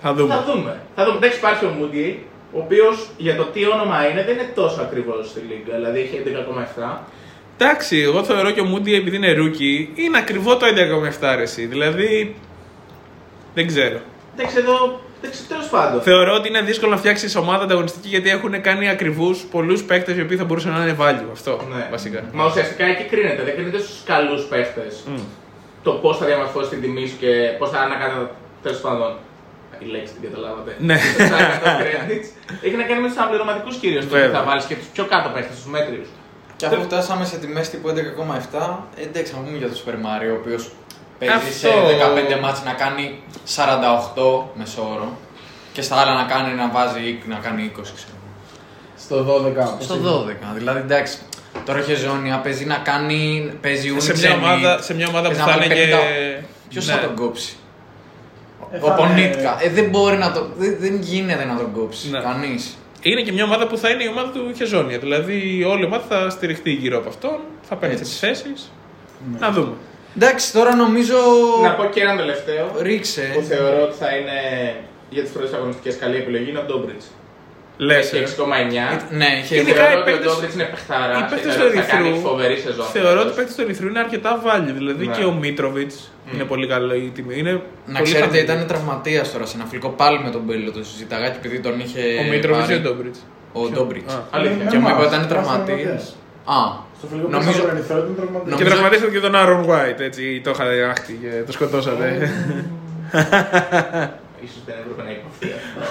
Θα 0.03 0.15
δούμε. 0.15 0.35
Θα 0.35 0.43
δούμε. 0.49 0.81
Θα 0.97 1.05
δούμε. 1.05 1.17
Εντάξει, 1.17 1.39
υπάρχει 1.39 1.65
ο 1.65 1.73
Moody, 1.79 2.15
ο 2.53 2.59
οποίος 2.59 3.09
για 3.17 3.37
το 3.37 3.45
τι 3.45 3.67
όνομα 3.67 4.09
είναι 4.09 4.25
δεν 4.25 4.35
είναι 4.35 4.51
τόσο 4.55 4.81
ακριβώς 4.81 5.29
στη 5.29 5.41
Λίγκα. 5.41 5.75
Δηλαδή 5.77 5.99
έχει 6.01 6.23
11,7. 6.25 6.99
Εντάξει, 7.59 7.99
εγώ 7.99 8.25
θεωρώ 8.25 8.51
και 8.51 8.61
ο 8.61 8.65
Μούντι 8.65 8.95
επειδή 8.95 9.17
είναι 9.17 9.35
rookie 9.39 9.99
είναι 9.99 10.19
ακριβό 10.19 10.57
το 10.57 10.67
11,7 11.21 11.35
ρεσί. 11.37 11.67
Δηλαδή. 11.67 12.35
Δεν 13.55 13.67
ξέρω. 13.67 13.99
Εντάξει, 14.37 14.57
εδώ. 14.59 15.01
Τέλος 15.49 15.69
πάντων. 15.69 16.01
Θεωρώ 16.03 16.35
ότι 16.35 16.49
είναι 16.49 16.61
δύσκολο 16.63 16.91
να 16.91 16.97
φτιάξεις 16.97 17.37
ομάδα 17.37 17.65
ανταγωνιστική 17.65 18.09
γιατί 18.09 18.31
έχουν 18.31 18.61
κάνει 18.61 18.89
ακριβούς 18.89 19.39
πολλούς 19.51 19.83
παίκτες 19.83 20.17
οι 20.17 20.21
οποίοι 20.21 20.37
θα 20.37 20.45
μπορούσαν 20.45 20.73
να 20.73 20.83
είναι 20.83 20.97
value. 21.01 21.29
Αυτό 21.33 21.61
Ναι. 21.75 21.89
βασικά. 21.91 22.23
Μα 22.33 22.47
ουσιαστικά 22.47 22.85
εκεί 22.85 23.03
κρίνεται. 23.05 23.43
Δεν 23.43 23.55
κρίνεται 23.55 23.79
στους 23.79 24.03
καλούς 24.05 24.43
παίχτε. 24.45 24.87
Μμ. 25.07 25.19
Το 25.83 25.93
πώς 25.93 26.19
θα 26.19 26.25
διαμορφώσει 26.27 26.71
την 26.71 26.81
τιμή 26.81 27.07
σου 27.07 27.17
και 27.21 27.29
πώς 27.59 27.71
θα 27.71 27.79
ανακατά. 27.79 28.31
Τέλος 28.63 28.79
πάντων. 28.81 29.17
Η 29.79 29.85
λέξη 29.85 30.13
την 30.13 30.23
καταλάβατε. 30.31 30.77
Ναι. 30.79 30.97
Τα 31.33 31.39
100 31.65 31.81
credits. 31.83 32.27
Έχει 32.67 32.77
να 32.77 32.83
κάνει 32.83 33.01
με 33.01 33.09
τους 33.09 33.17
αναπληρωματικού 33.17 33.69
κυρίως. 33.81 34.05
Το 34.05 34.11
Βέβαια. 34.11 34.29
ότι 34.29 34.37
θα 34.37 34.43
βάλεις 34.45 34.65
και 34.65 34.75
τους 34.75 34.87
πιο 34.95 35.05
κάτω 35.05 35.29
παίχτε, 35.35 35.53
τους 35.55 35.67
μέτριους. 35.67 36.09
Και 36.57 36.67
αφού 36.67 36.83
φτάσαμε 36.83 37.25
σε 37.25 37.37
τιμές 37.37 37.71
τύπου 37.71 37.89
11,7, 37.89 38.87
εντάξει 39.07 39.33
να 39.35 39.39
πούμε 39.45 39.57
για 39.63 39.69
το 39.69 39.77
Super 39.81 39.97
Mario, 40.07 40.31
ο 40.37 40.39
οποίος 40.41 40.63
παίζει 41.19 41.59
σε 41.59 41.69
Αυτό. 41.69 41.81
15 42.37 42.41
μάτς 42.43 42.63
να 42.65 42.73
κάνει 42.73 43.23
48 43.57 44.45
μεσόωρο 44.55 45.19
και 45.73 45.83
στα 45.83 45.97
άλλα 45.97 46.15
να 46.15 46.25
κάνει 46.25 46.55
να 46.55 46.69
βάζει 46.71 47.23
να 47.29 47.37
κάνει 47.37 47.73
20 47.77 47.81
ξέρω. 47.83 48.19
Στο 48.97 49.25
12. 49.79 49.83
Στο 49.83 49.95
12, 49.95 50.55
δηλαδή 50.57 50.79
εντάξει. 50.79 51.19
Τώρα 51.65 51.79
έχει 51.79 51.95
ζώνη, 51.95 52.41
παίζει 52.43 52.65
να 52.65 52.77
κάνει. 52.77 53.53
Παίζει 53.61 53.95
σε, 53.99 54.13
Unix 54.13 54.19
μια 54.19 54.31
Zenit, 54.35 54.39
ομάδα, 54.43 54.83
σε 54.83 54.95
μια 54.95 55.07
ομάδα 55.09 55.29
που 55.29 55.35
παίζει 55.35 55.51
να 55.51 55.53
θα 55.53 55.59
βάλει 55.59 55.65
είναι 55.81 55.85
και. 55.85 55.95
50. 56.41 56.45
Ποιος 56.69 56.85
θα 56.85 56.95
Ναι. 56.95 57.01
τον 57.01 57.15
κόψει; 57.15 57.57
Ε, 58.73 58.77
Ο 58.77 58.81
θα 58.81 58.87
είναι- 58.87 58.97
Πονίτκα. 58.97 59.57
Ε, 59.63 59.69
δεν 59.71 59.85
μπορεί 59.89 60.17
να 60.17 60.33
το. 60.33 60.47
Δεν, 60.57 60.77
δεν 60.81 60.99
γίνεται 61.01 61.45
να 61.45 61.57
τον 61.57 61.73
κόψει. 61.73 62.11
Ναι. 62.11 62.21
Κανείς. 62.21 62.77
είναι 63.03 63.21
και 63.21 63.33
μια 63.33 63.45
ομάδα 63.45 63.67
που 63.67 63.77
θα 63.79 63.89
είναι 63.91 64.05
η 64.05 64.09
ομάδα 64.09 64.31
του 64.31 64.53
Χεζόνια. 64.57 64.99
Δηλαδή 64.99 65.65
όλη 65.69 65.83
η 65.83 65.85
ομάδα 65.85 66.05
θα 66.09 66.31
στηριχτεί 66.31 66.71
γύρω 66.71 66.99
από 66.99 67.09
αυτόν, 67.09 67.39
θα 67.69 67.77
παίρνει 67.77 67.95
τις 67.97 68.23
Έτσι. 68.23 68.27
θέσεις. 68.27 68.71
Ναι. 69.33 69.39
Να 69.39 69.51
δούμε. 69.51 69.73
Εντάξει, 70.17 70.53
τώρα 70.53 70.75
νομίζω. 70.75 71.17
Να 71.63 71.71
πω 71.75 71.85
και 71.85 72.01
ένα 72.01 72.17
τελευταίο 72.17 72.65
που 72.67 72.79
Ρίξε. 72.83 73.45
θεωρώ 73.49 73.83
ότι 73.83 73.97
θα 73.99 74.09
είναι 74.17 74.39
για 75.11 75.23
τις 75.23 75.31
πρώτε 75.33 75.57
αγωνιστικές 75.57 75.97
καλή 75.97 76.17
επιλογή 76.17 76.51
είναι 76.51 76.59
ο 76.59 76.63
Ντόμπριτ. 76.67 77.01
Λες. 77.77 78.13
Έχει 78.13 78.23
6,9. 78.25 79.07
Ναι, 79.11 79.27
είχε 79.43 79.55
Ειδικά 79.57 79.75
Θεωρώ 79.85 79.91
οι 79.93 80.01
ότι 80.01 80.11
ο 80.11 80.13
παίκτες- 80.15 80.33
Ντόμπριτ 80.33 80.53
είναι 80.55 80.65
παιχταρά. 80.65 81.19
οι 81.19 81.25
παίκτες 81.31 81.55
του 81.57 81.61
θα 81.79 81.83
κάνει 81.93 82.09
Ερυθρού 82.09 82.29
φοβερή 82.29 82.57
σεζόν. 82.57 82.87
Θεωρώ 82.87 83.21
ότι 83.21 83.29
οι 83.33 83.37
παίκτες 83.39 83.55
του 83.55 83.63
Ερυθρού 83.63 83.87
είναι 83.89 83.99
αρκετά 83.99 84.43
value. 84.47 84.75
Δηλαδή 84.81 85.07
Ναι. 85.07 85.15
και 85.17 85.25
ο 85.25 85.33
Μίτροβιτς 85.33 85.97
είναι 86.35 86.45
πολύ 86.45 86.67
καλό 86.67 86.95
η 86.95 87.11
τιμή. 87.15 87.35
Είναι 87.39 87.53
Να 87.53 87.61
πολύ 87.99 88.03
ξέρετε, 88.05 88.25
χαμηλή. 88.27 88.43
ήταν 88.45 88.67
τραυματίας 88.67 89.33
τώρα 89.33 89.47
σε 89.47 89.57
ένα 89.57 89.65
φιλικό 89.71 89.89
πάλι 89.89 90.19
με 90.25 90.31
τον 90.31 90.41
Μπέλο. 90.47 90.71
Το 90.73 90.85
συζητάγα 90.85 91.29
και 91.31 91.37
επειδή 91.43 91.59
τον 91.61 91.81
είχε. 91.81 92.01
Ο 92.21 92.25
Μίτροβιτς 92.31 92.69
ή 92.69 92.73
πάρει 92.73 92.87
ο 92.87 92.91
Ντόμπριτς; 92.91 93.19
Ο 93.53 93.69
Ντόμπριτς. 93.69 94.13
Α. 94.15 94.19
Αλήθεια. 94.31 94.65
Και 94.71 94.79
μου 94.79 94.89
είπε 94.89 94.97
Εμάς, 94.97 95.07
ότι 95.07 95.15
ήταν 95.15 95.21
εμάς 95.21 95.29
τραυματίας. 95.33 96.17
Τραυματίας. 96.45 96.47
Α, 96.47 96.57
Στο 96.99 97.07
φιλικό 97.07 97.27
που 97.27 97.33
Νομίζω- 97.33 97.51
νομίζω... 97.51 97.69
Ερυθρό 97.75 97.97
ήταν 97.99 98.15
τραυματίας. 98.21 98.45
Και 98.45 98.51
Νομίζω- 98.51 98.71
τραυματίσατε 98.71 99.11
και 99.17 99.21
τον 99.27 99.35
Άρον 99.43 99.63
White, 99.71 100.01
έτσι. 100.09 100.41
Το 100.45 100.51
είχατε 100.51 100.75
άχτη 100.93 101.13
και 101.23 101.31
το 101.47 101.53
σκοτώσατε. 101.53 102.07
Ίσως 104.47 104.63
δεν 104.67 104.75
έπρεπε 104.81 105.03
να 105.09 105.13
υποθεί 105.19 105.49
αυτό. 105.59 105.79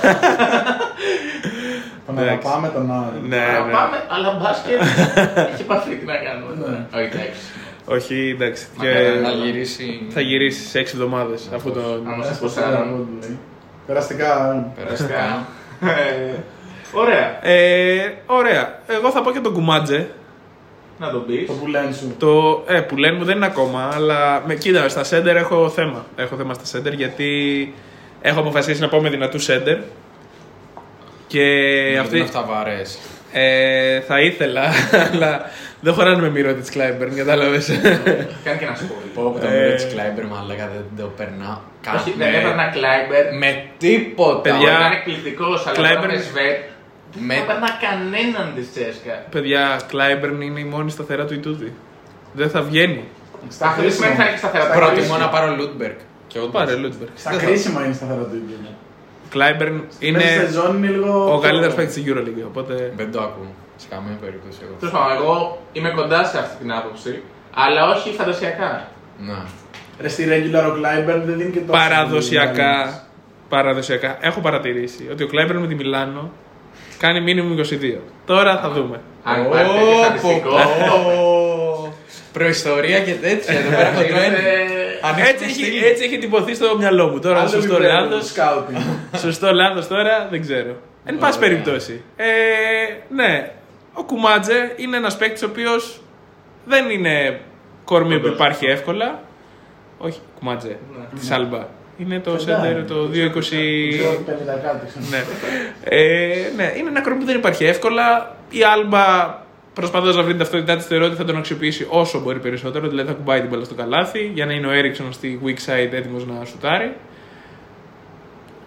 Τον 2.05 2.17
Εντάξει. 2.17 2.47
αγαπάμε 2.47 2.67
τον 2.69 2.91
Άρη. 2.91 3.27
ναι, 3.27 3.37
Να 3.37 3.65
ναι. 3.65 3.71
πάμε, 3.71 3.97
αλλά 4.09 4.39
μπάσκετ 4.41 4.81
έχει 5.53 5.61
επαφή 5.61 5.95
τι 5.95 6.05
να 6.05 6.15
κάνουμε 6.25 6.53
τώρα. 6.61 6.87
Όχι, 6.95 7.05
εντάξει. 7.05 7.41
Όχι, 7.85 8.29
εντάξει. 8.35 8.65
Μακάρι 8.77 8.95
Και 9.13 9.19
να 9.21 9.29
γυρίσει. 9.29 10.07
θα 10.09 10.21
γυρίσεις 10.21 10.69
σε 10.69 10.79
6 10.79 10.93
εβδομάδες 10.93 11.49
αφού 11.55 11.71
τον. 11.71 12.03
Άμα 12.07 12.23
σας 12.23 12.31
Έσπασε 12.33 12.59
πω 12.59 12.67
ένα 12.67 12.77
σαν. 12.77 12.87
γκολ, 12.89 13.05
λέει. 13.21 13.37
Περαστικά. 13.87 14.65
Περαστικά. 14.83 15.45
Ε, 15.81 16.33
Ωραία. 16.93 17.45
Ε, 17.49 18.13
ωραία. 18.25 18.79
Εγώ 18.87 19.11
θα 19.11 19.21
πω 19.21 19.31
και 19.31 19.39
τον 19.39 19.53
Κουμάτζε. 19.53 20.09
Να 20.99 21.09
τον 21.11 21.25
πεις. 21.25 21.47
Το 21.47 21.53
που 21.53 21.67
λένε 21.67 21.91
σου. 21.93 22.15
Το 22.19 22.63
ε, 22.67 22.79
που 22.79 22.97
λένε 22.97 23.17
μου 23.17 23.23
δεν 23.23 23.35
είναι 23.35 23.45
ακόμα, 23.45 23.89
αλλά 23.93 24.43
με, 24.47 24.55
κοίτα, 24.55 24.89
στα 24.89 25.03
σέντερ 25.03 25.35
έχω 25.35 25.69
θέμα. 25.69 26.05
Έχω 26.15 26.35
θέμα 26.35 26.53
στα 26.53 26.65
σέντερ 26.65 26.93
γιατί 26.93 27.73
έχω 28.21 28.39
αποφασίσει 28.39 28.81
να 28.81 28.89
πάω 28.89 29.01
με 29.01 29.09
δυνατού 29.09 29.39
σέντερ. 29.39 29.77
Και 31.27 31.41
Γιατί 31.87 31.97
αυτή, 31.97 32.15
είναι 32.15 32.25
αυτά 32.25 32.43
βαρές. 32.49 32.99
ε, 33.31 33.99
θα 34.01 34.19
ήθελα, 34.21 34.63
αλλά 35.11 35.41
δεν 35.79 35.93
χωράνε 35.93 36.21
με 36.21 36.29
μύρο 36.29 36.53
της 36.53 36.69
Κλάιμπερν, 36.69 37.15
κατάλαβες. 37.15 37.67
Κάνει 38.43 38.57
και 38.59 38.65
ένα 38.65 38.75
σχόλιο. 38.75 39.09
Πω 39.13 39.21
που 39.31 39.39
το 39.39 39.47
Ε. 39.47 39.49
μύρο 39.63 39.75
της 39.75 39.87
Κλάιμπερ 39.93 40.25
μαλάκα 40.25 40.69
δεν 40.73 40.85
το 41.05 41.11
περνά. 41.17 41.61
Όχι, 41.95 42.13
με- 42.17 42.25
δεν 42.25 42.33
έπαιρνα 42.33 42.69
Κλάιμπερ. 42.69 43.33
Με 43.37 43.63
τίποτα. 43.77 44.41
Παιδιά, 44.41 44.71
Ήταν 44.79 44.91
εκπληκτικός, 44.91 45.65
αλλά 45.67 45.75
Κλάιμπερ- 45.75 46.01
τώρα 46.01 46.13
με 47.15 47.21
Σβέτ. 47.21 47.27
Με- 47.27 47.33
Δεν 47.33 47.43
έπαιρνα 47.43 47.69
κανέναν 47.85 48.51
τη 48.55 48.61
Τσέσκα. 48.61 49.13
Παιδιά, 49.29 49.79
Κλάιμπερν 49.87 50.41
είναι 50.41 50.59
η 50.59 50.63
μόνη 50.63 50.89
σταθερά 50.91 51.25
του 51.25 51.33
Ιτούδη. 51.33 51.73
Δεν 52.33 52.49
θα 52.49 52.61
βγαίνει. 52.61 53.03
Στα 53.49 53.67
Αυτό 53.67 53.81
δεν 53.81 53.91
σημαίνει 53.91 54.13
ότι 54.13 54.21
θα 54.21 54.27
έχει 54.27 54.37
σταθερά 54.37 54.67
τα 54.67 54.73
Προτιμώ 54.73 54.95
κρίσιμα. 54.95 55.17
να 55.17 55.29
πάρω 55.29 55.55
Λούντμπεργκ. 55.55 55.95
Και 56.27 56.39
όντως. 56.39 56.51
Πάρε 56.51 56.75
Λούντμπεργκ. 56.75 57.11
Στα 57.15 57.35
κρίσιμα 57.37 57.85
είναι 57.85 57.93
σταθερά 57.93 58.19
το 58.21 58.35
ίδιο. 58.35 58.57
Κλάιμπερν 59.29 59.73
Μέσα 59.73 59.85
στη 59.91 60.07
είναι 60.07 60.19
σεζόν 60.45 60.77
είναι 60.77 60.87
λίγο. 60.87 61.33
ο 61.35 61.39
καλύτερος 61.39 61.73
παίκτης 61.75 61.95
τη 61.95 62.03
Euroleague. 62.07 62.43
Οπότε 62.47 62.93
Δεν 62.95 63.11
το 63.11 63.19
ακούω. 63.21 63.51
Σε 63.75 63.87
καμία 63.89 64.17
περίπτωση 64.21 64.57
εγώ. 64.63 64.73
Τέλος 64.79 64.93
πάντων, 64.93 65.15
εγώ 65.17 65.61
είμαι 65.73 65.89
κοντά 65.89 66.23
σε 66.23 66.37
αυτή 66.39 66.55
την 66.61 66.71
άποψη, 66.71 67.21
αλλά 67.53 67.89
όχι 67.89 68.09
φαντασιακά. 68.11 68.87
Να. 69.19 69.45
Ρε 70.01 70.07
στη 70.07 70.25
regular 70.29 70.65
ο 70.71 70.73
Κλάιμπερν 70.73 71.23
δεν 71.25 71.37
δίνει 71.37 71.51
και 71.51 71.59
τόσο. 71.59 71.71
παραδοσιακά, 71.79 73.03
παραδοσιακά 73.49 74.17
έχω 74.21 74.39
παρατηρήσει 74.39 75.07
ότι 75.11 75.23
ο 75.23 75.27
Κλάιμπερν 75.27 75.59
με 75.59 75.67
τη 75.67 75.75
Μιλάνο 75.75 76.31
κάνει 76.97 77.21
μίνιμουμ 77.21 77.55
22. 77.57 77.99
Τώρα 78.25 78.57
θα 78.59 78.69
δούμε. 78.69 78.99
Αν 79.23 79.43
υπάρχει 79.45 79.71
τέτοιο 79.71 79.99
Ω, 79.99 80.03
στατιστικό. 80.03 80.49
πω, 80.49 81.93
Προϊστορία 82.33 82.99
και 82.99 83.11
τέτοια. 83.13 83.53
Εδώ 83.59 83.69
πέρα 83.69 83.89
Είμαστε- 83.89 84.13
χωλένει. 84.13 84.37
Έτσι 85.29 85.43
έχει, 85.45 85.85
έτσι 85.85 86.03
έχει 86.03 86.17
τυπωθεί 86.17 86.53
στο 86.55 86.77
μυαλό 86.77 87.07
μου. 87.07 87.19
Τώρα 87.19 87.47
σωστό 87.47 87.79
λάθος. 87.79 88.27
Σκάουτινγκ. 88.27 88.77
Σωστό 89.23 89.53
λάθος 89.53 89.87
τώρα 89.87 90.27
δεν 90.31 90.41
ξέρω. 90.41 90.75
Εν 91.05 91.17
πάση 91.17 91.39
περιπτώσει. 91.39 92.01
Ε, 92.15 92.25
ναι, 93.15 93.51
ο 93.93 94.03
Κουμάτζε 94.03 94.73
είναι 94.75 94.97
ένας 94.97 95.17
παίκτης 95.17 95.43
ο 95.43 95.45
οποίος 95.45 96.01
δεν 96.65 96.89
είναι 96.89 97.39
κορμί 97.85 98.15
που 98.15 98.21
Όντως. 98.23 98.33
υπάρχει 98.35 98.65
εύκολα. 98.65 99.19
Όχι, 99.97 100.19
Κουμάτζε. 100.39 100.77
Τη 101.19 101.33
Άλμπα. 101.33 101.65
Είναι 101.97 102.19
το 102.19 102.39
σέντερ 102.39 102.85
το 102.85 103.09
220. 103.13 103.15
Ναι. 105.09 105.23
Ε, 105.83 106.51
ναι, 106.55 106.73
είναι 106.77 106.89
ένα 106.89 107.01
κορμί 107.01 107.19
που 107.19 107.25
δεν 107.25 107.35
υπάρχει 107.35 107.65
εύκολα. 107.65 108.35
Η 108.49 108.63
Άλμπα 108.63 109.37
προσπαθώντας 109.73 110.15
να 110.15 110.21
βρει 110.21 110.31
την 110.31 110.39
ταυτότητά 110.39 110.75
της, 110.75 110.85
θεωρώ 110.85 111.05
ότι 111.05 111.15
θα 111.15 111.25
τον 111.25 111.37
αξιοποιήσει 111.37 111.87
όσο 111.89 112.19
μπορεί 112.19 112.39
περισσότερο. 112.39 112.87
Δηλαδή 112.87 113.07
θα 113.07 113.13
κουμπάει 113.13 113.39
την 113.39 113.49
μπαλά 113.49 113.63
στο 113.63 113.75
καλάθι 113.75 114.31
για 114.33 114.45
να 114.45 114.53
είναι 114.53 114.67
ο 114.67 114.71
Έριξον 114.71 115.13
στη 115.13 115.39
weak 115.45 115.71
side 115.71 115.91
έτοιμος 115.91 116.25
να 116.25 116.45
σουτάρει. 116.45 116.93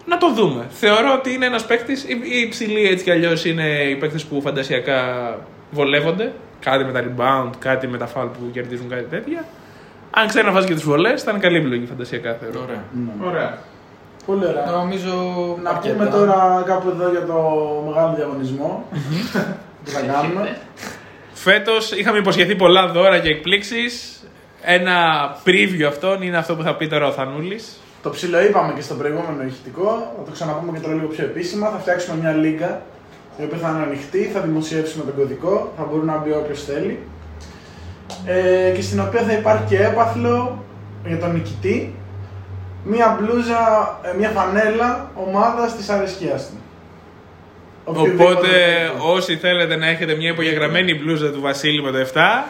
Να 0.07 0.18
το 0.18 0.33
δούμε. 0.33 0.66
Θεωρώ 0.70 1.14
ότι 1.18 1.33
είναι 1.33 1.47
ένας 1.47 1.66
παίκτης. 1.66 2.05
Οι 2.05 2.41
υψηλοί 2.47 2.87
έτσι 2.89 3.05
κι 3.05 3.11
αλλιώς 3.11 3.45
είναι 3.45 3.83
οι 3.83 3.95
παίκτες 3.97 4.24
που 4.24 4.41
φαντασιακά 4.41 5.01
βολεύονται. 5.70 6.33
Κάτι 6.61 6.85
με 6.85 6.93
τα 6.93 7.05
rebound, 7.05 7.51
κάτι 7.59 7.87
με 7.87 7.99
τα 7.99 8.09
foul 8.14 8.29
που 8.33 8.51
κερδίζουν, 8.53 8.89
κάτι 8.89 9.05
τέτοια. 9.05 9.45
Αν 10.19 10.29
ξέρει 10.29 10.47
να 10.47 10.53
βάζει 10.53 10.67
και 10.67 10.75
τις 10.75 10.83
βολές, 10.83 11.23
θα 11.23 11.31
είναι 11.31 11.41
καλή 11.41 11.57
επιλογή 11.57 11.87
φαντασιακά 11.87 12.33
θεωρώ. 12.41 12.61
Ωραία. 12.62 12.83
Ωραία. 13.29 13.59
Πολύ 14.27 14.47
ωραία. 14.47 14.71
Νομίζω. 14.71 15.12
Να 15.62 15.71
αρκετά. 15.71 15.95
πούμε 15.95 16.07
τώρα 16.11 16.62
κάπου 16.67 16.89
εδώ 16.89 17.11
για 17.11 17.25
το 17.25 17.35
μεγάλο 17.89 18.14
διαγωνισμό 18.17 18.89
που 19.85 19.91
θα 19.91 20.01
κάνουμε. 20.01 20.57
Φέτος 21.33 21.93
είχαμε 21.93 22.19
υποσχεθεί 22.19 22.55
πολλά 22.57 22.87
δώρα 22.89 23.19
και 23.19 23.29
εκπλήξεις. 23.29 24.23
Ένα 24.62 24.97
preview 25.45 25.83
αυτών 25.83 26.23
είναι 26.23 26.37
αυτό 26.37 26.57
που 26.57 26.62
θα 26.62 26.77
πει 26.77 26.87
τώρα 26.87 27.07
ο 27.07 27.12
Θανούλης. 27.12 27.81
Το 28.03 28.11
ψηλό 28.11 28.43
είπαμε 28.43 28.73
και 28.73 28.83
στο 28.83 28.95
προηγούμενο 28.95 29.43
ηχητικό, 29.43 30.12
θα 30.17 30.23
το 30.25 30.31
ξαναπούμε 30.31 30.79
και 30.79 30.85
τώρα 30.85 30.95
λίγο 30.95 31.07
πιο 31.07 31.25
επίσημα. 31.25 31.69
Θα 31.69 31.79
φτιάξουμε 31.79 32.17
μια 32.21 32.33
λίγα 32.33 32.83
η 33.39 33.45
οποία 33.45 33.59
θα 33.59 33.69
είναι 33.69 33.83
ανοιχτή, 33.83 34.23
θα 34.35 34.41
δημοσιεύσουμε 34.41 35.05
τον 35.05 35.14
κωδικό, 35.14 35.73
θα 35.77 35.87
μπορεί 35.91 36.05
να 36.07 36.17
μπει 36.17 36.31
όποιος 36.33 36.64
θέλει. 36.64 36.99
Ε, 38.27 38.70
και 38.74 38.83
στην 38.83 39.01
οποία 39.01 39.20
θα 39.20 39.33
υπάρχει 39.33 39.62
και 39.68 39.83
έπαθλο 39.83 40.64
για 41.07 41.18
τον 41.18 41.33
νικητή, 41.33 41.95
μια 42.85 43.18
μπλούζα, 43.20 43.61
ε, 44.03 44.16
μια 44.18 44.29
φανέλα 44.29 45.11
ομάδα 45.14 45.72
της 45.77 45.89
αρεσκία 45.89 46.37
του. 46.37 46.61
Οποιοδήποτε 47.85 48.31
Οπότε 48.33 48.49
παίκτη. 48.49 49.01
όσοι 49.14 49.37
θέλετε 49.37 49.77
να 49.77 49.87
έχετε 49.87 50.14
μια 50.14 50.31
υπογεγραμμένη 50.31 50.95
μπλούζα 50.95 51.31
του 51.31 51.41
Βασίλη 51.41 51.83
με 51.83 51.91
το 51.91 51.99
7, 51.99 52.49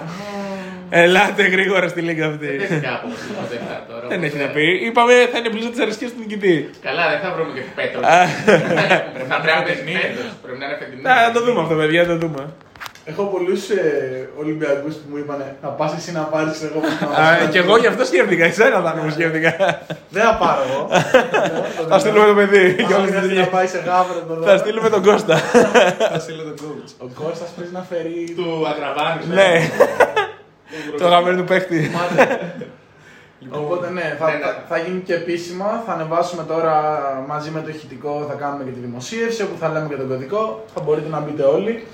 ελάτε 0.91 1.43
γρήγορα 1.49 1.89
στη 1.89 2.01
λίγα 2.01 2.25
Δεν 2.31 2.33
αυτή. 2.35 2.47
έχει 2.47 2.81
κάπου 2.81 3.09
τίποτα 3.09 3.85
τώρα. 3.89 4.07
Δεν 4.09 4.23
έχει 4.23 4.35
οπότε- 4.37 4.47
να 4.47 4.53
πει. 4.55 4.87
Είπαμε 4.87 5.13
θα 5.33 5.39
είναι 5.39 5.49
μπλούζα 5.49 5.71
της 5.71 5.81
αρεσκία 5.81 6.09
του 6.09 6.15
νικητή. 6.19 6.71
Καλά, 6.83 7.05
δεν 7.11 7.21
θα 7.21 7.29
βρούμε 7.35 7.51
και 7.55 7.63
πέτρος. 7.79 8.05
Α, 8.05 8.19
Πρέπει 9.33 9.47
να 9.47 9.57
είναι 9.57 9.67
φετινή. 9.71 9.97
Πρέπει 10.43 10.59
να 10.59 10.65
είναι 10.67 10.77
φετινή. 10.81 11.03
Να 11.03 11.33
το 11.35 11.41
δούμε 11.45 11.61
αυτό, 11.61 11.75
παιδιά, 11.75 12.03
να 12.03 12.09
το 12.09 12.17
δούμε. 12.27 12.43
Έχω 13.09 13.23
πολλούς 13.25 13.71
ε, 13.71 14.29
Ολυμπιακούς 14.39 14.95
που 14.95 15.07
μου 15.11 15.17
είπαν 15.17 15.45
Θα 15.63 15.69
πας 15.69 15.95
εσύ 15.97 16.13
να 16.13 16.21
πάρεις 16.23 16.63
εγώ. 16.63 16.79
που 16.81 16.87
θα 17.01 17.07
Α, 17.07 17.37
πάρω». 17.37 17.51
Και 17.51 17.59
εγώ 17.59 17.77
γι' 17.77 17.87
αυτό 17.87 18.05
σκέφτηκα. 18.05 18.45
Εσένα 18.45 18.81
θα 18.81 18.97
μου 19.03 19.11
σκέφτηκα. 19.11 19.51
Δεν 20.11 20.23
θα 20.23 20.35
πάρω 20.37 20.61
εγώ. 20.71 20.89
Θα 21.89 21.99
στείλουμε 21.99 22.27
το 22.27 22.35
παιδί. 22.35 22.65
Αν 22.67 22.87
για 22.87 22.97
όλες 22.97 23.11
τις 23.11 23.19
χρειάζεται 23.19 23.21
να 23.21 23.21
δουλειές. 23.21 23.49
πάει 23.49 23.67
σε 23.67 23.79
γάβρο 23.87 24.21
το 24.29 24.43
Θα 24.43 24.57
στείλουμε 24.57 24.89
τον 24.89 25.03
Κώστα. 25.03 25.37
Θα 26.13 26.19
στείλω 26.19 26.43
τον 26.43 26.55
coach. 26.63 26.91
Ο 26.99 27.25
Κώστας 27.25 27.49
πρέπει 27.57 27.73
να 27.73 27.83
φέρει. 27.91 28.35
Του 28.37 28.67
Αγραβάνη. 28.71 29.23
Ναι. 29.39 29.71
Το 30.99 31.09
γαμμένο 31.09 31.37
του 31.37 31.45
παίχτη. 31.45 31.91
Οπότε 33.51 33.91
ναι, 33.91 34.17
θα, 34.19 34.27
Ναι, 34.27 34.33
ναι. 34.33 34.39
θα, 34.45 34.65
θα 34.69 34.79
γίνει 34.79 35.01
και 35.01 35.15
επίσημα. 35.15 35.83
Θα 35.87 35.93
ανεβάσουμε 35.93 36.43
τώρα 36.43 36.75
μαζί 37.29 37.51
με 37.51 37.61
το 37.61 37.69
ηχητικό, 37.69 38.25
θα 38.29 38.35
κάνουμε 38.35 38.65
και 38.65 38.71
τη 38.71 38.81
δημοσίευση 38.81 39.43
όπου 39.43 39.57
θα 39.61 39.69
λέμε 39.69 39.87
και 39.89 39.95
τον 39.95 40.09
κωδικό. 40.09 40.65
Θα 40.75 40.81
μπορείτε 40.81 41.09
να 41.09 41.21
μπείτε 41.21 41.43
όλοι. 41.43 41.87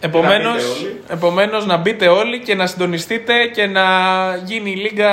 Επομένως, 0.00 0.62
Να 0.62 0.62
μπείτε 0.62 0.86
όλοι. 0.86 1.00
επομένως 1.08 1.66
να 1.66 1.76
μπείτε 1.76 2.08
όλοι 2.08 2.40
και 2.40 2.54
να 2.54 2.66
συντονιστείτε 2.66 3.32
και 3.46 3.66
να 3.66 3.82
γίνει 4.44 4.70
η 4.70 4.74
λίγα. 4.76 5.10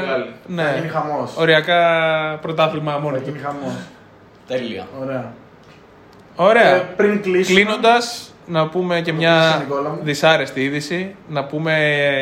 Μεγάλη. 0.00 0.24
Θα 0.46 0.52
Ναι. 0.62 0.74
γίνει 0.76 0.88
χαμός. 0.88 1.36
Οριακά 1.36 2.38
πρωτάθλημα 2.42 2.98
μόνο 2.98 3.16
Θα 3.16 3.22
του. 3.22 3.28
γίνει 3.30 3.42
χαμός. 3.42 3.72
Τέλεια. 4.46 4.86
Ωραία. 5.02 5.32
Ωραία. 6.36 6.74
Ε, 6.74 6.86
πριν 6.96 7.22
κλείσουμε. 7.22 7.60
Κλείνοντας, 7.60 8.34
να 8.46 8.68
πούμε 8.68 9.00
και 9.00 9.10
το 9.10 9.16
μια 9.16 9.40
κλείσει, 9.40 9.58
Νικόλα 9.58 9.88
μου. 9.88 9.98
δυσάρεστη 10.02 10.64
είδηση. 10.64 11.14
Να 11.28 11.44
πούμε 11.44 11.74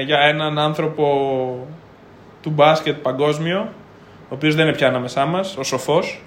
για 0.07 0.19
έναν 0.19 0.59
άνθρωπο 0.59 1.07
του 2.43 2.51
μπάσκετ 2.51 2.95
παγκόσμιο, 2.97 3.69
ο 4.23 4.35
οποίος 4.35 4.55
δεν 4.55 4.67
είναι 4.67 4.77
πια 4.77 4.89
ανάμεσά 4.89 5.25
μας, 5.25 5.57
ο 5.57 5.63
Σοφός. 5.63 6.23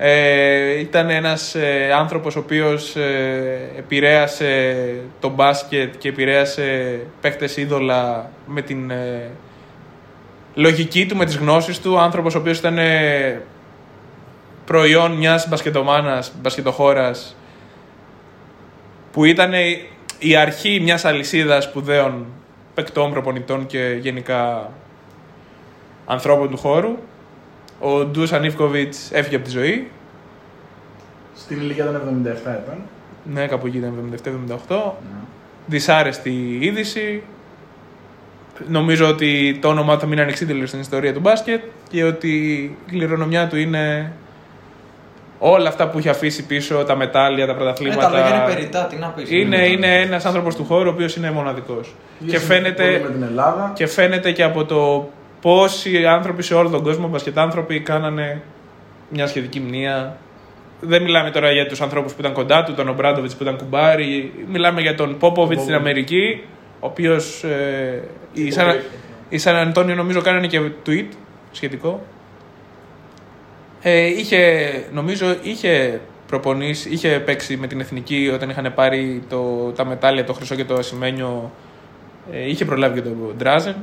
Ε, 0.00 0.78
ήταν 0.78 1.10
ένας 1.10 1.54
ε, 1.54 1.92
άνθρωπος 1.92 2.36
ο 2.36 2.38
οποίος 2.38 2.96
ε, 2.96 3.70
επηρέασε 3.76 4.74
το 5.20 5.28
μπάσκετ 5.28 5.94
και 5.98 6.08
επηρέασε 6.08 7.00
παίχτες 7.20 7.56
είδωλα 7.56 8.30
με 8.46 8.62
την 8.62 8.90
ε, 8.90 9.30
λογική 10.54 11.06
του, 11.06 11.16
με 11.16 11.24
τις 11.24 11.36
γνώσεις 11.36 11.80
του. 11.80 11.98
Άνθρωπος 11.98 12.34
ο 12.34 12.38
οποίος 12.38 12.58
ήταν 12.58 12.78
ε, 12.78 13.42
προϊόν 14.64 15.12
μιας 15.12 15.48
μπασκετομάνας, 15.48 16.32
μπασκετοχώρας 16.40 17.36
που 19.12 19.24
ήταν 19.24 19.52
η 20.18 20.36
αρχή 20.36 20.80
μιας 20.80 21.04
αλυσίδας 21.04 21.64
σπουδαίων 21.64 22.26
παικτών, 22.74 23.12
προπονητών 23.12 23.66
και 23.66 23.96
γενικά 24.00 24.70
ανθρώπων 26.06 26.50
του 26.50 26.56
χώρου. 26.56 26.96
Ο 27.80 28.04
Ντούς 28.04 28.32
Ανίφκοβιτς 28.32 29.10
έφυγε 29.12 29.36
από 29.36 29.44
τη 29.44 29.50
ζωή. 29.50 29.90
Στην 31.36 31.60
ηλικία 31.60 31.84
των 31.84 31.94
77 32.26 32.30
ετών. 32.34 32.74
Ναι, 33.32 33.46
κάπου 33.46 33.66
εκεί 33.66 33.76
ήταν 33.76 34.20
77-78. 34.68 34.92
Δυσάρεστη 35.66 36.58
είδηση. 36.60 37.22
Νομίζω 38.68 39.08
ότι 39.08 39.58
το 39.60 39.68
όνομά 39.68 39.94
του 39.94 40.00
θα 40.00 40.06
μείνει 40.06 40.20
ανεξίτηλο 40.20 40.66
στην 40.66 40.80
ιστορία 40.80 41.12
του 41.12 41.20
μπάσκετ 41.20 41.62
και 41.90 42.04
ότι 42.04 42.28
η 42.46 42.76
κληρονομιά 42.90 43.46
του 43.48 43.56
είναι 43.56 44.12
όλα 45.38 45.68
αυτά 45.68 45.88
που 45.88 45.98
έχει 45.98 46.08
αφήσει 46.08 46.46
πίσω, 46.46 46.84
τα 46.84 46.96
μετάλλια, 46.96 47.46
τα 47.46 47.52
Ε, 47.52 47.54
πρωταθλήματα. 47.54 48.00
τα 48.00 48.08
λόγια 48.10 48.34
είναι 48.44 48.54
περιτά, 48.54 48.84
τι 48.86 48.96
να 48.96 49.06
πεις. 49.08 49.30
Είναι, 49.30 49.66
είναι 49.66 50.00
ένας 50.00 50.24
άνθρωπος 50.24 50.56
του 50.56 50.64
χώρου 50.64 50.88
ο 50.88 50.92
οποίος 50.92 51.16
είναι 51.16 51.30
μοναδικός. 51.30 51.94
Και 52.18 52.24
Ίσως 52.26 52.46
πολύ 52.46 52.60
φαίνεται, 52.60 53.00
με 53.04 53.10
την 53.12 53.22
Ελλάδα. 53.22 53.72
και 53.74 53.86
φαίνεται 53.86 54.32
και 54.32 54.42
από 54.42 54.64
το 54.64 55.08
πόσοι 55.40 56.06
άνθρωποι 56.06 56.42
σε 56.42 56.54
όλο 56.54 56.68
τον 56.68 56.82
κόσμο, 56.82 57.08
μπασκετάνθρωποι, 57.08 57.80
κάνανε 57.80 58.42
μια 59.08 59.26
σχετική 59.26 59.60
μνήμα. 59.60 60.16
Δεν 60.80 61.02
μιλάμε 61.02 61.30
τώρα 61.30 61.52
για 61.52 61.66
τους 61.66 61.80
ανθρώπους 61.80 62.12
που 62.12 62.20
ήταν 62.20 62.32
κοντά 62.32 62.64
του, 62.64 62.74
τον 62.74 62.88
Ομπράντοβιτς 62.88 63.36
που 63.36 63.42
ήταν 63.42 63.56
κουμπάρι. 63.56 64.32
Μιλάμε 64.48 64.80
για 64.80 64.94
τον 64.94 65.18
Πόποβιτς 65.18 65.62
στην 65.62 65.74
Αμερική, 65.74 66.44
ο 66.80 66.86
οποίος 66.86 67.44
ε, 67.44 68.08
η, 68.32 68.50
Σαν, 68.50 68.80
η 69.28 69.38
Σαν 69.38 69.56
Αντώνιο 69.56 69.94
νομίζω 69.94 70.20
κάνανε 70.20 70.46
και 70.46 70.60
tweet 70.86 71.08
σχετικό. 71.52 72.02
Ε, 73.82 74.06
είχε, 74.06 74.70
νομίζω 74.92 75.36
είχε 75.42 76.00
προπονήσει, 76.26 76.90
είχε 76.90 77.08
παίξει 77.08 77.56
με 77.56 77.66
την 77.66 77.80
εθνική 77.80 78.30
όταν 78.34 78.50
είχαν 78.50 78.72
πάρει 78.74 79.22
το, 79.28 79.72
τα 79.76 79.84
μετάλλια, 79.84 80.24
το 80.24 80.32
χρυσό 80.32 80.54
και 80.54 80.64
το 80.64 80.74
ασημένιο. 80.74 81.52
Ε, 82.32 82.48
είχε 82.48 82.64
προλάβει 82.64 83.00
και 83.00 83.08
τον 83.08 83.34
Ντράζεν. 83.36 83.76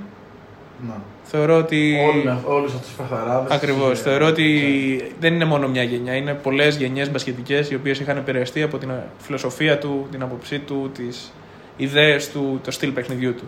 Να. 0.87 1.01
Θεωρώ 1.27 1.57
ότι. 1.57 1.97
Όλοι, 2.09 2.39
όλους 2.45 2.73
αυτούς 2.73 2.87
τους 2.87 2.95
παθαράδες. 2.95 3.51
Ακριβώς. 3.51 3.89
τους, 3.89 3.99
ε, 3.99 4.03
Θεωρώ 4.03 4.25
ότι 4.27 5.13
δεν 5.19 5.33
είναι 5.33 5.45
μόνο 5.45 5.67
μια 5.67 5.83
γενιά. 5.83 6.13
Είναι 6.13 6.33
πολλές 6.33 6.75
γενιές 6.75 7.11
μπασκετικές 7.11 7.69
οι 7.69 7.75
οποίες 7.75 7.99
είχαν 7.99 8.17
επηρεαστεί 8.17 8.61
από 8.61 8.77
την 8.77 8.91
φιλοσοφία 9.17 9.77
του, 9.77 10.07
την 10.11 10.21
άποψή 10.21 10.59
του, 10.59 10.91
τις 10.93 11.33
ιδέες 11.77 12.31
του, 12.31 12.59
το 12.63 12.71
στυλ 12.71 12.91
παιχνιδιού 12.91 13.35
του. 13.35 13.43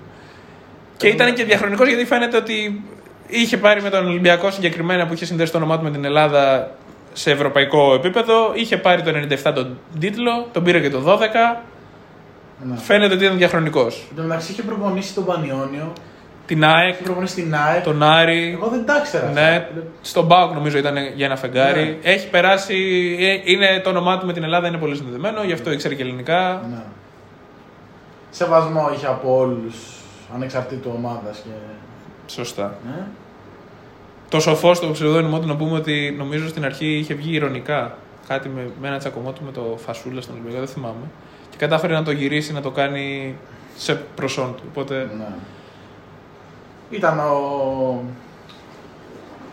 Και 0.98 1.08
ήταν 1.08 1.34
και 1.34 1.44
διαχρονικός 1.44 1.88
γιατί 1.88 2.06
φαίνεται 2.06 2.38
ότι 2.38 2.84
είχε 3.28 3.58
πάρει 3.58 3.82
με 3.82 3.90
τον 3.90 4.08
Ολυμπιακό 4.08 4.52
συγκεκριμένα 4.52 5.08
που 5.08 5.14
είχε 5.14 5.26
συνδέσει 5.26 5.52
το 5.52 5.58
όνομά 5.58 5.78
του 5.78 5.84
με 5.84 5.92
την 5.92 6.06
Ελλάδα 6.06 6.72
σε 7.14 7.32
ευρωπαϊκό 7.32 7.94
επίπεδο. 7.94 8.52
Είχε 8.56 8.78
πάρει 8.78 9.02
το 9.02 9.12
97 9.44 9.52
τον 9.56 9.78
τίτλο, 10.00 10.48
τον 10.52 10.64
πήρε 10.64 10.80
και 10.80 10.90
το 10.90 11.02
12. 11.06 11.64
Ναι. 12.64 12.78
Φαίνεται 12.78 13.14
ότι 13.14 13.26
ήταν 13.26 13.38
διαχρονικός. 13.38 14.06
Εν 14.10 14.16
τω 14.16 14.22
μεταξύ 14.22 14.52
είχε 14.52 14.62
προπονήσει 14.62 15.14
τον 15.14 15.26
Πανιόνιο, 15.26 15.94
Την 16.48 16.66
ΑΕΚ, 16.66 16.94
είχε 16.94 17.04
προπονήσει 17.04 17.36
την 17.36 17.56
ΑΕΚ. 17.56 17.84
τον 17.84 18.04
Άρη. 18.04 18.52
Εγώ 18.54 18.68
δεν 18.68 18.86
τα 18.86 18.98
ήξερα. 18.98 19.32
Ναι, 19.32 19.42
αυτά. 19.42 19.84
στον 20.02 20.26
Μπάουκ 20.26 20.54
νομίζω 20.54 20.78
ήταν 20.78 20.96
για 21.16 21.26
ένα 21.26 21.36
φεγγάρι. 21.36 21.84
Ναι. 21.84 22.12
Έχει 22.12 22.30
περάσει, 22.30 22.76
ε, 23.20 23.52
είναι, 23.52 23.82
το 23.84 23.90
όνομά 23.90 24.18
του 24.18 24.26
με 24.26 24.34
την 24.34 24.44
Ελλάδα 24.44 24.68
είναι 24.68 24.78
πολύ 24.78 24.96
συνδεδεμένο, 24.96 25.44
γι' 25.44 25.54
αυτό 25.54 25.72
ήξερε 25.72 25.96
και 25.96 26.02
ελληνικά. 26.02 26.62
Ναι. 26.70 26.84
Σεβασμό 28.30 28.90
είχε 28.94 29.06
από 29.06 29.38
όλους 29.38 29.76
ανεξαρτήτου 30.36 30.92
ομάδας 30.96 31.42
και. 31.44 31.50
Σωστά. 32.34 32.76
Ναι. 32.88 33.06
Το 34.30 34.40
σοφό 34.40 34.74
στο 34.74 34.92
ψευδόνυμό 34.92 35.40
του 35.40 35.48
να 35.48 35.56
πούμε 35.56 35.78
ότι 35.78 36.16
νομίζω 36.18 36.48
στην 36.48 36.66
αρχή 36.66 36.98
είχε 36.98 37.14
βγει 37.14 37.36
ηρωνικά. 37.36 37.98
Κάτι 38.28 38.50
με, 38.50 38.70
με 38.82 38.88
ένα 38.88 38.98
τσακωμό 38.98 39.32
του 39.32 39.42
με 39.46 39.52
το 39.52 39.78
φασούλα 39.86 40.22
στον 40.22 40.36
Ολυμπιακό, 40.36 40.60
δεν 40.60 40.68
θυμάμαι. 40.68 41.06
Και 41.50 41.58
κατάφερε 41.58 41.94
να 41.94 42.04
το 42.04 42.12
γυρίσει 42.12 42.54
να 42.54 42.62
το 42.62 42.72
κάνει 42.72 43.36
σε 43.78 43.96
προσόν 43.96 44.56
του. 44.56 44.64
Οπότε. 44.70 45.10
Ναι. 45.18 45.28
Ήταν 46.90 47.20
ο. 47.20 48.04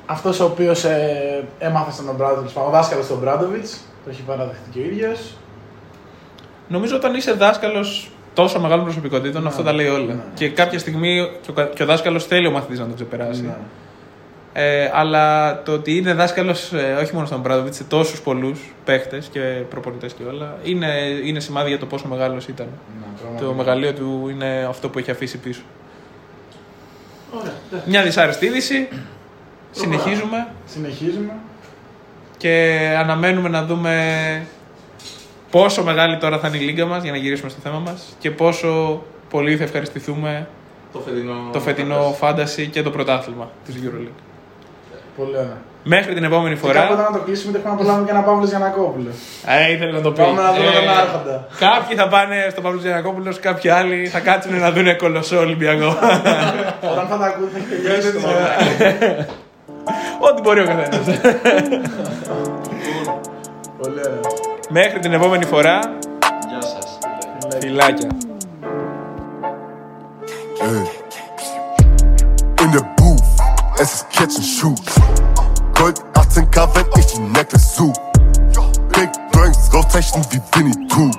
Αυτός 0.06 0.40
ο 0.40 0.44
οποίος 0.44 0.84
ε, 0.84 1.44
έμαθε 1.58 1.90
στον 1.90 2.08
Ομπράντοβιτ, 2.08 2.56
ο 2.56 2.70
δάσκαλος 2.70 3.06
του 3.06 3.14
Ομπράντοβιτς, 3.18 3.80
το 4.04 4.10
έχει 4.10 4.22
παραδεχτεί 4.22 4.70
και 4.72 4.78
ο 4.78 4.82
ίδιος. 4.82 5.34
Νομίζω 6.68 6.96
όταν 6.96 7.14
είσαι 7.14 7.32
δάσκαλος 7.32 8.10
τόσο 8.34 8.60
μεγάλων 8.60 8.84
προσωπικότητων, 8.84 9.42
Ναι. 9.42 9.48
αυτό 9.48 9.62
τα 9.62 9.72
λέει 9.72 9.86
όλα. 9.88 10.04
Ναι. 10.14 10.22
Και 10.34 10.48
κάποια 10.48 10.78
στιγμή 10.78 11.28
και 11.42 11.50
ο, 11.50 11.54
κα- 11.54 11.66
και 11.66 11.82
ο 11.82 11.86
δάσκαλος 11.86 12.24
θέλει 12.24 12.46
ο 12.46 12.50
μαθητής 12.50 12.78
να 12.78 12.86
το 12.86 12.94
ξεπεράσει. 12.94 13.42
Ναι. 13.42 13.56
Ε, 14.56 14.90
αλλά 14.94 15.62
το 15.62 15.72
ότι 15.72 15.96
είναι 15.96 16.14
δάσκαλος 16.14 16.72
όχι 17.02 17.14
μόνο 17.14 17.26
στον 17.26 17.40
Μπράδοβιτ, 17.40 17.74
σε 17.74 17.84
τόσους 17.84 18.20
πολλούς 18.20 18.74
παίχτες 18.84 19.26
και 19.26 19.40
προπονητές 19.70 20.12
και 20.12 20.22
όλα, 20.24 20.56
είναι, 20.64 20.86
είναι 21.24 21.40
σημάδι 21.40 21.68
για 21.68 21.78
το 21.78 21.86
πόσο 21.86 22.08
μεγάλος 22.08 22.48
ήταν. 22.48 22.66
Ναι, 22.66 23.06
Το 23.16 23.22
πραγματικά. 23.22 23.54
μεγαλείο 23.54 23.92
του 23.92 24.28
είναι 24.30 24.66
αυτό 24.68 24.88
που 24.88 24.98
έχει 24.98 25.10
αφήσει 25.10 25.38
πίσω. 25.38 25.62
Ωραία. 27.40 27.52
ναι. 27.70 27.82
Μια 27.86 28.02
δυσάρεστη 28.02 28.46
είδηση. 28.46 28.88
Συνεχίζουμε 29.70 30.48
Συνεχίζουμε. 30.66 31.32
και 32.36 32.78
αναμένουμε 32.98 33.48
να 33.48 33.64
δούμε 33.64 34.46
πόσο 35.50 35.82
μεγάλη 35.84 36.18
τώρα 36.18 36.38
θα 36.38 36.48
είναι 36.48 36.56
η 36.56 36.60
λίγα 36.60 36.86
μας 36.86 37.02
για 37.02 37.12
να 37.12 37.18
γυρίσουμε 37.18 37.50
στο 37.50 37.60
θέμα 37.62 37.78
μας 37.78 38.16
και 38.18 38.30
πόσο 38.30 39.02
πολύ 39.30 39.56
θα 39.56 39.64
ευχαριστηθούμε 39.64 40.48
Το 40.92 40.98
φετινό. 41.00 41.50
το 41.52 41.60
φετινό 41.60 42.14
φάνταση 42.18 42.66
και 42.68 42.82
το 42.82 42.90
πρωτάθλημα 42.90 43.50
της 43.64 43.74
EuroLeague. 43.74 44.22
Πολύ 45.16 45.36
ωραία. 45.36 45.58
Μέχρι 45.86 46.14
την 46.14 46.24
επόμενη 46.24 46.54
Και 46.54 46.60
κάποτε 46.66 46.86
φορά. 46.94 47.10
να 47.10 47.16
το 47.18 47.22
κλείσουμε 47.24 47.52
και 47.52 47.58
έχουμε 47.58 47.70
να 47.72 47.76
προλάβουμε 47.78 48.04
και 48.06 48.12
ένα 48.12 48.20
Παύλος 48.22 48.48
Γιανακόπουλος. 48.48 49.14
Ε, 49.46 49.72
ήθελε 49.72 49.90
να 49.92 50.00
το 50.00 50.10
πει. 50.12 50.22
Πάμε 50.22 50.42
να 50.42 50.52
δούμε 50.52 50.66
Ε, 50.68 50.72
τον 50.72 50.88
Άρχοντα. 50.88 51.46
Κάποιοι 51.58 51.96
θα 51.96 52.08
πάνε 52.08 52.46
στον 52.50 52.62
Παύλος 52.62 52.82
Γιανακόπουλος, 52.82 53.40
κάποιοι 53.40 53.70
άλλοι 53.70 54.06
θα 54.06 54.20
κάτσουν 54.20 54.58
να 54.58 54.70
δουν 54.72 54.96
κολοσσό 54.96 55.38
Ολυμπιακό. 55.38 55.88
Όταν 56.92 57.06
θα 57.10 57.16
τα 57.18 57.26
ακούτε 57.26 57.50
θα 57.52 57.58
έχει 57.58 57.68
τελειώσει 57.82 58.12
το 58.12 58.18
Ό,τι 60.28 60.40
μπορεί 60.42 60.60
ο 60.60 60.66
καθένας. 60.66 61.04
Πολύ 63.80 64.00
ωραία. 64.06 64.20
Μέχρι 64.68 64.98
την 64.98 65.12
επόμενη 65.12 65.44
φορά, 65.44 65.78
Γεια 66.48 66.60
σας. 66.60 66.98
φιλάκια. 67.60 68.08
Ey. 70.60 70.86
In 72.62 72.70
der 72.76 72.84
Booth, 72.98 73.28
es 73.82 73.90
ist 73.96 74.04
Catch 74.16 74.34
and 74.40 74.48
Shoot. 74.56 74.86
Gold 75.74 76.00
18k, 76.14 76.68
wenn 76.74 76.86
ich 77.00 77.06
die 77.06 77.20
Necklace 77.20 77.76
such. 77.76 77.92
Big 78.92 79.10
Drinks, 79.32 79.72
rauszeichnen 79.72 80.24
wie 80.30 80.40
Winnie 80.54 80.86
Pooh. 80.88 81.10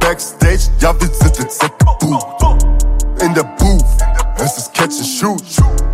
Backstage, 0.00 0.70
ja, 0.80 0.94
wir 1.00 1.08
sind 1.08 1.38
jetzt 1.38 1.60
gebucht. 1.60 2.26
In 3.20 3.34
der 3.34 3.44
Booth, 3.58 3.84
es 4.36 4.58
ist 4.58 4.74
Catch 4.74 4.98
and 4.98 5.06
Shoot. 5.06 5.93